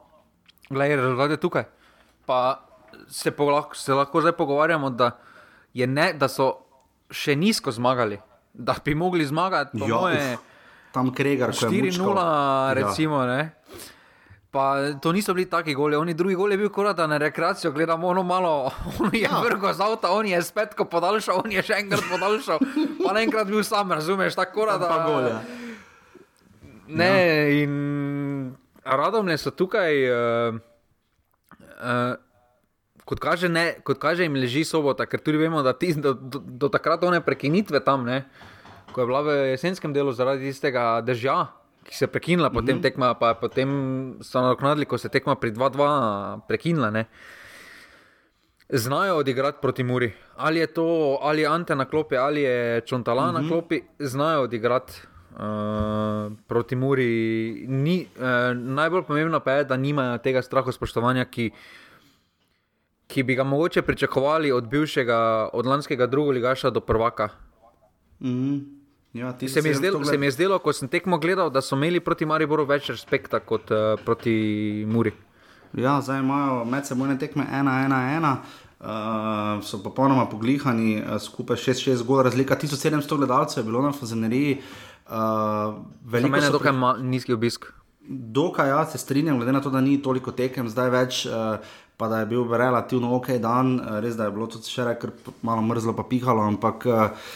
[0.69, 1.63] gledaj, rezultat je tukaj.
[2.25, 2.59] Pa
[3.07, 5.11] se, po, se lahko zdaj pogovarjamo, da,
[5.73, 6.57] ne, da so
[7.11, 8.19] še nizko zmagali,
[8.53, 9.77] da bi mogli zmagati.
[9.77, 10.37] Jo, moje,
[10.93, 13.23] tam kregar, 4-0, recimo.
[13.23, 13.49] Ja.
[14.53, 18.07] Pa to niso bili taki goli, oni drugi goli je bil korak na rekreacijo, gledamo
[18.07, 19.41] ono malo, on je ja.
[19.41, 22.59] vrgo z avta, on je spet ko podaljšal, on je še enkrat podaljšal,
[23.03, 24.79] pa enkrat bil sam, razumeš, tako da.
[24.79, 25.31] Pa goli.
[26.87, 27.47] Ne, ja.
[27.63, 30.57] in radomne so tukaj, uh,
[31.79, 32.15] uh,
[33.05, 36.39] kot kaže, ne, kot kaže, jim leži sobota, ker tudi vemo, da ti, do, do,
[36.43, 38.23] do takrat one prekinitve tam, ne,
[38.91, 41.47] ko je bila v jesenskem delu zaradi tistega dežja,
[41.83, 42.59] ki se je prekinila, mm -hmm.
[42.61, 43.69] potem tekma, pa potem
[44.21, 46.91] so nadoknadili, ko se tekma pri 2-2 prekinila.
[46.91, 47.05] Ne.
[48.75, 50.11] Znajo odigrati proti Muri.
[50.35, 53.33] Ali je to, ali je Ante na klopi, ali je Čontala mm -hmm.
[53.33, 53.49] na mhm.
[53.49, 55.01] klopi, znajo odigrati
[55.31, 57.05] uh, proti Muri.
[57.67, 61.51] Ni, uh, najbolj pomembno pa je, da nimajo tega strahu spoštovanja, ki,
[63.07, 67.29] ki bi ga mogoče pričakovali od bivšega, od lanskega drugega ligaša do prvaka.
[68.19, 68.83] Mm -hmm.
[69.13, 70.05] Ja, se, mi gled...
[70.05, 73.39] se mi je zdelo, ko sem tekmo gledal, da so imeli proti Mariboru več respekta
[73.39, 75.11] kot uh, proti Muri.
[75.73, 78.35] Ja, zdaj imajo med seboj tekme 1-1-1.
[78.83, 84.57] Uh, so popolnoma poglihani, uh, skupaj 6-6 gol, razlika 1700 gledalcev je bilo na Fazeneriji.
[85.07, 87.05] Uh, veliko je dokaj pri...
[87.07, 87.69] nizki obisk.
[88.09, 91.63] Dokaj, ja, se strinjam, glede na to, da ni toliko tekem, zdaj več, uh,
[91.97, 95.15] pa da je bil relativno ok dan, res da je bilo tudi še rekel,
[95.47, 96.87] malo mrzlo, pa pihalo, ampak.
[96.91, 97.33] Uh,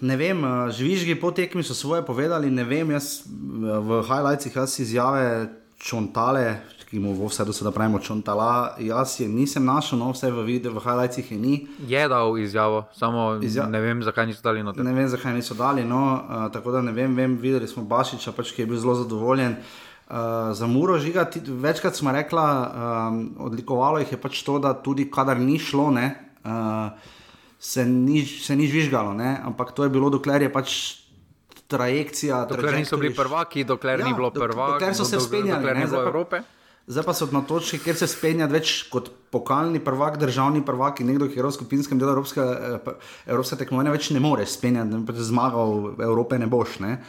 [0.00, 0.42] Ne vem,
[0.74, 2.50] žvižgi po tekmi so svoje povedali.
[2.50, 8.76] Ne vem, jaz v highlightsih jaz izjave čontale, ki mu vse do sedaj pravimo čontala.
[8.78, 11.54] Jaz je nisem našel, no vse v videu, v highlightsih je ni.
[11.86, 13.66] Je dal izjavo, samo Izja...
[13.66, 14.84] ne vem, zakaj niso dali noter.
[14.86, 15.84] Ne vem, zakaj niso dali.
[15.84, 18.94] No, uh, tako da ne vem, vem videli smo Bašiča, pač, ki je bil zelo
[19.02, 19.58] zadovoljen.
[20.06, 23.20] Uh, za Muro žiga, ti, večkrat smo rekli, um,
[23.50, 25.90] odlikovalo jih je pač to, da tudi kadar ni šlo.
[25.90, 26.06] Ne,
[26.46, 26.94] uh,
[27.58, 29.40] se ni, se ni žvižgalo, ne?
[29.42, 30.70] ampak to je bilo, dokler je pač
[31.66, 32.44] trajekcija.
[32.46, 35.86] Dokler niso bili prvaki, dokler ja, ni bilo prvaka, dokler so se spenjali, dokler ni
[35.86, 36.42] bilo Evrope.
[36.86, 41.08] Zdaj pa so na točki, kjer se spenja več kot pokalni prvak, državni prvak in
[41.10, 42.90] nekdo, ki je v skupinskem delu Evropske, eh,
[43.26, 46.78] Evropske tekmovanja, več ne more spenjati, da bi zmagal Evrope ne boš.
[46.84, 47.00] Ne?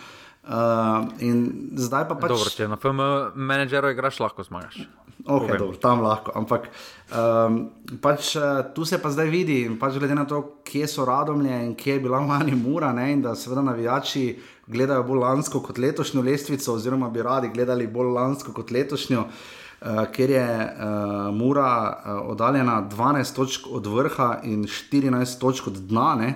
[0.47, 1.41] Uh, in
[1.75, 2.31] zdaj pa pač.
[2.31, 3.01] Dobro, če na FM
[3.35, 4.79] menedžeru igraš, lahko zmagaš.
[5.27, 6.31] Okay, dobro, tam lahko.
[6.39, 6.69] Ampak
[7.11, 7.57] um,
[7.99, 11.75] pač, uh, tu se pa zdaj vidi, pač glede na to, kje so radomlje in
[11.75, 14.23] kje je bila mani mura, ne, in da seveda navijači
[14.71, 19.66] gledajo bolj lansko kot letošnjo lestvico, oziroma bi radi gledali bolj lansko kot letošnjo, uh,
[20.13, 26.15] ker je uh, mura uh, oddaljena 12 točk od vrha in 14 točk od dna,
[26.15, 26.33] ne,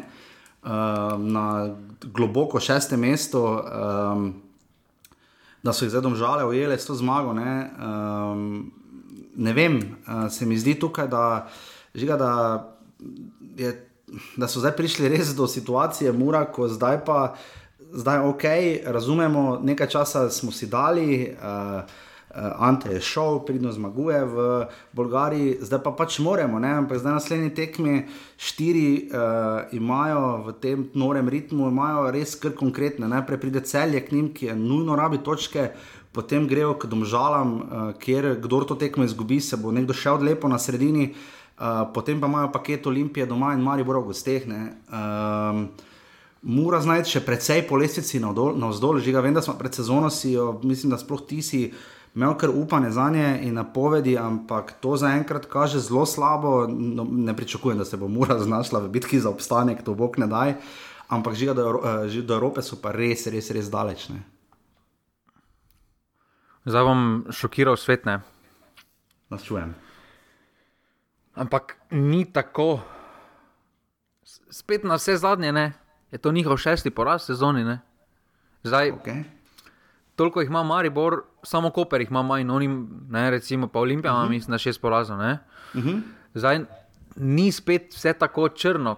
[0.64, 0.70] uh,
[1.18, 3.44] na globoko šestem mestu.
[3.44, 4.34] Um,
[5.62, 7.36] Da so jih zdaj domžale, ujele s to zmago.
[7.38, 8.72] Ne, um,
[9.36, 11.50] ne vem, uh, se mi zdi tukaj, da,
[11.94, 12.32] žiga, da,
[13.58, 13.70] je,
[14.42, 17.36] da so zdaj prišli res do situacije, mura, ko zdaj pa,
[17.94, 18.44] zdaj ok,
[18.90, 21.30] razumemo, nekaj časa smo si dali.
[21.30, 21.86] Uh,
[22.36, 24.66] Ante je šel, pridno zmaguje v
[24.96, 26.72] Bolgariji, zdaj pa pač moramo, ne?
[26.80, 27.96] ampak zdaj naslednji tekmi,
[28.40, 33.12] štiri uh, imajo v tem norem ritmu, imajo res kar konkretne.
[33.12, 35.74] Najprej pride celje k njim, ki je nujno rabi točke,
[36.16, 40.48] potem grejo k domžalam, uh, kjer kdo to tekmo izgubi, se bo nekdo še odlepo
[40.48, 44.48] na sredini, uh, potem pa imajo paket Olimpije doma in mari boro gosteh.
[44.48, 45.68] Um,
[46.42, 50.10] Mora znati še precej po lestvici na vzdolj, že ga vem, da smo pred sezono
[50.10, 51.68] si jo, mislim, da sploh ti si
[52.16, 56.68] imel kar upanje za nje in napovedi, ampak to zaenkrat kaže zelo slabo.
[56.68, 60.28] No, ne pričakujem, da se bo Mura znašla v bitki za obstanek, to bog ne
[60.28, 60.54] daj,
[61.08, 61.82] ampak že do,
[62.24, 64.10] do Evrope so pa res, res, res daleč.
[64.10, 64.24] Ne?
[66.66, 68.06] Zdaj bom šokiral svet.
[68.06, 68.20] Ne?
[69.30, 69.74] Nas čujem.
[71.36, 72.80] Ampak ni tako.
[74.52, 75.74] Spet na vse zadnje, ne?
[76.12, 77.64] je to njihov šesti poraz sezoni.
[77.64, 77.80] Ne?
[78.64, 79.24] Zdaj, okay.
[80.22, 82.68] Toliko jih ima Maribor, samo Koper jih ima manj, oni,
[83.10, 84.30] ne, recimo pa Olimpija, uh -huh.
[84.30, 85.18] mislim, na šest porazov.
[85.18, 85.26] Uh
[85.76, 85.90] mhm.
[85.90, 86.02] -huh.
[86.34, 86.60] Zdaj,
[87.16, 88.96] ni spet vse tako črno,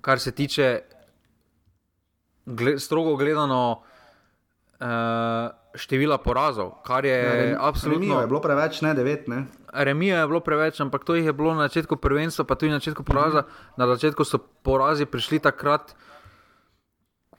[0.00, 0.80] kar se tiče
[2.46, 3.82] gled, strogo gledano.
[4.80, 4.86] Uh,
[5.74, 8.00] števila porazov, kar je ja, absolutno.
[8.00, 9.28] Remijo je bilo preveč, ne devet.
[9.28, 9.44] Ne?
[9.72, 12.78] Remijo je bilo preveč, ampak to jih je bilo na začetku prvenstva, pa tudi na
[12.78, 13.40] začetku poraza.
[13.40, 13.72] Mm -hmm.
[13.76, 15.96] Na začetku so porazi prišli takrat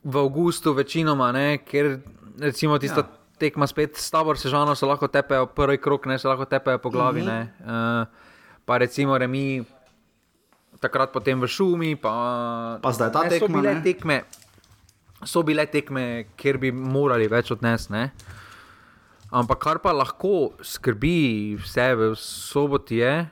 [0.04, 2.00] v avgustu, večinoma, ne, ker
[2.40, 3.10] recimo tista ja.
[3.38, 6.90] tekma spet s tabor sežano se lahko tepejo, prvi krok ne se lahko tepejo po
[6.90, 7.22] glavi.
[7.22, 8.02] Mm -hmm.
[8.02, 8.08] uh,
[8.66, 9.64] pa recimo remi.
[10.80, 13.48] Takrat potem v šumi, pa, pa zdaj ta tekma.
[13.48, 14.24] So bile tekme,
[15.24, 18.10] so bile tekme, kjer bi morali več odnesti.
[19.32, 23.30] Ampak kar pa lahko skrbi vse v soboti, je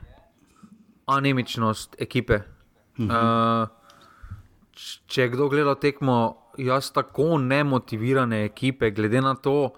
[1.07, 2.41] anemičnost ekipe.
[2.99, 3.09] Mhm.
[3.09, 3.67] Uh,
[5.07, 9.71] če kdo gleda tekmo, jaz tako nemotivirane ekipe, glede na to,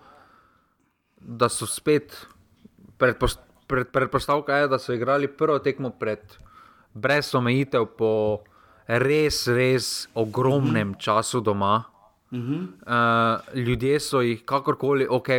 [1.17, 2.15] da so spet
[2.97, 6.19] predpost, pred, predpostavka, je, da so igrali prvo tekmo pred,
[6.93, 8.43] brez omejitev, po
[8.87, 10.99] res, res ogromnem mhm.
[10.99, 11.83] času doma.
[12.33, 15.29] Uh, ljudje so jih kakorkoli, ok,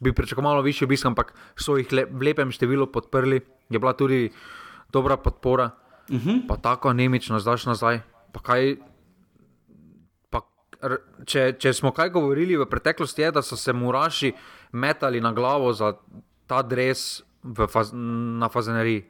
[0.00, 3.40] bi pričakovali malo više obisk, ampak so jih le, v lepem številu podprli.
[3.68, 4.30] je bila tudi
[4.92, 6.30] dobra podpora, uh Mhm.
[6.30, 6.46] -huh.
[6.48, 8.00] pa tako anemično znaš nazaj.
[8.32, 8.76] Pa kaj,
[11.26, 14.32] če, če smo kaj govorili v preteklosti, je, da so se muraši
[14.72, 15.94] metali na glavo za
[16.48, 17.22] ta dres
[17.72, 19.04] faz, na fazeneriji.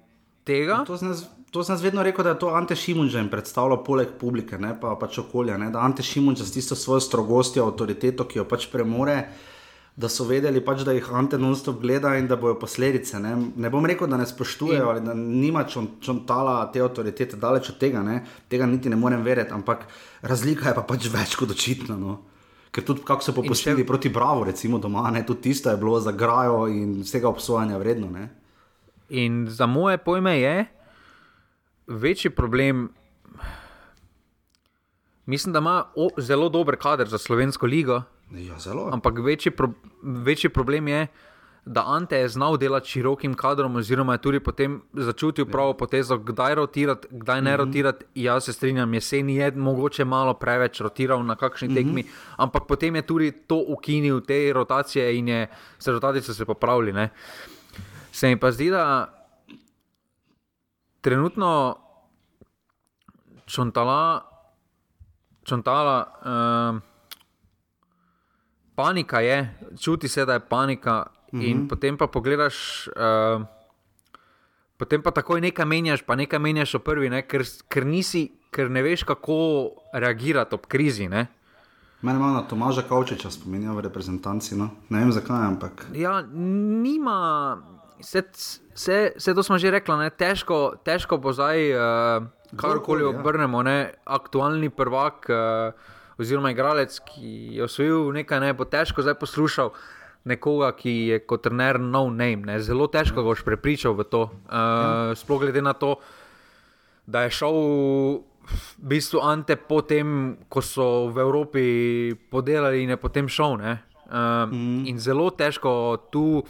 [0.49, 0.81] Tega?
[0.89, 1.13] To sem,
[1.53, 4.95] to sem vedno rekel, da je to Ante Šimunža in predstavlja poleg publike, ne, pa
[5.01, 5.59] pač okolja.
[5.61, 9.19] Ne, da Ante Šimunža s tisto svojo strogostjo, avtoriteto, ki jo pač premore,
[9.99, 13.19] da so vedeli, pač, da jih Ante non-stop gleda in da bojo posledice.
[13.19, 13.33] Ne.
[13.59, 14.91] ne bom rekel, da ne spoštujejo in...
[14.93, 18.21] ali da nima čon, čontala te avtoritete, daleč od tega, ne.
[18.49, 19.89] tega niti ne morem verjeti, ampak
[20.23, 21.97] razlika je pa pač več kot očitna.
[21.99, 22.21] No.
[22.71, 23.89] Ker tudi kako so popustili še...
[23.89, 28.11] proti Bravo, recimo doma, ne, tudi tisto je bilo za grajo in vsega obsojanja vredno.
[28.15, 28.29] Ne.
[29.19, 30.57] In za moje pojme je
[31.89, 32.87] večji problem.
[35.27, 38.91] Mislim, da ima o, zelo dober kader za slovensko ligo, Ja, zelo.
[38.93, 39.71] ampak večji, pro,
[40.03, 41.07] večji problem je,
[41.65, 46.55] da Ante je znal delati širokim kadrom, oziroma je tudi potem začutil pravo potezo, kdaj
[46.55, 48.05] rotirati, kdaj ne rotirati.
[48.15, 52.05] Jaz se strinjam, jeseni je mogoče malo preveč rotiral na kakšni tekmi,
[52.37, 55.47] ampak potem je tudi to ukinil, te rotacije in je,
[55.79, 56.93] se rotati so se popravili.
[56.93, 57.11] Ne.
[58.13, 59.13] Se mi pa zdi, da
[61.01, 61.77] trenutno
[63.47, 64.25] čontala,
[65.45, 66.88] čontala uh,
[68.79, 69.39] panika je,
[69.81, 71.03] čuti se, da je panika,
[71.33, 71.69] in uh -huh.
[71.69, 72.89] potem pa pogledaš.
[72.97, 73.43] Uh,
[74.79, 77.25] Potem pa takoj nekaj menjaš, pa nekaj menjaš v prvi, ne?
[77.27, 79.35] ker, ker, nisi, ker ne veš, kako
[79.93, 81.09] reagirati ob krizi.
[81.09, 81.27] Ne?
[82.03, 84.55] Mene malo na Tomaža Kavčiča spominja v reprezentanci.
[84.55, 84.71] No?
[84.89, 85.87] Ne vem zakaj, ampak.
[85.99, 87.59] Ja, nima,
[87.99, 88.23] vse,
[88.75, 90.15] vse, vse to smo že rekli, ne?
[90.15, 93.11] težko, težko bo zdaj, uh, karkoli ja.
[93.11, 93.99] obrnemo, ne?
[94.07, 99.73] aktualni prvak uh, oziroma igralec, ki je osvojil nekaj, ne bo težko zdaj poslušal.
[100.29, 102.59] Nekoga, ki je kot trener no name, ne?
[102.61, 104.23] zelo težko ga boš prepričal v to.
[104.51, 105.97] Uh, sploh glede na to,
[107.07, 107.57] da je šel
[108.49, 111.65] v bistvu Ante potem, ko so v Evropi
[112.33, 113.57] podelali in je potem šel.
[113.57, 114.85] Uh, mm.
[114.91, 116.43] In zelo težko tu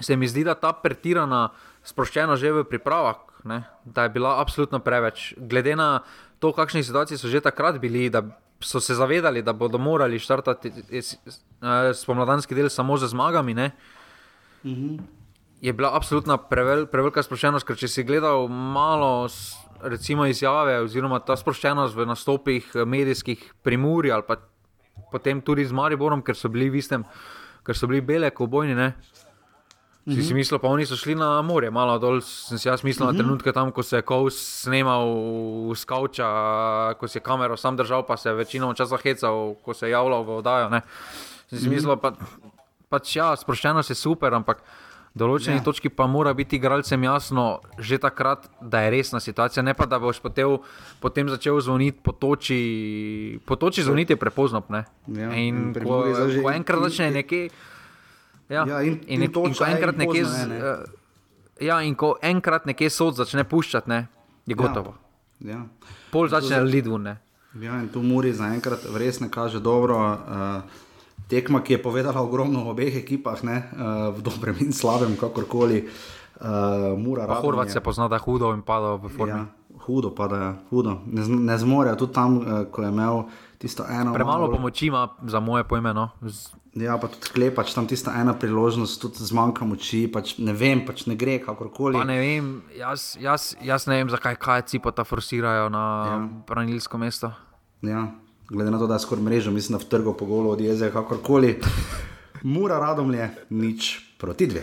[0.00, 1.50] se mi zdi, da ta pretirana
[1.82, 3.64] sproščenost že v pripravah, ne?
[3.84, 5.34] da je bila absolutno preveč.
[5.36, 6.02] Glede na
[6.42, 8.24] to, kakšni situaciji so že takrat bili, da
[8.58, 10.72] so se zavedali, da bodo morali štartati
[11.94, 13.54] spomladanski del samo z zmagami.
[13.54, 13.70] Mm
[14.64, 15.00] -hmm.
[15.60, 19.28] Je bila absolutno prevel, prevelika sproščenost, ker če si gledal malo.
[19.82, 24.36] Recimo izjave, oziroma ta sproščenost v nastopih medijskih primuri, ali pa
[25.12, 27.04] potem tudi z Mariborom, ker so bili v istem,
[27.66, 28.74] ker so bili bele, kobojni.
[28.74, 28.94] Ne?
[30.02, 30.28] Si mm -hmm.
[30.28, 32.20] si mislil, pa oni so šli na more, malo dol.
[32.20, 33.16] Sem si jaz mislil mm -hmm.
[33.16, 35.06] na trenutke tam, ko se je Kous snimal
[35.74, 36.28] z kavča,
[36.98, 39.90] ko si je kamero sam držal, pa se je večino časa hecal, ko se je
[39.90, 40.68] javljal v oddajo.
[40.68, 40.82] Ne?
[41.48, 41.74] Sem si mm -hmm.
[41.74, 42.12] mislil, pa,
[42.88, 44.62] pač ja, sproščenost je super, ampak.
[45.12, 45.62] V določeni ja.
[45.62, 49.98] točki pa mora biti igralcem jasno, že takrat, da je resna situacija, ne pa da
[49.98, 50.56] boš potem,
[51.00, 53.38] potem začel zvoniti po toči.
[53.44, 54.62] Po toči zvoniti je prepozno.
[54.72, 56.08] Ja, in ko,
[56.42, 57.50] ko enkrat začne nekje.
[58.52, 60.24] Ja, ja, in, in, in, in ko enkrat nekje.
[60.28, 60.60] Z, ne.
[60.60, 60.84] uh,
[61.64, 64.04] ja, in ko enkrat nekje sod začne puščati, ne,
[64.46, 64.94] je gotovo.
[65.40, 65.90] Ja, ja.
[66.12, 67.14] Pol začne lidvun.
[67.60, 69.96] Ja, in tu Muri zaenkrat res ne kaže dobro.
[69.96, 70.88] Uh,
[71.32, 75.86] tekma, ki je povedala ogromno v obeh ekipah, ne, uh, v dobrem in slabem, kakorkoli.
[76.42, 79.32] Uh, Hrvat se pozna, da hudo in pada v formi.
[79.32, 79.46] Ja,
[79.86, 80.98] hudo pada, ja, hudo.
[81.06, 83.24] Ne, ne zmorejo tudi tam, uh, ko je imel
[83.62, 84.14] tisto eno.
[84.14, 84.56] Premalo malo...
[84.58, 85.94] pomoči ima za moje pojme.
[85.94, 86.10] No.
[86.26, 86.50] Z...
[86.74, 91.06] Ja, pa tudi klepač tam tista ena priložnost, tudi zmanjka moči, pač ne vem, pač
[91.06, 92.00] ne gre kakorkoli.
[92.00, 96.18] Pa ne vem, jaz, jaz, jaz ne vem, zakaj kajci pa ta forsirajo na ja.
[96.48, 97.30] branilsko mesto.
[97.84, 98.08] Ja
[98.52, 101.60] glede na to, da je skoraj mrežo, mislim, v trgu po golu od jeze, kakorkoli.
[102.42, 104.62] Mura radom je nič proti dve.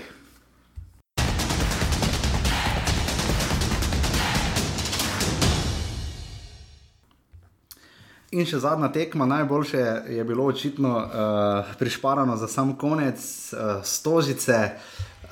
[8.29, 9.79] In še zadnja tekma, najboljše
[10.13, 13.17] je bilo očitno uh, prišparano za sam konec,
[13.53, 14.59] uh, stožice.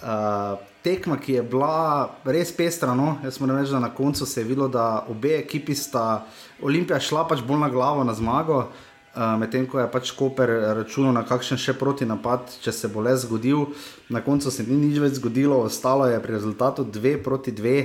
[0.01, 2.95] Uh, tekma, ki je bila res pestra.
[2.97, 3.19] No?
[3.21, 6.25] Jaz moram reči, da na koncu se je videlo, da obe ekipi sta
[6.61, 10.49] Olimpija šla pač bolj na glavo na zmago, uh, medtem ko je pač Koper
[10.81, 13.75] računal na kakšen še proti napad, če se bo le zgodil.
[14.09, 17.77] Na koncu se ni nič več zgodilo, ostalo je pri rezultatu 2 proti 2.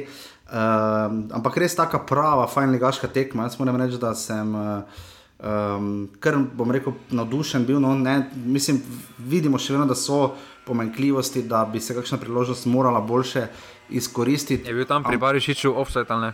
[0.52, 3.48] Uh, ampak res taka prava, fajn ligaška tekma.
[3.48, 4.54] Jaz moram reči, da sem.
[4.54, 5.08] Uh,
[5.42, 7.80] Um, ker bom rekel, navdušen bil.
[7.82, 8.76] No, ne, mislim,
[9.18, 10.36] vidimo še vedno, da so
[10.68, 13.48] pomanjkljivosti, da bi se kakšna priložnost morala boljše
[13.90, 14.70] izkoristiti.
[14.70, 16.32] Je bil tam pri Barišiču offset ali ne?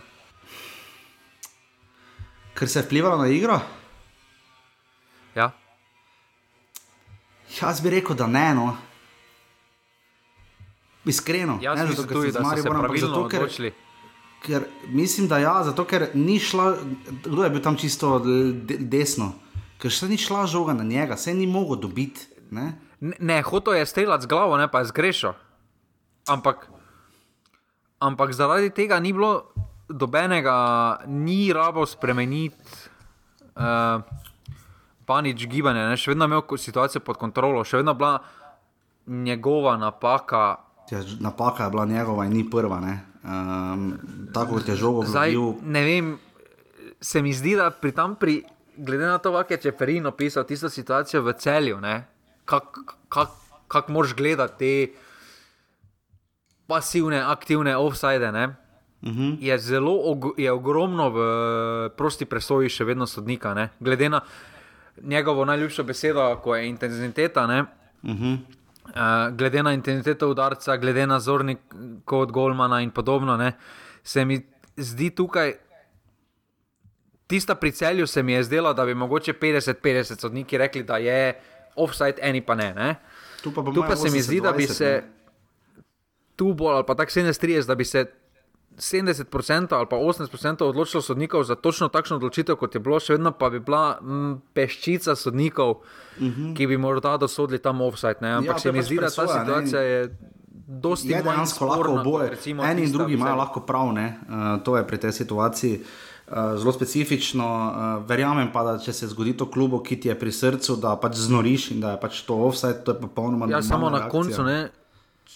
[2.53, 3.57] Ker se je vplivalo na igro?
[5.33, 5.49] Ja.
[7.57, 8.47] Jaz bi rekel, da ne.
[8.53, 8.69] No.
[11.09, 13.73] Iskreno, Jaz ne zato, ker tudi, da so se Mariborom, ampak pravilno zato, ker, odločili.
[13.73, 13.88] ker
[14.87, 16.75] mislim, da ja, zato ker ni šla,
[17.23, 19.33] kdo je bil tam čisto de, desno,
[19.79, 22.27] ker še ni šla žoga na njega, se ni mogel dobiti.
[22.51, 22.73] Ne?
[22.99, 25.33] Ne, ne hotel je streljati z glavo, ne pa je zgrešil.
[26.27, 26.67] Ampak,
[27.99, 29.51] ampak zaradi tega ni bilo
[29.89, 32.89] dobenega, ni rabo spremeniti
[33.55, 34.01] uh,
[35.05, 35.97] panič gibanja, ne?
[35.97, 38.19] še vedno imel situacijo pod kontrolo, še vedno bila
[39.09, 40.59] njegova napaka.
[40.91, 42.81] Ja, napaka je bila njegova in ni prva.
[43.29, 43.93] Um,
[44.33, 45.53] tako kot je žogo Zdaj, bil.
[45.61, 46.07] ne vem,
[47.01, 48.41] se mi zdi, da pri tam, pri,
[48.77, 51.77] glede na to, kak je Čeferin opisal tisto situacijo v celju,
[52.45, 53.29] kako kak,
[53.67, 54.73] kak moraš gledati te
[56.67, 58.31] pasivne, aktivne offside.
[58.31, 58.55] Ne,
[59.01, 59.37] Uh -huh.
[59.39, 61.19] je zelo og, je ogromno v
[61.95, 63.53] prosti presoji še vedno sodnika.
[63.53, 63.69] Ne?
[63.79, 64.21] Glede na
[65.01, 67.47] njegovo najljubšo besedo, ko je intenziteta.
[67.47, 67.61] Ne?
[68.03, 68.37] Uh -huh.
[68.89, 71.59] Uh, glede na intenziteto udarca, glede na zornik
[72.05, 73.51] kot Golmana in podobno, ne,
[74.03, 74.39] se mi
[74.77, 75.53] zdi tukaj,
[77.27, 81.39] tista pri celju se mi je zdela, da bi mogoče 50-50 sodniki rekli, da je
[81.75, 82.73] offside, eni pa ne.
[82.73, 82.95] ne.
[83.43, 85.83] Tu pa, Tu pa se mi zdi, da bi 80-20, se ne.
[86.35, 88.05] tu bolj ali pa tako 37, da bi se
[88.79, 89.27] 70%
[89.71, 93.49] ali pa 80% odločilo sodnikov za točno takšno odločitev, kot je bilo, še vedno pa
[93.49, 95.77] bi bila m, peščica sodnikov, uh
[96.19, 96.55] -huh.
[96.55, 98.15] ki bi morda dosodili tam offside.
[98.21, 98.29] Ne?
[98.29, 98.45] Ampak Mhm.
[98.45, 100.17] Ja, ja, se mi pač zdi, da ta presoja, ne, situacija je
[100.67, 102.29] dosti Je manj dejansko lahko oboje.
[102.29, 104.19] recimo Eni in drugi imajo lahko prav, ne?
[104.21, 105.79] uh, to je pri tej situaciji.
[106.27, 107.45] Uh, zelo specifično,
[107.99, 110.95] uh, verjamem pa, da če se zgodi to klubu, ki ti je pri srcu, da
[110.95, 113.97] pač znoriš in da je pač to offside, to je popolnoma Ja, normalna samo na
[113.97, 114.11] reakcija.
[114.11, 114.69] koncu, ne,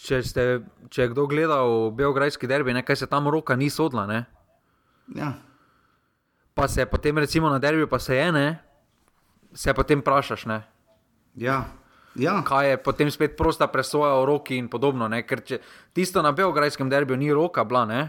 [0.04, 0.43] če, ste,
[0.89, 4.04] če je kdo gledal Beograjski derbi, ne, kaj se tam roka ni sodla.
[4.06, 4.20] Ne?
[5.10, 5.34] Ja.
[6.54, 8.47] Pa se potem, recimo na derbiju, pa se je ne,
[9.54, 10.45] se potem vprašaš.
[10.45, 10.60] Ne?
[11.36, 11.64] Ja.
[12.16, 12.43] Ja.
[12.43, 15.08] kaj je potem spet prosta presoja o roki in podobno.
[15.08, 15.24] Ne?
[15.24, 15.58] Ker če
[15.91, 18.01] tisto na Beograjskem derbiju ni roka, bila, ne?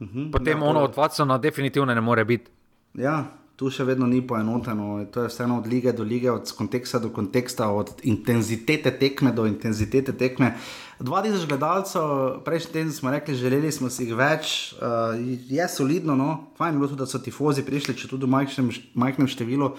[0.00, 0.30] Mhm.
[0.30, 2.50] potem Ja, ono to- od Watsona definitivno ne more biti.
[2.94, 3.24] Ja,
[3.56, 5.04] tu še vedno ni poenoteno.
[5.14, 9.46] To je vseeno od lige do lige, od konteksta do konteksta, od intenzitete tekme do
[9.46, 10.54] intenzitete tekme.
[11.00, 12.02] 2000 gledalcev,
[12.46, 15.14] prejšnji teden smo rekli, želeli smo si jih več, uh,
[15.50, 18.70] je solidno, no, fajn je bilo tudi, da so tifozi prišli, če tudi v majhnem,
[18.94, 19.72] majhnem številu.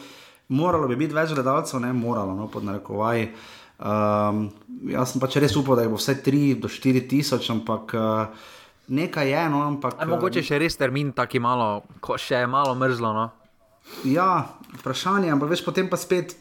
[0.56, 3.32] Moralo bi biti več gledalcev, ne moralo, no, pod narekovaji.
[3.76, 4.46] Um,
[4.88, 8.52] jaz sem pač res upal, da bo vsaj 3 do 4 tisoč, ampak uh,
[8.88, 9.98] nekaj je, no, ampak.
[10.00, 13.12] Aj, mogoče še res termin taki malo, ko še je malo mrzlo.
[13.16, 13.26] No?
[14.06, 16.36] Ja, vprašanje, ampak veš, potem pa spet,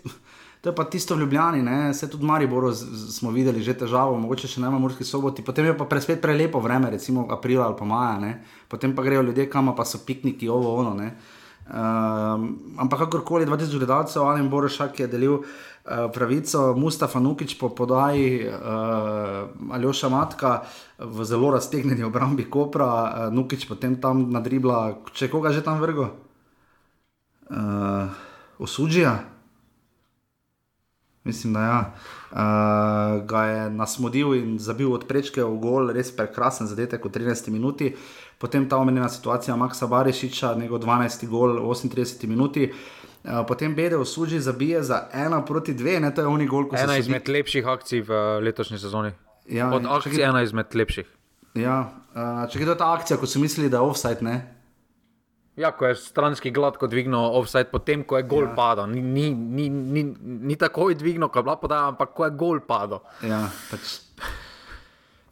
[0.60, 1.94] to je pa tisto v Ljubljani, ne?
[1.94, 5.04] se tudi v Mariboru z- z- smo videli že težavo, mogoče še najmanj v Murski
[5.04, 8.32] soboti, potem je pa pre, spet prelepo vreme, recimo aprila ali pa maja, ne?
[8.68, 10.94] potem pa grejo ljudje kam, pa so pikniki, ovo ono.
[10.94, 11.14] Ne?
[11.64, 15.44] Um, ampak kakorkoli, 2000 gledalcev, Alen Borošak je delil uh,
[16.12, 20.64] pravico, Mustafa Nukič po podaji uh, Aljoša Matka
[21.00, 26.23] v zelo raztegnjeni obrambi Kopra, uh, Nukič potem tam nadribla, če koga že tam vrgo
[27.46, 28.10] uh,
[28.58, 29.18] osuđija.
[31.24, 31.92] Mislim, da ja.
[32.30, 32.36] uh,
[33.24, 37.94] ga je nasmodil in zabil od prečke v gol, res prekrasen zadetek v 13 minuti.
[38.38, 41.26] Potem ta omenjena situacija Maksa Barišiča, njegov 12.
[41.26, 42.68] gol v 38 minuti.
[43.24, 46.76] Uh, potem Bede osuđi zabije za 1 proti 2, ne to je oni gol, ko
[46.76, 49.10] so Ena sodni- izmed lepših akcij v letošnji sezoni.
[49.46, 50.24] Ja, Od ja, akcij čakaj.
[50.24, 51.06] ena izmed lepših.
[51.54, 51.78] Ja,
[52.10, 52.20] uh,
[52.50, 54.36] če je to ta akcija, ko so mislili, da je offside, ne?
[55.56, 58.54] Ja, ko je stranski gladko dvignil offside, potem ko je gol ja.
[58.56, 58.88] padel.
[58.90, 60.02] Ni, ni, ni, ni,
[60.50, 63.04] ni takoj dvignil, ko je bila podaja, ampak ko je gol padel.
[63.22, 64.00] Ja, pač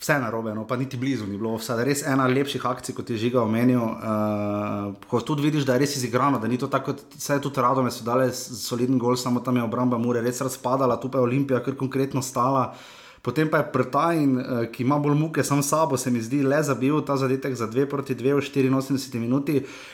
[0.03, 1.57] vse narobe, no, pa niti blizu ni bilo.
[1.59, 3.83] Vsaj res ena lepših akcij, kot je žiga omenil.
[3.83, 7.91] Uh, ko tudi vidiš, da je res izigrano, da ni to tako, vse tudi radome
[7.91, 11.63] so dale soliden gol, samo tam je obramba Mure res razpadala, tu pa je Olimpija
[11.67, 12.77] kar konkretno stala.
[13.23, 16.63] Potem pa je Prtajn, uh, ki ima bolj muke sam sabo, se mi zdi, le
[16.63, 19.63] zabil ta zadetek za 2 proti 2 v 84 minuti.
[19.63, 19.91] Uh,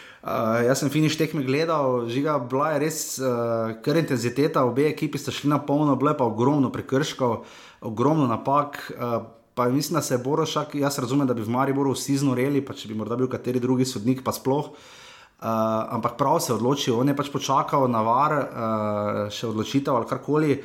[0.66, 5.35] jaz sem finiš tekme gledal, žiga, bila je res uh, kar intenziteta, obe ekipi sta
[5.35, 7.45] šli na polno, bilo je pa ogromno prekrškov,
[7.86, 8.81] ogromno napak.
[8.97, 9.19] Uh,
[9.55, 12.74] pa mislim, da se je Borošak, jaz razumem, da bi v Mariboru vsi znoreli, pa
[12.78, 14.70] če bi morda bil kateri drugi sodnik, pa sploh.
[14.70, 15.47] Uh,
[15.95, 20.11] ampak prav se je odločil, on je pač počakal na var, uh, še odločitev ali
[20.11, 20.59] karkoli.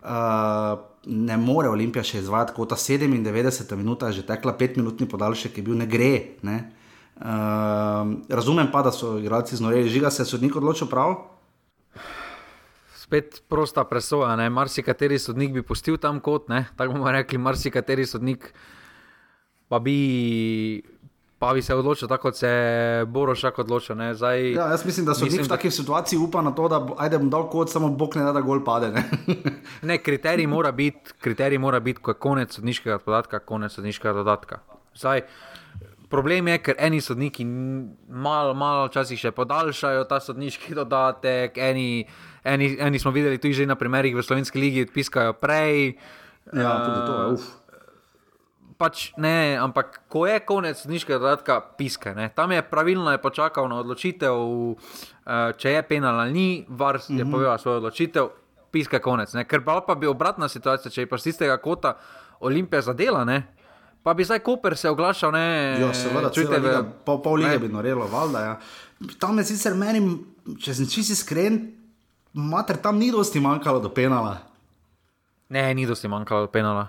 [0.00, 0.78] Uh,
[1.10, 5.78] ne more Olimpija še izvajati, kot ta 97 minuta že tekla, 5-minutni podaljšek je bil,
[5.78, 6.12] ne gre.
[6.46, 6.58] Ne?
[7.20, 7.26] Uh,
[8.28, 11.14] razumem pa, da so igralci znoreli, žiga se je sodnik odločil prav.
[12.96, 14.48] Spet prosta presoja, ne?
[14.50, 16.64] marsikateri sodnik bi pustil tam kot, ne?
[16.76, 18.54] tako bomo rekli, marsikateri sodnik
[19.68, 20.80] pa bi
[21.40, 23.96] pa bi se odločil tako, kot se je Borošak odločil.
[24.14, 25.76] Zdaj, ja, jaz mislim, da so mislim, v takih da...
[25.76, 28.64] situacijah upali na to, da ajde, bom dal kot samo Bog ne da, da gol
[28.64, 28.90] pade.
[28.92, 29.04] Ne,
[29.92, 31.12] ne kriterij mora biti,
[31.80, 34.60] biti, ko je konec sodniškega podatka, konec sodniškega dodatka.
[34.94, 35.22] Zdaj,
[36.10, 42.04] Problem je, ker eni sodniki malo, malo časih še podaljšajo ta sodniški dodatek, eni,
[42.44, 45.94] eni, eni smo videli tudi že na primerih v Slovenski ligi, odpiskajo prej.
[46.50, 47.48] Ja, tudi to je, uf
[48.80, 52.16] pač ne, ampak ko je konec nižkega dodatka, piske.
[52.16, 52.32] Ne.
[52.32, 57.20] Tam je pravilno je počakal na odločitev, uh, če je penal ali ni, vars je
[57.20, 57.30] mm -hmm.
[57.30, 58.30] povedal svojo odločitev,
[58.72, 59.34] piske konec.
[59.36, 59.44] Ne.
[59.44, 61.98] Ker pa, pa bi obratna situacija, če je pa z tistega kota
[62.40, 63.24] Olimpija zadela.
[63.24, 63.59] Ne.
[64.02, 67.68] Pa bi zdaj Koper se oglašal, ne, ja, seveda, čujte, v, pol, pol lige bi
[67.68, 68.40] norelo, valjda.
[68.40, 68.54] Ja.
[69.20, 70.00] Tam je sicer meni,
[70.60, 71.58] če sem čisti iskren,
[72.32, 74.38] mater tam ni dosti manjkalo do penala.
[75.52, 76.86] Ne, ni dosti manjkalo do penala.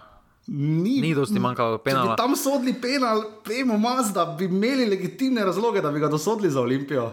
[0.47, 2.15] Ni, ni dosti manjkalo penala.
[2.19, 6.51] Tam so odli penal, vemo, mas, da bi imeli legitimne razloge, da bi ga dosodili
[6.51, 7.09] za Olimpijo.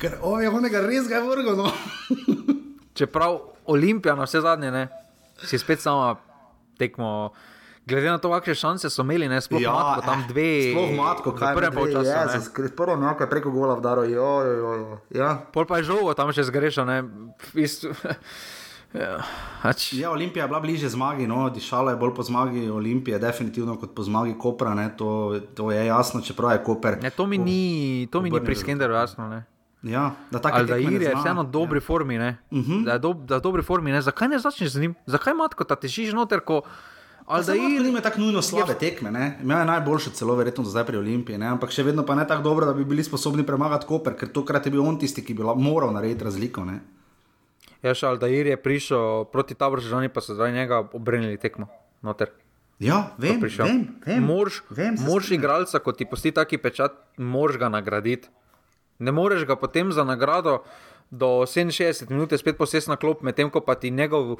[0.00, 1.56] Ker on je onega res ga vrgel.
[1.56, 1.72] No.
[2.98, 4.88] Čeprav Olimpija na vse zadnje, ne,
[5.44, 6.18] si spet sama
[6.78, 7.32] tekmo.
[7.90, 10.70] Glede na to, kakšne šanse so imeli, ne sploh ja, matko, tam dve.
[10.70, 12.50] Sploh matko, kaj je prvo čas.
[12.76, 14.98] Prvo nekaj preko gola vdaro, jo, jo, jo.
[15.10, 15.34] Ja.
[15.52, 17.02] Pol pa je žogo, tam še zgrešil, ne.
[18.90, 19.20] Ja,
[19.62, 19.92] hač.
[19.94, 23.94] ja, Olimpija je bila bliže zmagi, no, dišala je bolj po zmagi Olimpije, definitivno kot
[23.94, 26.98] po zmagi Kopra, to, to je jasno, čeprav je Koper.
[26.98, 29.28] Ne, to mi ni, to mi ni pri Skenderu jasno.
[29.30, 29.44] Ne.
[29.82, 30.62] Ja, da tako.
[30.62, 31.80] Da je vseeno v dobri ja.
[31.80, 32.18] formi.
[32.18, 32.72] Uh mhm.
[32.72, 32.84] -huh.
[32.84, 33.92] Da je do, v dobri formi.
[33.92, 34.02] Ne.
[34.02, 34.94] Zakaj ne začneš z njim?
[35.06, 36.40] Zakaj imaš tako, da težiš noter?
[36.40, 36.62] Ko...
[37.30, 38.78] Aldair ima tako nujno slabe je...
[38.78, 39.10] tekme,
[39.42, 41.46] ima je najboljše, celo verjetno zdaj pri Olimpiji, ne?
[41.46, 44.66] ampak še vedno pa ne tako dobro, da bi bili sposobni premagati Koper, ker tokrat
[44.66, 46.64] je bil on tisti, ki bi moral narediti razliko.
[46.66, 46.80] Ne?
[47.86, 51.70] Ja, šal, da je prišel proti taboru, že oni pa so zdaj njega obrnili tekmo.
[52.02, 52.34] Noter.
[52.80, 57.68] Ja, vem, vem, vem, mož, vem mož igralca, kot ti posti taki pečat, mož ga
[57.68, 58.32] nagraditi.
[58.98, 60.64] Ne moreš ga potem za nagrado
[61.10, 64.36] do 67 minut spet posesti na klop, medtem ko pa ti njegov,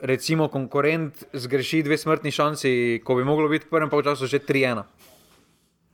[0.00, 4.82] recimo, konkurent zgreši dve smrtni šansi, ko bi moglo biti v prvem času že 3-1.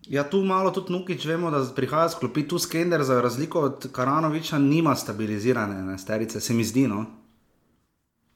[0.09, 4.59] Ja, tu malo tudi Nukič, vemo, da prihaja sklopiti tu skender, za razliko od Karanoviča,
[4.59, 6.87] nima stabilizirane ne, sterice, se mi zdi.
[6.89, 7.05] No.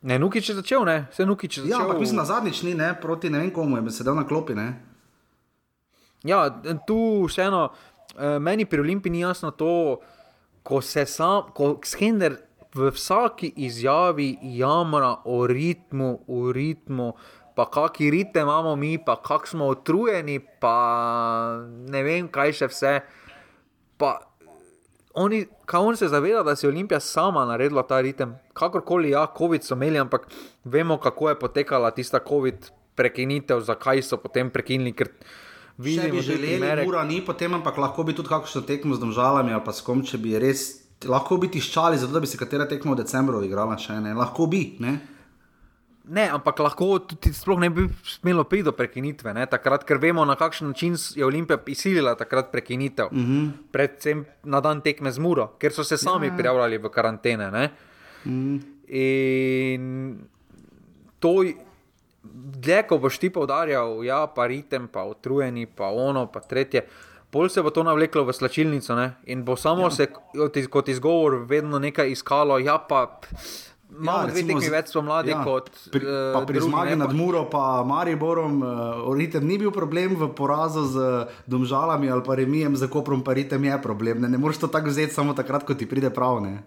[0.03, 1.79] Ne, Nukič je začel, ne, vse Nukič je začel.
[1.79, 4.55] Ja, ampak mislim, da zadnjič ni, ne, proti ne vem komu je sedel na klopi.
[4.55, 4.69] Ne.
[6.23, 6.51] Ja,
[6.87, 7.71] tu vseeno,
[8.19, 10.01] eh, meni pri Olimpiji ni jasno to,
[10.63, 12.39] ko se sam, ko skender
[12.75, 17.13] v vsaki izjavi jamra o ritmu, o ritmu
[17.55, 20.77] pa kakšni ritem imamo mi, pa kako smo utrujeni, pa
[21.89, 22.93] ne vem, kaj še vse.
[24.01, 24.13] Pa
[25.15, 25.45] oni,
[25.77, 28.35] on se zaveda, da si Olimpija sama naredila ta ritem.
[28.57, 30.29] Kakorkoli, ja, COVID so imeli, ampak
[30.65, 34.95] vemo, kako je potekala tista COVID prekinitev, zakaj so potem prekinili.
[35.79, 39.65] Vidimo, že želeli, ura ni potem, ampak lahko bi tudi kakšno tekmo z državami ali
[39.65, 40.83] pa s kom, če bi res.
[41.09, 44.13] Lahko bi tiščali, zato da bi se katera tekma v decembru odigrala, še ne.
[44.15, 45.01] Lahko bi, ne.
[46.03, 50.25] Ne, ampak lahko tudi sploh ne bi smelo priti do prekinitve, ne, takrat, ker vemo,
[50.27, 53.07] na kakšen način je Olimpija izsilila takrat prekinitev.
[53.11, 53.33] Uh mhm.
[53.33, 53.51] -huh.
[53.73, 56.37] Predvsem na dan tekme z Muro, ker so se sami ja.
[56.37, 57.49] prijavljali v karantene.
[57.49, 58.57] Uh mhm.
[58.57, 58.61] -huh.
[58.93, 60.19] In
[61.19, 61.45] to,
[62.23, 66.87] dlje ko boš ti povdarjal, ja, pa ritem, pa utrujeni, pa ono, pa tretje.
[67.33, 69.15] Pol se bo to navleklo v slačilnico ne?
[69.25, 69.91] in bo samo ja.
[69.91, 70.07] se
[70.71, 73.21] kot izgovor vedno nekaj iskalo, ja, pa.
[73.93, 75.67] Imamo ja, dve tekmi več, smo mladi ja, kot.
[75.93, 80.15] Pri, uh, pri drugi, zmagi ne, nad Muro, pa Mariborom, uh, ritem ni bil problem
[80.17, 81.09] v porazu z
[81.45, 84.25] Domžalami ali pa Remijem za Koprom, pa ritem je problem.
[84.25, 86.41] Ne, ne moreš to tako vzeti samo takrat, ko ti pride prav.
[86.41, 86.63] Ne,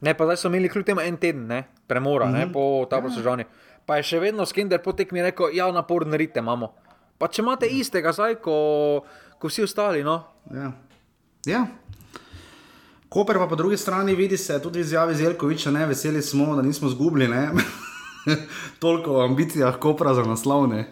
[0.00, 2.38] ne pa zdaj smo imeli kljub temu en teden, ne, premora, mm -hmm.
[2.38, 2.52] ne, mhm.
[2.56, 3.44] po ta poslužanju.
[3.44, 3.73] Ja.
[3.84, 6.72] Pa je še vedno skender po tekmi rekel, ja, naporne ritem imamo.
[7.20, 7.76] Pa če imate ja.
[7.84, 8.56] istega zdaj, ko,
[9.38, 10.22] ko vsi ostali, no.
[10.52, 10.72] Ja.
[11.44, 11.66] Ja,
[13.14, 16.88] Koper pa po drugi strani vidi se tudi izjavi Zelkoviča, ne veseli smo, da nismo
[16.88, 17.28] zgubili.
[18.82, 20.88] Toliko o ambicijah Kopra za naslovne.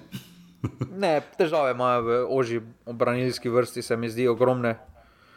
[1.03, 4.79] ne, težave imajo v oži obranilski vrsti, se mi zdi ogromne.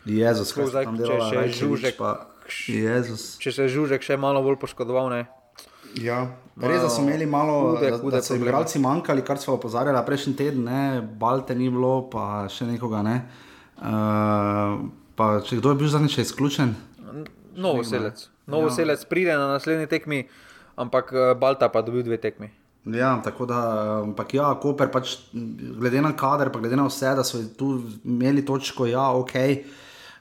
[0.06, 5.10] Jezus, zdaj, če, še žužek, pa, če se je žužek še malo bolj poškodoval.
[5.10, 5.26] Ne.
[6.04, 6.20] Ja,
[6.60, 10.04] res da so imeli malo, hude, da, hude da so igralci manjkali, kar smo opozarjali
[10.06, 13.18] prejšnji teden, ne, Balte ni bilo, pa še nekoga ne.
[13.76, 14.86] Uh,
[15.16, 16.76] Pa, če kdo je bil zadnjič izključen?
[17.56, 18.28] Novo selec.
[18.52, 18.76] Novo ja.
[18.76, 20.26] selec pride na naslednji tekmi,
[20.76, 22.52] ampak eh, Balta pa dobil dve tekmi.
[22.94, 23.60] Ja, tako da,
[24.04, 28.44] ampak ja, Koper, pač, glede na kader, pa glede na vse, da so tu imeli
[28.46, 29.34] točko, ja, ok.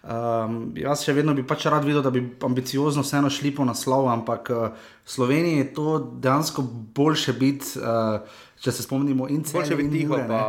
[0.05, 4.11] Um, jaz še vedno bi pač rad videl, da bi ambiciozno vseeno šli po naslov,
[4.13, 6.65] ampak v uh, Sloveniji je to dejansko
[6.97, 8.21] boljše biti, uh,
[8.61, 9.63] če se spomnimo, in celo.
[9.63, 10.43] Boljše biti tiho, pa.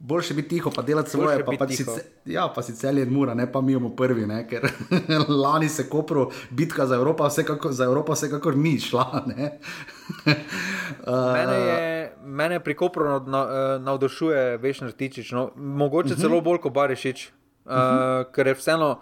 [0.00, 3.32] Boljše biti tiho, pa delati svoje, pa, pa, sice, ja, pa si cel en mura,
[3.36, 4.42] ne pa mi bomo prvi, ne?
[4.48, 4.68] ker
[5.44, 9.24] lani se kopro bitka za Evropo, vsekakor, za Evropo vsekakor ni šla.
[9.24, 9.32] uh,
[11.40, 11.90] mene, je,
[12.24, 13.16] mene pri kopru
[13.80, 16.20] navdušuje veš nartičič, no, mogoče uh mhm.
[16.20, 16.28] -huh.
[16.28, 17.30] celo bolj kot Barišič,
[17.64, 18.24] uh, uh -huh.
[18.32, 19.00] ker je vseeno,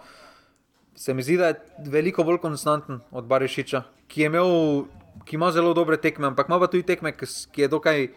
[0.95, 4.83] se mi zdi, da je veliko bolj konstanten od Barišiča, ki, imel,
[5.25, 7.13] ki ima zelo dobre tekme, ampak ima pa tudi tekme,
[7.51, 8.07] ki je dokaj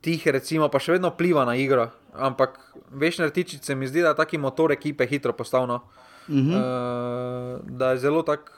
[0.00, 1.88] tih, recimo, pa še vedno pliva na igro.
[2.14, 2.58] Ampak
[2.90, 5.70] veš, retiči se mi zdi, da je taki motor ekipe hitro postavljen.
[5.70, 5.80] Uh
[6.28, 6.56] -huh.
[6.56, 8.52] uh, da je zelo tak.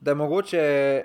[0.00, 0.60] Da je mogoče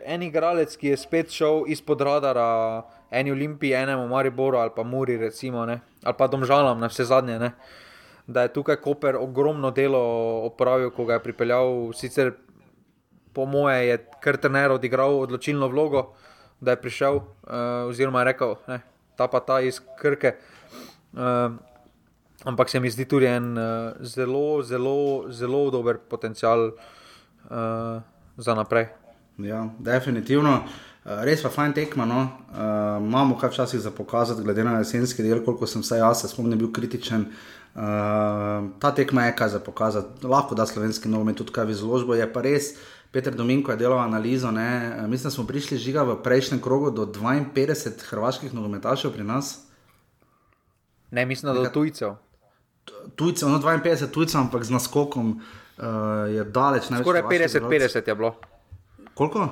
[0.06, 5.18] en igralec, ki je spet šel izpod radara, eni Olimpiji, enemu Mariboru ali pa Muri,
[5.18, 5.80] recimo, ne?
[6.04, 7.40] ali pa Domžalam, na vse zadnje.
[7.40, 7.52] Ne?
[8.28, 10.02] Da je tukaj Koper ogromno delo
[10.46, 11.94] opravil, ko ga je pripeljal.
[11.94, 12.34] Sicer,
[13.34, 16.08] po moje, je kar trener odigral odločilno vlogo,
[16.60, 18.80] da je prišel, uh, oziroma je rekel, ne,
[19.20, 20.36] ta pa ta iz Krke.
[21.14, 21.54] Uh,
[22.44, 28.02] ampak se mi zdi tudi en uh, zelo, zelo, zelo dober potencial uh,
[28.38, 28.88] za naprej.
[29.38, 30.64] Ja, definitivno.
[31.06, 32.06] Res pa fajn tekma.
[32.10, 32.22] No.
[32.50, 36.58] Uh, imamo kaj včasih za pokazati, glede na jesenski del, koliko sem se jaz, spomnim,
[36.58, 37.28] bil kritičen.
[37.28, 37.65] Uh,
[38.80, 40.28] ta tekma je kaj za pokazati.
[40.28, 42.16] Lahko da slovenski nogomet tudi kaj v izložbo.
[42.16, 42.76] Je pa res,
[43.12, 44.52] Peter Dominko je delal analizo.
[44.52, 44.96] Ne?
[44.98, 49.60] Eh, mislim, da smo prišli žiga v prejšnjem krogu do 52 hrvaških nogometašev pri nas.
[51.12, 52.16] Ne, mislim, da do tujcev.
[53.16, 55.86] Tujcev, no 52 tujcev, ampak z naskokom uh,
[56.32, 56.84] je daleč.
[57.02, 58.36] Skoraj 50-50 je bilo.
[59.14, 59.50] Koliko?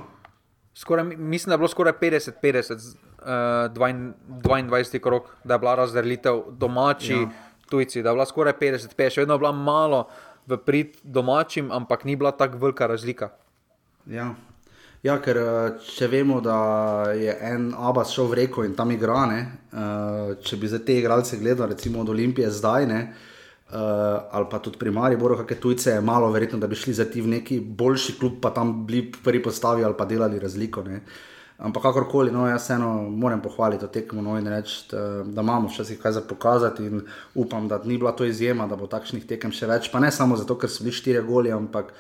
[0.76, 7.14] Skoraj, mislim, da je bilo skoraj 50-50, uh, 22 krok, da je bila razdelitev domači,
[7.14, 7.30] ja.
[7.74, 10.06] Tujci, da je bila skoraj 50-50, še vedno je bila malo
[10.48, 13.32] v prid domačim, ampak ni bila tako velika razlika.
[14.12, 14.34] Ja.
[15.04, 16.58] ja, ker eh, če vemo, da
[17.16, 20.98] je en Abbas šel v reko in tam igra, ne, uh, če bi za te
[21.00, 23.02] igralce gledal, recimo od Olimpije zdaj, ne,
[23.72, 23.78] uh,
[24.36, 27.24] ali pa tudi pri Mariboru, kakšne tujce, je malo verjetno, da bi šli za ti
[27.24, 30.84] v neki boljši klub, pa tam bili prvi postavi ali pa delali razliko.
[30.84, 31.00] Ne.
[31.58, 36.00] Ampak kakorkoli, no, jaz eno moram pohvaliti to tekmo no, in reči, da, imamo včasih
[36.02, 36.90] kaj za pokazati.
[37.36, 39.92] Upam, da ni bila to izjema, da bo takšnih tekem še več.
[39.94, 41.94] Pa ne samo zato, ker so bili štiri goli, ampak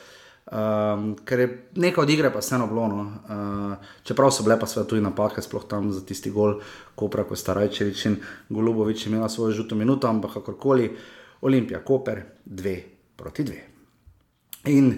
[0.43, 1.45] Um, ker je
[1.79, 2.87] nekaj od igre, pa vseeno bilo.
[2.91, 3.03] No.
[3.31, 6.57] Uh, čeprav so bile pa sve tudi napake, sploh tam za tisti gol,
[6.99, 8.17] Koper, ko sta Rajčevič in
[8.51, 10.91] Golubovič imela svojo žuto minuto, ampak kakorkoli,
[11.47, 12.75] Olimpija, Koper, dve
[13.15, 13.63] proti dve.
[14.67, 14.91] In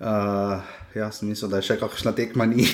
[0.00, 0.64] uh,
[0.96, 2.64] jaz mislim, da je še kakšna tekma ni.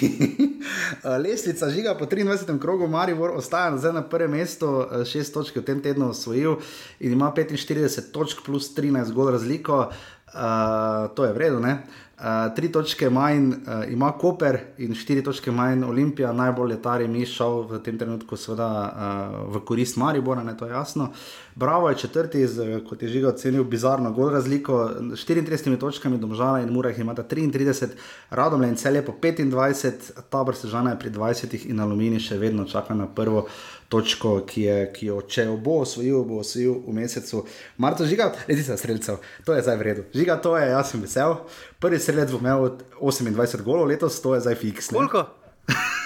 [1.24, 2.58] Lesnica žiga po 23.
[2.62, 4.70] krogu, Marivor ostaja zdaj na prvem mestu,
[5.08, 6.60] šest točk v tem tednu osvojil
[7.00, 9.88] in ima 45 točk plus 13 gol razliko.
[10.32, 11.82] Uh, to je vredno, ne?
[12.22, 13.56] Uh, tri točke manj uh,
[13.90, 18.68] ima Koper in štiri točke manj Olimpija, najbolj letari mi šel v tem trenutku, seveda
[18.68, 21.08] uh, v korist Maribora, ne to je jasno.
[21.54, 24.90] Bravo je četrti, z, kot je že ocenil, bizarno gol razliko,
[25.26, 27.90] 34 točkami domžala in Murah imata 33,
[28.30, 32.94] Radomlje in celje po 25, Tabor Sežana je pri 20 in Alumini še vedno čaka
[32.94, 33.48] na prvo
[33.92, 37.42] točko, ki, je, ki jo če jo bo osvojil, bo osvojil v mesecu
[37.76, 38.06] marca.
[38.08, 40.04] Žiga, redi se streljcev, to je zdaj v redu.
[40.16, 41.36] Žiga, to je, jaz sem vesel.
[41.82, 42.70] Prvi streljec bo imel
[43.00, 44.88] 28 golov letos, to je zdaj fiks.
[44.94, 45.26] Koliko?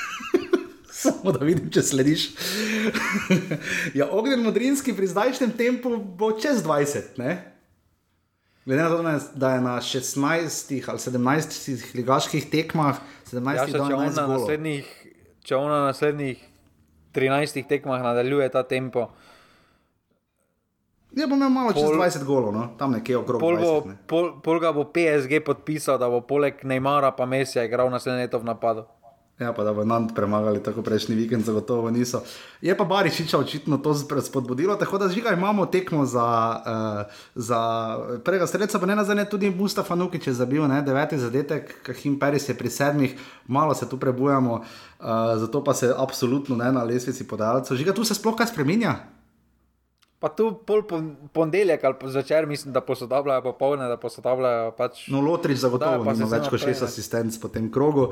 [1.02, 2.30] Samo da vidim, če slediš.
[3.98, 7.20] ja, ognjen modrinski pri zdajšnjem tempu bo čez 20.
[7.22, 7.36] Ne?
[8.66, 12.98] Glede na to, da je na 16 ali 17 ligaških tekmah,
[13.30, 14.88] 17 ja, on na naslednjih,
[15.46, 16.42] če on na naslednjih
[17.16, 19.08] 13 tekmah nadaljuje ta tempo.
[21.16, 22.66] Ja, bom imel malo čez pol, 20 golov, no?
[22.76, 23.88] tam nekje okrog pol 20.
[23.88, 23.94] Ne?
[24.04, 28.42] Pol, pol ga bo PSG podpisal, da bo poleg Neymara pa Mesija igral naslednje leto
[28.42, 28.84] v napadu.
[29.38, 32.22] Ja, pa da bo nam premagali tako prejšnji vikend, zagotovo niso.
[32.60, 37.60] Je pa Barišiča očitno to spodbudilo, tako da žiga imamo tekmo za, uh, za
[38.24, 42.48] prvega sredstva, pa ne nazadnje tudi Mustafa Nukič je zabil, ne, deveti zadetek, Kahim Peris
[42.48, 45.06] je pri sedmih, malo se tu prebujamo, uh,
[45.36, 47.76] zato pa se absolutno ne na lesvici podajalcev.
[47.76, 48.96] Žiga, tu se sploh kaj spremenja?
[50.16, 50.80] Pa tu pol
[51.32, 54.70] ponedeljek ali začer, mislim, da posodabljajo popolne, da posodabljajo.
[54.78, 58.06] Pač, no, Lotrič zagotovo da, ima več kot šest asistentov po tem krogu.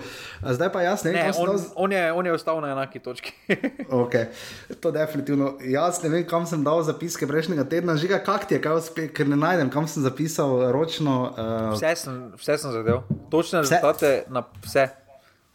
[0.45, 1.65] Zdaj pa jaz ne vem, ne, on, dal...
[1.87, 3.33] on, je, on je ostal na enaki točki.
[4.05, 4.29] okay.
[4.85, 5.55] To definitivno.
[5.65, 9.09] Jaz ne vem, kam sem dal zapiske prejšnjega tedna, žiga, kak ti je, kaj uspe,
[9.09, 11.19] ker ne najdem, kam sem zapisal ročno.
[11.33, 11.73] Uh...
[11.73, 13.01] Vse, sem, vse sem zadev,
[13.33, 13.81] točne vse?
[13.81, 14.91] rezultate na vse.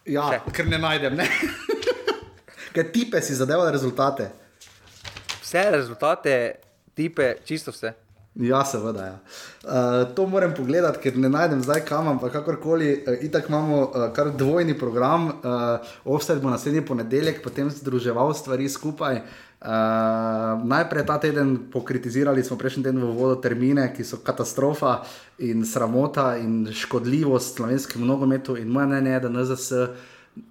[0.10, 0.58] Ja, vse.
[0.58, 1.22] ker ne najdem.
[1.22, 1.30] Ne?
[2.74, 4.32] ker tipe si zadeval rezultate
[5.50, 6.56] vse rezultate,
[6.94, 7.94] tipe, čisto vse.
[8.36, 9.06] Ja, seveda.
[9.06, 9.18] Ja.
[9.64, 12.92] Uh, to moram pogledati, ker ne najdem zdaj kam, ampak kakorkoli.
[13.02, 18.70] Uh, itak imamo uh, kar dvojni program, uh, offset bo naslednji ponedeljek, potem združeval stvari
[18.70, 19.24] skupaj.
[19.60, 25.02] Uh, najprej ta teden pokritizirali smo prejšnji teden v vodo termine, ki so katastrofa
[25.40, 28.56] in sramota in škodljivost slovenskim nogometu.
[28.56, 29.72] In moje mnenje je, da NZS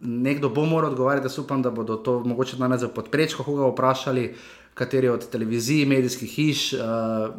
[0.01, 4.35] nekdo bo moral odgovarjati, da upam, da bodo to mogoče danes podprečko koga vprašali
[4.78, 6.62] kateri od televizij, medijskih hiš.
[6.72, 6.80] Uh,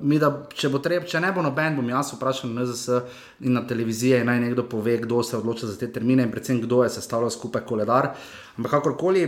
[0.01, 2.99] mi, da, če, treb, če ne bo noben, bom jaz vprašal na NZS
[3.47, 6.83] in na televiziji, naj nekdo pove, kdo se odloča za te termine in predvsem kdo
[6.83, 8.11] je sestavljal skupaj koledar.
[8.57, 9.25] Ampak kakorkoli,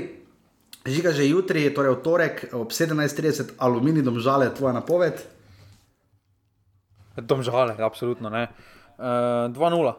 [0.85, 5.23] žiga že jutri, torej v torek ob 17:30, aluminij, domžale, tvoja napoved.
[7.17, 8.47] Domžale, absolutno ne.
[9.01, 9.93] Uh, 2-0.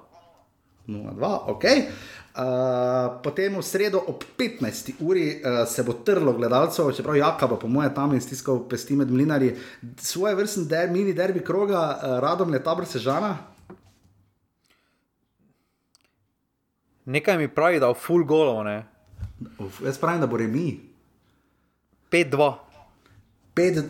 [0.89, 1.64] 0-2, ok.
[2.33, 4.97] Uh, potem v sredo ob 15.
[5.05, 8.97] uri uh, se bo trlo gledalcev, čeprav Jaka pa po moje tam in stiskal pesti
[8.97, 9.53] med mlinari,
[10.01, 13.37] svoje vrstne der, mini derbi kroga, uh, radom le tabor sežana.
[17.05, 18.65] Nekaj mi pravi, da je full golov.
[19.59, 20.81] Uf, jaz pravim, da bo remi.
[22.09, 22.53] 5-2.
[23.57, 23.83] 5.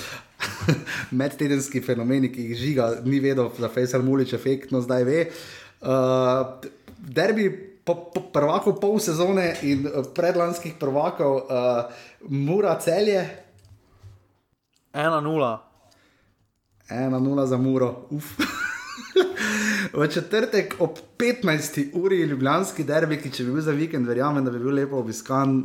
[1.20, 5.26] Medtedenski fenomeni, ki jih žiga, ni vedel, za Fejsal Mulič efektno zdaj ve.
[5.84, 6.64] Uh,
[7.04, 7.74] derbi
[8.32, 11.84] prvakov pol sezone in eh, predlanskih prvakov, uh,
[12.28, 13.20] mura celje.
[14.94, 15.58] 1-0.
[16.88, 18.24] 1-0 za muro, uf.
[19.98, 21.92] v četrtek ob 15.
[21.92, 25.58] uri ljubljanski derbi, ki če bi bil za vikend, verjamem, da bi bil lepo obiskan,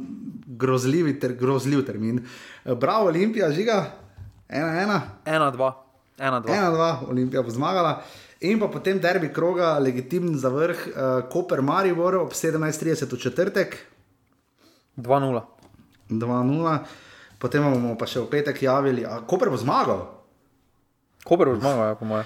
[0.60, 2.24] grozljiv, ter, grozljiv termin.
[2.66, 3.86] Eh, bravo, Olimpija, žiga.
[4.50, 5.00] 1-1.
[5.26, 5.72] 1-2.
[6.20, 8.02] 1-2, Olimpija bo zmagala.
[8.40, 13.78] In pa potem derbi kroga, legitimen za vrh, uh, Koper Maribor ob 17:30 v četrtek.
[14.96, 15.44] 2-0.
[16.10, 16.80] 2-0,
[17.40, 20.08] potem bomo pa še v petek javili, a Koper bo zmagal.
[21.24, 22.26] Koper bo zmagal, ja, po mojem.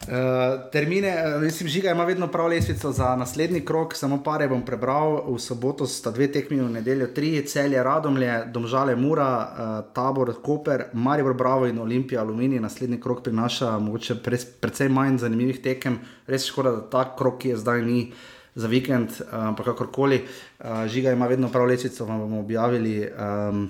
[0.00, 4.64] Uh, termine, eh, mislim, žiga ima vedno prav lesvico za naslednji krok, samo pare bom
[4.64, 5.34] prebral.
[5.34, 10.84] V soboto sta dve tekmi, v nedeljo tri, celje Radomlje, Domžale Mura, uh, Tabor Koper,
[10.92, 12.60] Maribor Bravo in Olimpija Aluminij.
[12.60, 15.98] Naslednji krok prinaša mogoče pres, precej manj zanimivih tekem.
[16.26, 18.12] Res škoda, da ta krok, ki je zdaj ni
[18.54, 20.22] za vikend, ampak uh, kakorkoli.
[20.58, 23.68] Uh, žiga ima vedno prav lesvico, vam bomo objavili, um,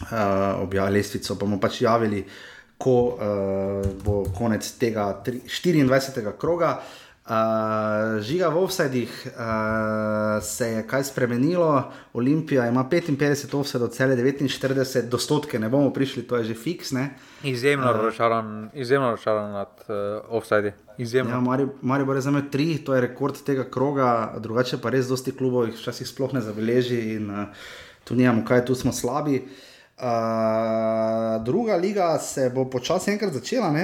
[0.00, 2.24] uh, objavili lesvico, bomo pač javili
[2.80, 6.32] ko uh, bo konec tega 24.
[6.38, 6.80] kroga.
[7.30, 15.06] Uh, žiga v offsajdih uh, se je kaj spremenilo, Olimpija ima 55 offsajdov, cele 49,
[15.06, 16.90] do stotke ne bomo prišli, to je že fiks.
[16.96, 17.10] Ne?
[18.74, 19.94] Izjemno uh, razočaran uh, nad uh,
[20.28, 20.72] offsajdi.
[20.98, 21.40] Ja,
[21.82, 25.78] Mari bo rezame tri, to je rekord tega kroga, drugače pa res dosti klubov jih
[25.78, 27.46] včasih sploh ne zabeleži in uh,
[28.04, 29.44] tu nijamo kaj, tu smo slabi.
[29.44, 29.69] Uh,
[30.00, 33.68] Uh, druga liga se bo počasi enkrat začela.
[33.68, 33.76] Uh,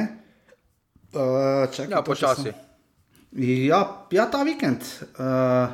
[1.72, 2.52] čakaj, ja, počasi.
[3.36, 5.68] Ja, ja, ta vikend uh,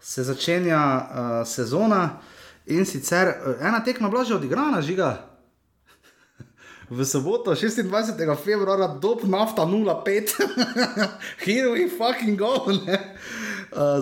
[0.00, 2.20] se začenja uh, sezona
[2.66, 5.24] in sicer ena tekma bila že odigrana, žiga.
[6.90, 8.44] V soboto, 26.
[8.44, 10.36] februarja, dob nafta 0,5,
[11.48, 12.68] here we fucking go.
[12.68, 12.76] Uh,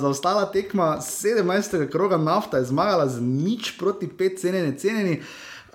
[0.01, 1.91] za ostala tekma 17.
[1.91, 5.19] kroga nafta je zmagala z nič proti 5 cenjeni cenjeni.
[5.21, 5.27] Uh,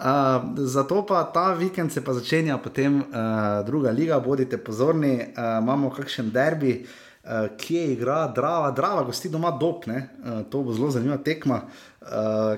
[0.02, 5.62] Uh, zato pa ta vikend se pa začenja potem uh, druga liga, bodite pozorni, uh,
[5.62, 10.90] imamo kakšen derbi, uh, kje igra Drava, Drava, gosti doma dopne, uh, to bo zelo
[10.90, 12.08] zanimiva tekma, uh,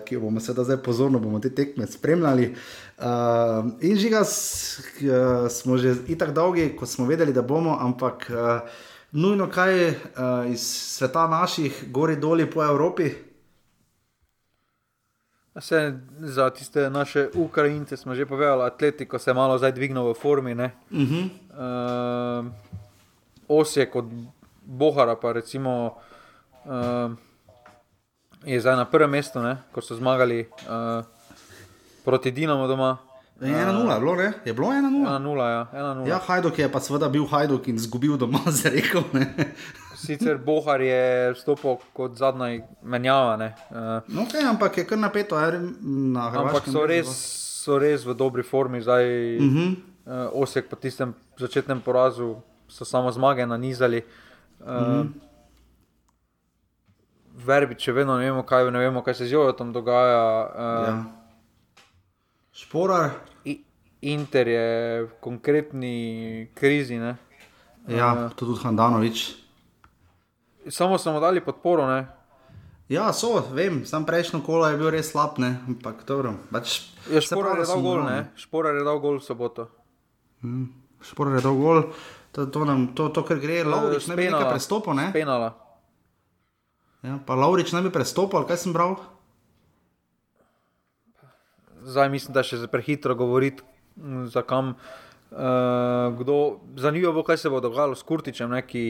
[0.06, 2.48] ki bomo seveda zdaj pozorno bomo te tekme spremljali.
[2.96, 8.72] Uh, in žiga uh, smo že tako dolgi, kot smo vedeli, da bomo, ampak uh,
[9.12, 9.94] nujno kaj uh,
[10.48, 10.64] iz
[10.96, 13.33] sveta naših, gori doli po Evropi.
[15.60, 20.14] Se, za tiste naše Ukrajince smo že povedali, atletiko se je malo zdaj dvignil v
[20.14, 20.54] formi.
[20.54, 20.60] Uh
[20.90, 21.30] -huh.
[21.54, 22.46] uh,
[23.48, 24.06] Osijek od
[24.66, 25.96] Bohara, pa recimo,
[26.66, 27.12] uh,
[28.46, 29.58] je zdaj na prvem mestu, ne?
[29.72, 31.06] ko so zmagali uh,
[32.06, 32.98] proti Dinamu doma.
[33.42, 35.08] Je 1-0, bilo je, je bilo 1-0.
[35.08, 35.68] 1-0, ja.
[35.74, 36.08] 1-0.
[36.08, 39.04] Ja, Hajduk je pa seveda bil Hajduk in izgubil doma, zdaj rekel.
[40.04, 43.36] Sicer Bohar je vstopil kot zadnji menjava.
[43.72, 46.48] Uh, okay, ampak je kar napeto, ali na Hrvaškem.
[46.48, 47.12] Ampak so res,
[47.64, 49.06] so res v dobri formi, zdaj
[49.38, 49.76] uh -huh.
[50.06, 54.04] uh, Osek po tistem začetnem porazu so samo zmage na nizali.
[54.60, 55.08] Uh, uh -huh.
[57.46, 60.50] Verbi, če vedno ne vemo, kaj, ne vemo, kaj se zjutraj tam dogaja.
[60.56, 61.04] Uh, ja.
[62.52, 63.10] Šporar.
[64.02, 67.00] Inter je v konkretni krizi.
[67.00, 67.16] Ne?
[67.88, 69.43] Ja, uh, tudi Handanovič.
[70.70, 71.88] Samo smo dali podporo.
[71.88, 72.06] Ne?
[72.92, 75.56] Ja, so, vem, sam prejšnjo kolo je bil res slab, ne?
[75.68, 76.36] ampak dobro.
[76.52, 78.18] Pač, je šporar je dal gol, ne?
[78.36, 79.70] Šporar je dal gol v soboto.
[80.44, 80.68] Mm.
[81.04, 81.80] Špor je dol gol,
[82.36, 85.10] to, to, nam, to, to kar gre, Laurič ne bi nekaj prestopil, ne?
[85.16, 85.54] Penala.
[87.04, 88.96] Ja, pa Laurič ne bi prestopil, kaj sem bral?
[91.84, 93.64] Zdaj mislim, da še za prehitro govoriti,
[94.00, 94.76] m, za kam.
[95.34, 98.84] Uh, kdo, zanimivo bo, kaj se bo dogajalo s Kurtičem, ne, ki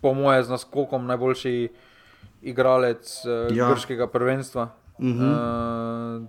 [0.00, 1.68] po mojem z naskokom najboljši
[2.42, 3.70] igralec uh, Ja.
[3.70, 4.68] grškega prvenstva.
[4.98, 6.22] Uh -huh.
[6.22, 6.28] uh,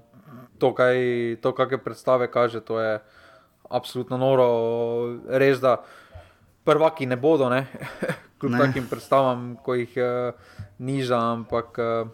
[0.58, 0.98] to, kaj,
[1.42, 3.00] to, kakšne predstave kaže, to je
[3.70, 4.48] absolutno noro.
[5.28, 5.84] Res, da
[6.64, 7.68] prvaki ne bodo, ne,
[8.40, 8.60] kljub Ne.
[8.60, 10.34] takim predstavam, ko jih uh,
[10.78, 12.08] niža, ampak uh,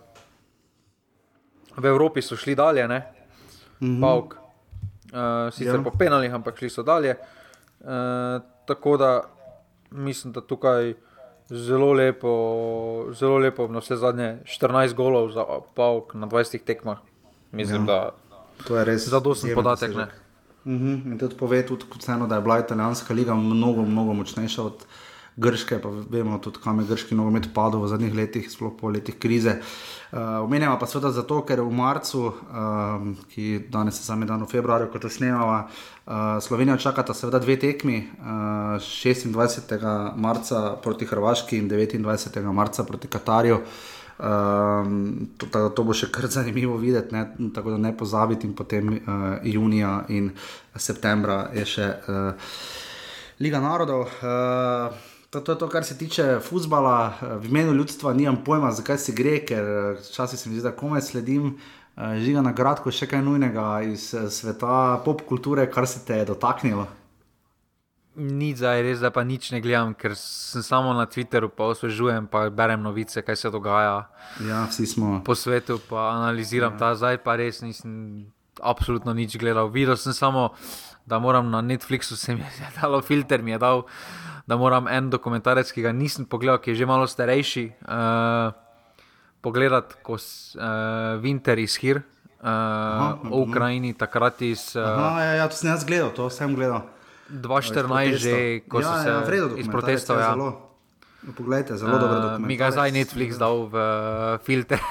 [1.77, 2.97] v Evropi so šli dalje, ne,
[3.81, 4.01] uh -huh.
[4.01, 4.33] Pavk.
[5.13, 5.77] Uh, sicer Ja.
[5.77, 5.83] ja.
[5.83, 7.15] po penalih, ampak šli so dalje.
[7.79, 7.89] Uh,
[8.65, 9.23] tako da
[9.91, 10.93] mislim, da tukaj
[11.47, 12.31] zelo lepo,
[13.11, 15.43] zelo lepo, na vse zadnje 14 golov za
[15.73, 16.97] Pavk na 20 tekmah.
[17.51, 17.85] Mislim, Ja.
[17.85, 18.11] da
[18.63, 19.07] To je res.
[19.07, 19.95] zadosten podatek.
[19.95, 20.07] Ne?
[20.65, 24.85] Mhm, In tudi pove, tudi, vseeno, da je bila italijanska liga mnogo, mnogo močnejša od
[25.35, 29.15] Grške, pa vemo tudi, kam je grški nogomet padel v zadnjih letih, sploh po letih
[29.17, 29.55] krize.
[30.13, 34.49] Uh, Omenjamo pa seveda zato, ker v marcu, um, ki danes je sami dan v
[34.51, 39.73] februarju, kot to snemava, uh, Slovenijo čakata seveda dve tekmi, uh, 26.
[40.21, 42.53] marca proti Hrvaški in 29.
[42.53, 43.57] marca proti Katarju.
[44.19, 47.49] Um, to, to, to bo še kar zanimivo videti, ne?
[47.55, 48.45] tako da ne pozabiti.
[48.45, 50.29] In potem uh, junija in
[50.77, 52.53] septembra je še uh,
[53.41, 54.05] Liga narodov.
[54.21, 57.13] Uh, to, to je to, kar se tiče futbola.
[57.21, 60.67] Uh, v imenu ljudstva nimam pojma, zakaj se gre, ker uh, včasih se mi zdi,
[60.69, 61.55] da komaj sledim.
[61.97, 66.29] Uh, žiga na kratko še kaj nujnega iz sveta pop kulture, kar se te je
[66.29, 66.85] dotaknilo.
[68.13, 72.27] Ni zdaj res, da pa nič ne gledam, ker sem samo na Twitterju, pa osvežujem,
[72.29, 74.03] pa berem novice, kaj se dogaja
[74.45, 75.23] Ja, vsi smo.
[75.25, 76.79] po svetu, pa analiziram ja.
[76.79, 78.29] ta zdaj, pa res nisem
[78.61, 79.73] absolutno nič gledal.
[79.73, 80.51] Videl sem samo,
[81.09, 83.81] da moram na Netflixu, se mi je dalo filter, mi je dal,
[84.47, 88.51] da moram en dokumentarec, ki ga nisem pogledal, ki je že malo starejši, uh,
[89.43, 92.03] pogledati, ko uh, Winter is here.
[92.43, 96.51] Uh, o Ukrajini, takrat iz uh, Aha, ja, ja, to sem jaz gledal, to sem
[96.51, 96.83] gledal.
[97.31, 98.35] 2014, že
[98.67, 100.19] ko ja, so se ja, v iz protestov.
[100.19, 100.35] je Ja.
[100.35, 100.75] Zelo,
[101.23, 102.47] no, poglejte, zelo dobro Uh, dokumentarec.
[102.51, 104.83] mi ga zdaj Netflix dal v uh, filter.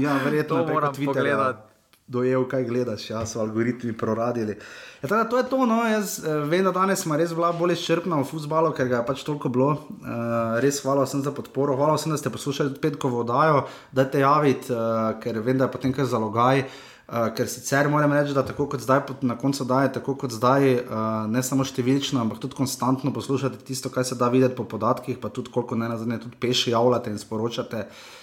[0.00, 1.69] Ja, verjetno je moram Twitterja pogledati.
[2.10, 4.56] Dojel, kaj gledaš, ja, so algoritmi proradili.
[5.02, 7.76] Ja, teda, to je to, no, jaz eh, vem, da danes smo res bila bolj
[7.76, 9.68] izčrpna v futbalu, ker ga je pač toliko bilo.
[10.00, 13.62] Uh, res hvala vsem za podporo, hvala vsem, da ste poslušali petkovo oddajo,
[13.94, 16.66] da te javite, uh, ker vem, da je potem kar zalogaj.
[17.10, 20.70] Uh, ker sicer moram reči, da tako kot zdaj, na koncu daje, tako kot zdaj,
[20.82, 25.22] uh, ne samo številčno, ampak tudi konstantno poslušate tisto, kar se da videti po podatkih,
[25.22, 27.86] pa tudi koliko ne nazadnje tudi peši javljate in sporočate.
[27.86, 28.19] Uh,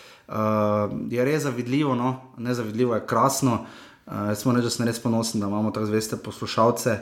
[1.09, 2.15] je res zavidljivo, no?
[2.37, 3.59] nezavidljivo je krasno.
[4.07, 6.93] Uh, jaz smo reči, da sem res ponosen, da imamo tako zveste poslušalce,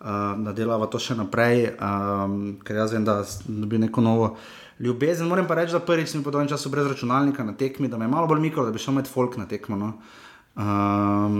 [0.00, 0.06] uh,
[0.40, 4.30] da delava to še naprej, um, ker jaz vem, da dobi neko novo
[4.80, 5.28] ljubezen.
[5.28, 8.08] Moram pa reči, da prvič sem po dolgem času brez računalnika na tekmi, da me
[8.08, 9.76] je malo bolj mikro, da bi šel med folk na tekmo.
[9.76, 9.92] No?
[10.54, 11.34] Um,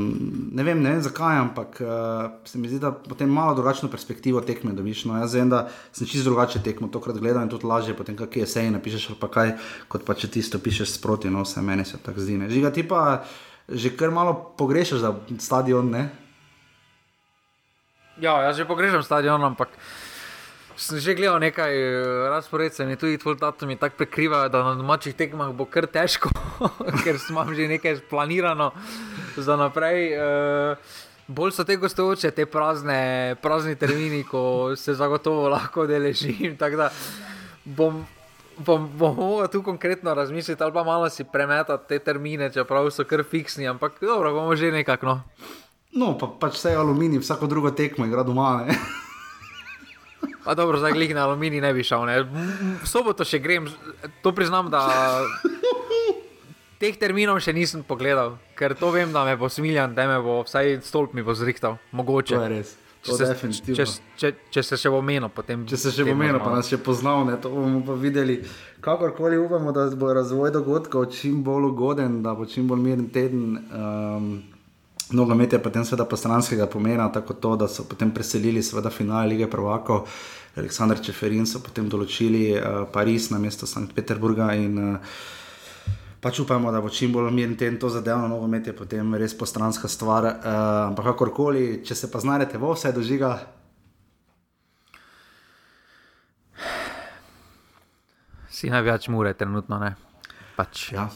[0.50, 4.40] ne, vem, ne vem zakaj, ampak uh, se mi zdi, da potem malo drugačno perspektivo
[4.42, 5.04] tekme dobiš.
[5.06, 8.42] No, jaz vem, da sem čisto drugače tekmo tokrat gledal in tudi lažje, potem kakšne
[8.42, 9.54] eseje napišeš ali pa kaj,
[9.88, 12.40] kot pa če tisto pišeš sproti, no vse meni se tako zdi.
[12.42, 12.50] Ne.
[12.50, 13.22] Žiga ti pa
[13.68, 16.10] že kar malo pogrešaš za stadion, ne?
[18.20, 19.72] Ja, jaz že pogrešam stadion, ampak
[20.76, 24.74] sem že gledal nekaj eh, razpored, se mi tudi tvoj datumi tako prekrivajo, da na
[24.74, 26.30] domačih tekmah bo kar težko,
[27.04, 28.72] ker imam že nekaj planirano
[29.36, 30.14] za naprej.
[30.18, 36.52] Uh, Bolj so te gostujoče, te prazne, prazni termini, ko se zagotovo lahko deležim.
[36.60, 36.90] tako da
[37.64, 38.02] Bom,
[38.58, 43.06] bom, bom mogel tu konkretno razmisliti, ali pa malo si premetati te termine, čeprav so
[43.08, 45.06] kar fiksni, ampak dobro, bomo že nekako.
[45.06, 45.22] No.
[45.94, 48.66] No, pa pač je aluminij, vsako drugo tekmo igra doma.
[50.44, 52.04] Pa dobro, zdaj glih na aluminij ne bi šel.
[52.04, 52.20] Ne.
[52.82, 53.68] V soboto še grem,
[54.22, 54.84] to priznam, da
[56.80, 60.42] teh terminov še nisem pogledal, ker to vem, da me bo smiljan, da me bo
[60.44, 62.36] vsaj stolp mi bo zrihtal, mogoče.
[62.36, 62.74] To je res.
[63.04, 63.84] Če se, če,
[64.16, 65.66] če, če se še bo menil, potem.
[65.68, 68.38] Če se še bo menil, pa nas še poznal, ne, to bomo pa videli.
[68.84, 73.60] Kakorkoli upamo, da bo razvoj dogodkov čim bolj ugoden, da bo čim bolj miren teden.
[73.68, 74.30] Um,
[75.14, 79.48] Nogomet je potem seveda postranskega pomena, tako to, da so potem preselili seveda finale lige
[79.50, 80.08] prvakov.
[80.58, 85.16] Aleksandr Čeferin so potem določili uh, Pariz na mesto Sankt Peterburga in uh,
[86.22, 88.28] pač upamo, da bo čim bolj miren teden to zadevno.
[88.30, 90.30] Nogomet je potem res postranska stvar.
[90.30, 90.54] Uh,
[90.90, 93.34] ampak kakorkoli, če se pa znajdete v vse dožiga,
[98.54, 99.96] Si največ mure, trenutno ne.
[100.54, 100.92] Pač.
[100.94, 101.08] Ja.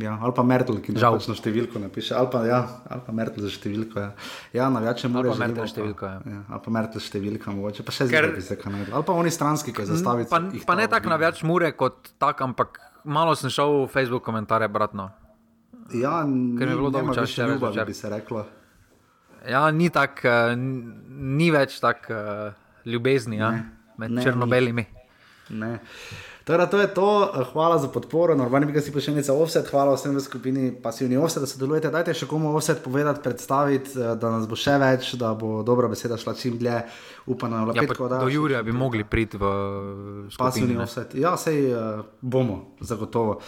[0.00, 1.18] Ja, ali pa Mertel, ki Žal.
[1.20, 4.00] na številko napiše, ali pa, ja, ali pa Mertel za številko.
[4.00, 4.10] Ja,
[4.56, 6.20] ja navijače Ali morajo pa Mertel številko, ja.
[6.32, 6.40] ja.
[6.48, 8.94] Ali pa Mertel številka, mogoče pa še Ker- zdaj bi se kaj naredil.
[8.96, 10.30] Ali pa oni stranski, ki zastavijo.
[10.32, 14.70] Pa, pa ne tako navijač mure kot tak, ampak malo sem šel v Facebook komentarje
[14.72, 15.10] bratno.
[15.92, 17.86] Ja, Ker mi je bilo dolgo časa več še več ljubavi, večer.
[17.92, 18.46] bi se reklo.
[19.44, 23.52] Ja, ni tako, uh, ni več tako uh, ljubezni ja,
[24.00, 24.86] med ne, črnobelimi.
[25.52, 25.76] Ne.
[26.44, 27.08] Torej, to je to,
[27.52, 31.38] hvala za podporo, normalni bi ga si pošiljnica offset, hvala vsem v skupini pasivni offset,
[31.38, 31.90] da sodelujete.
[31.90, 35.86] Dajte še komu offset povedati, predstaviti, eh, da nas bo še več, da bo dobra
[35.88, 36.80] beseda šla čim dlje.
[37.26, 39.46] Upam, da bo Ja, petko, pa da do Jurija bi mogli priti v
[40.34, 40.74] pasivni skupini.
[40.74, 40.82] ne.
[40.82, 41.14] offset.
[41.14, 43.38] Ja, sej uh, bomo, zagotovo.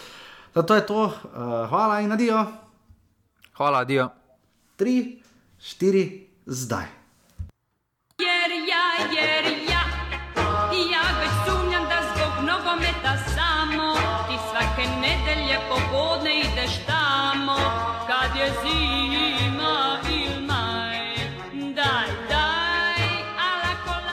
[0.55, 1.11] Da, to je to, uh,
[1.67, 2.45] hvala in nadijo.
[3.53, 4.09] Hvala, Dio.
[4.75, 5.19] Tri,
[5.59, 6.05] štiri,
[6.45, 6.85] zdaj.
[8.19, 9.54] Jer ja, jer ja, ja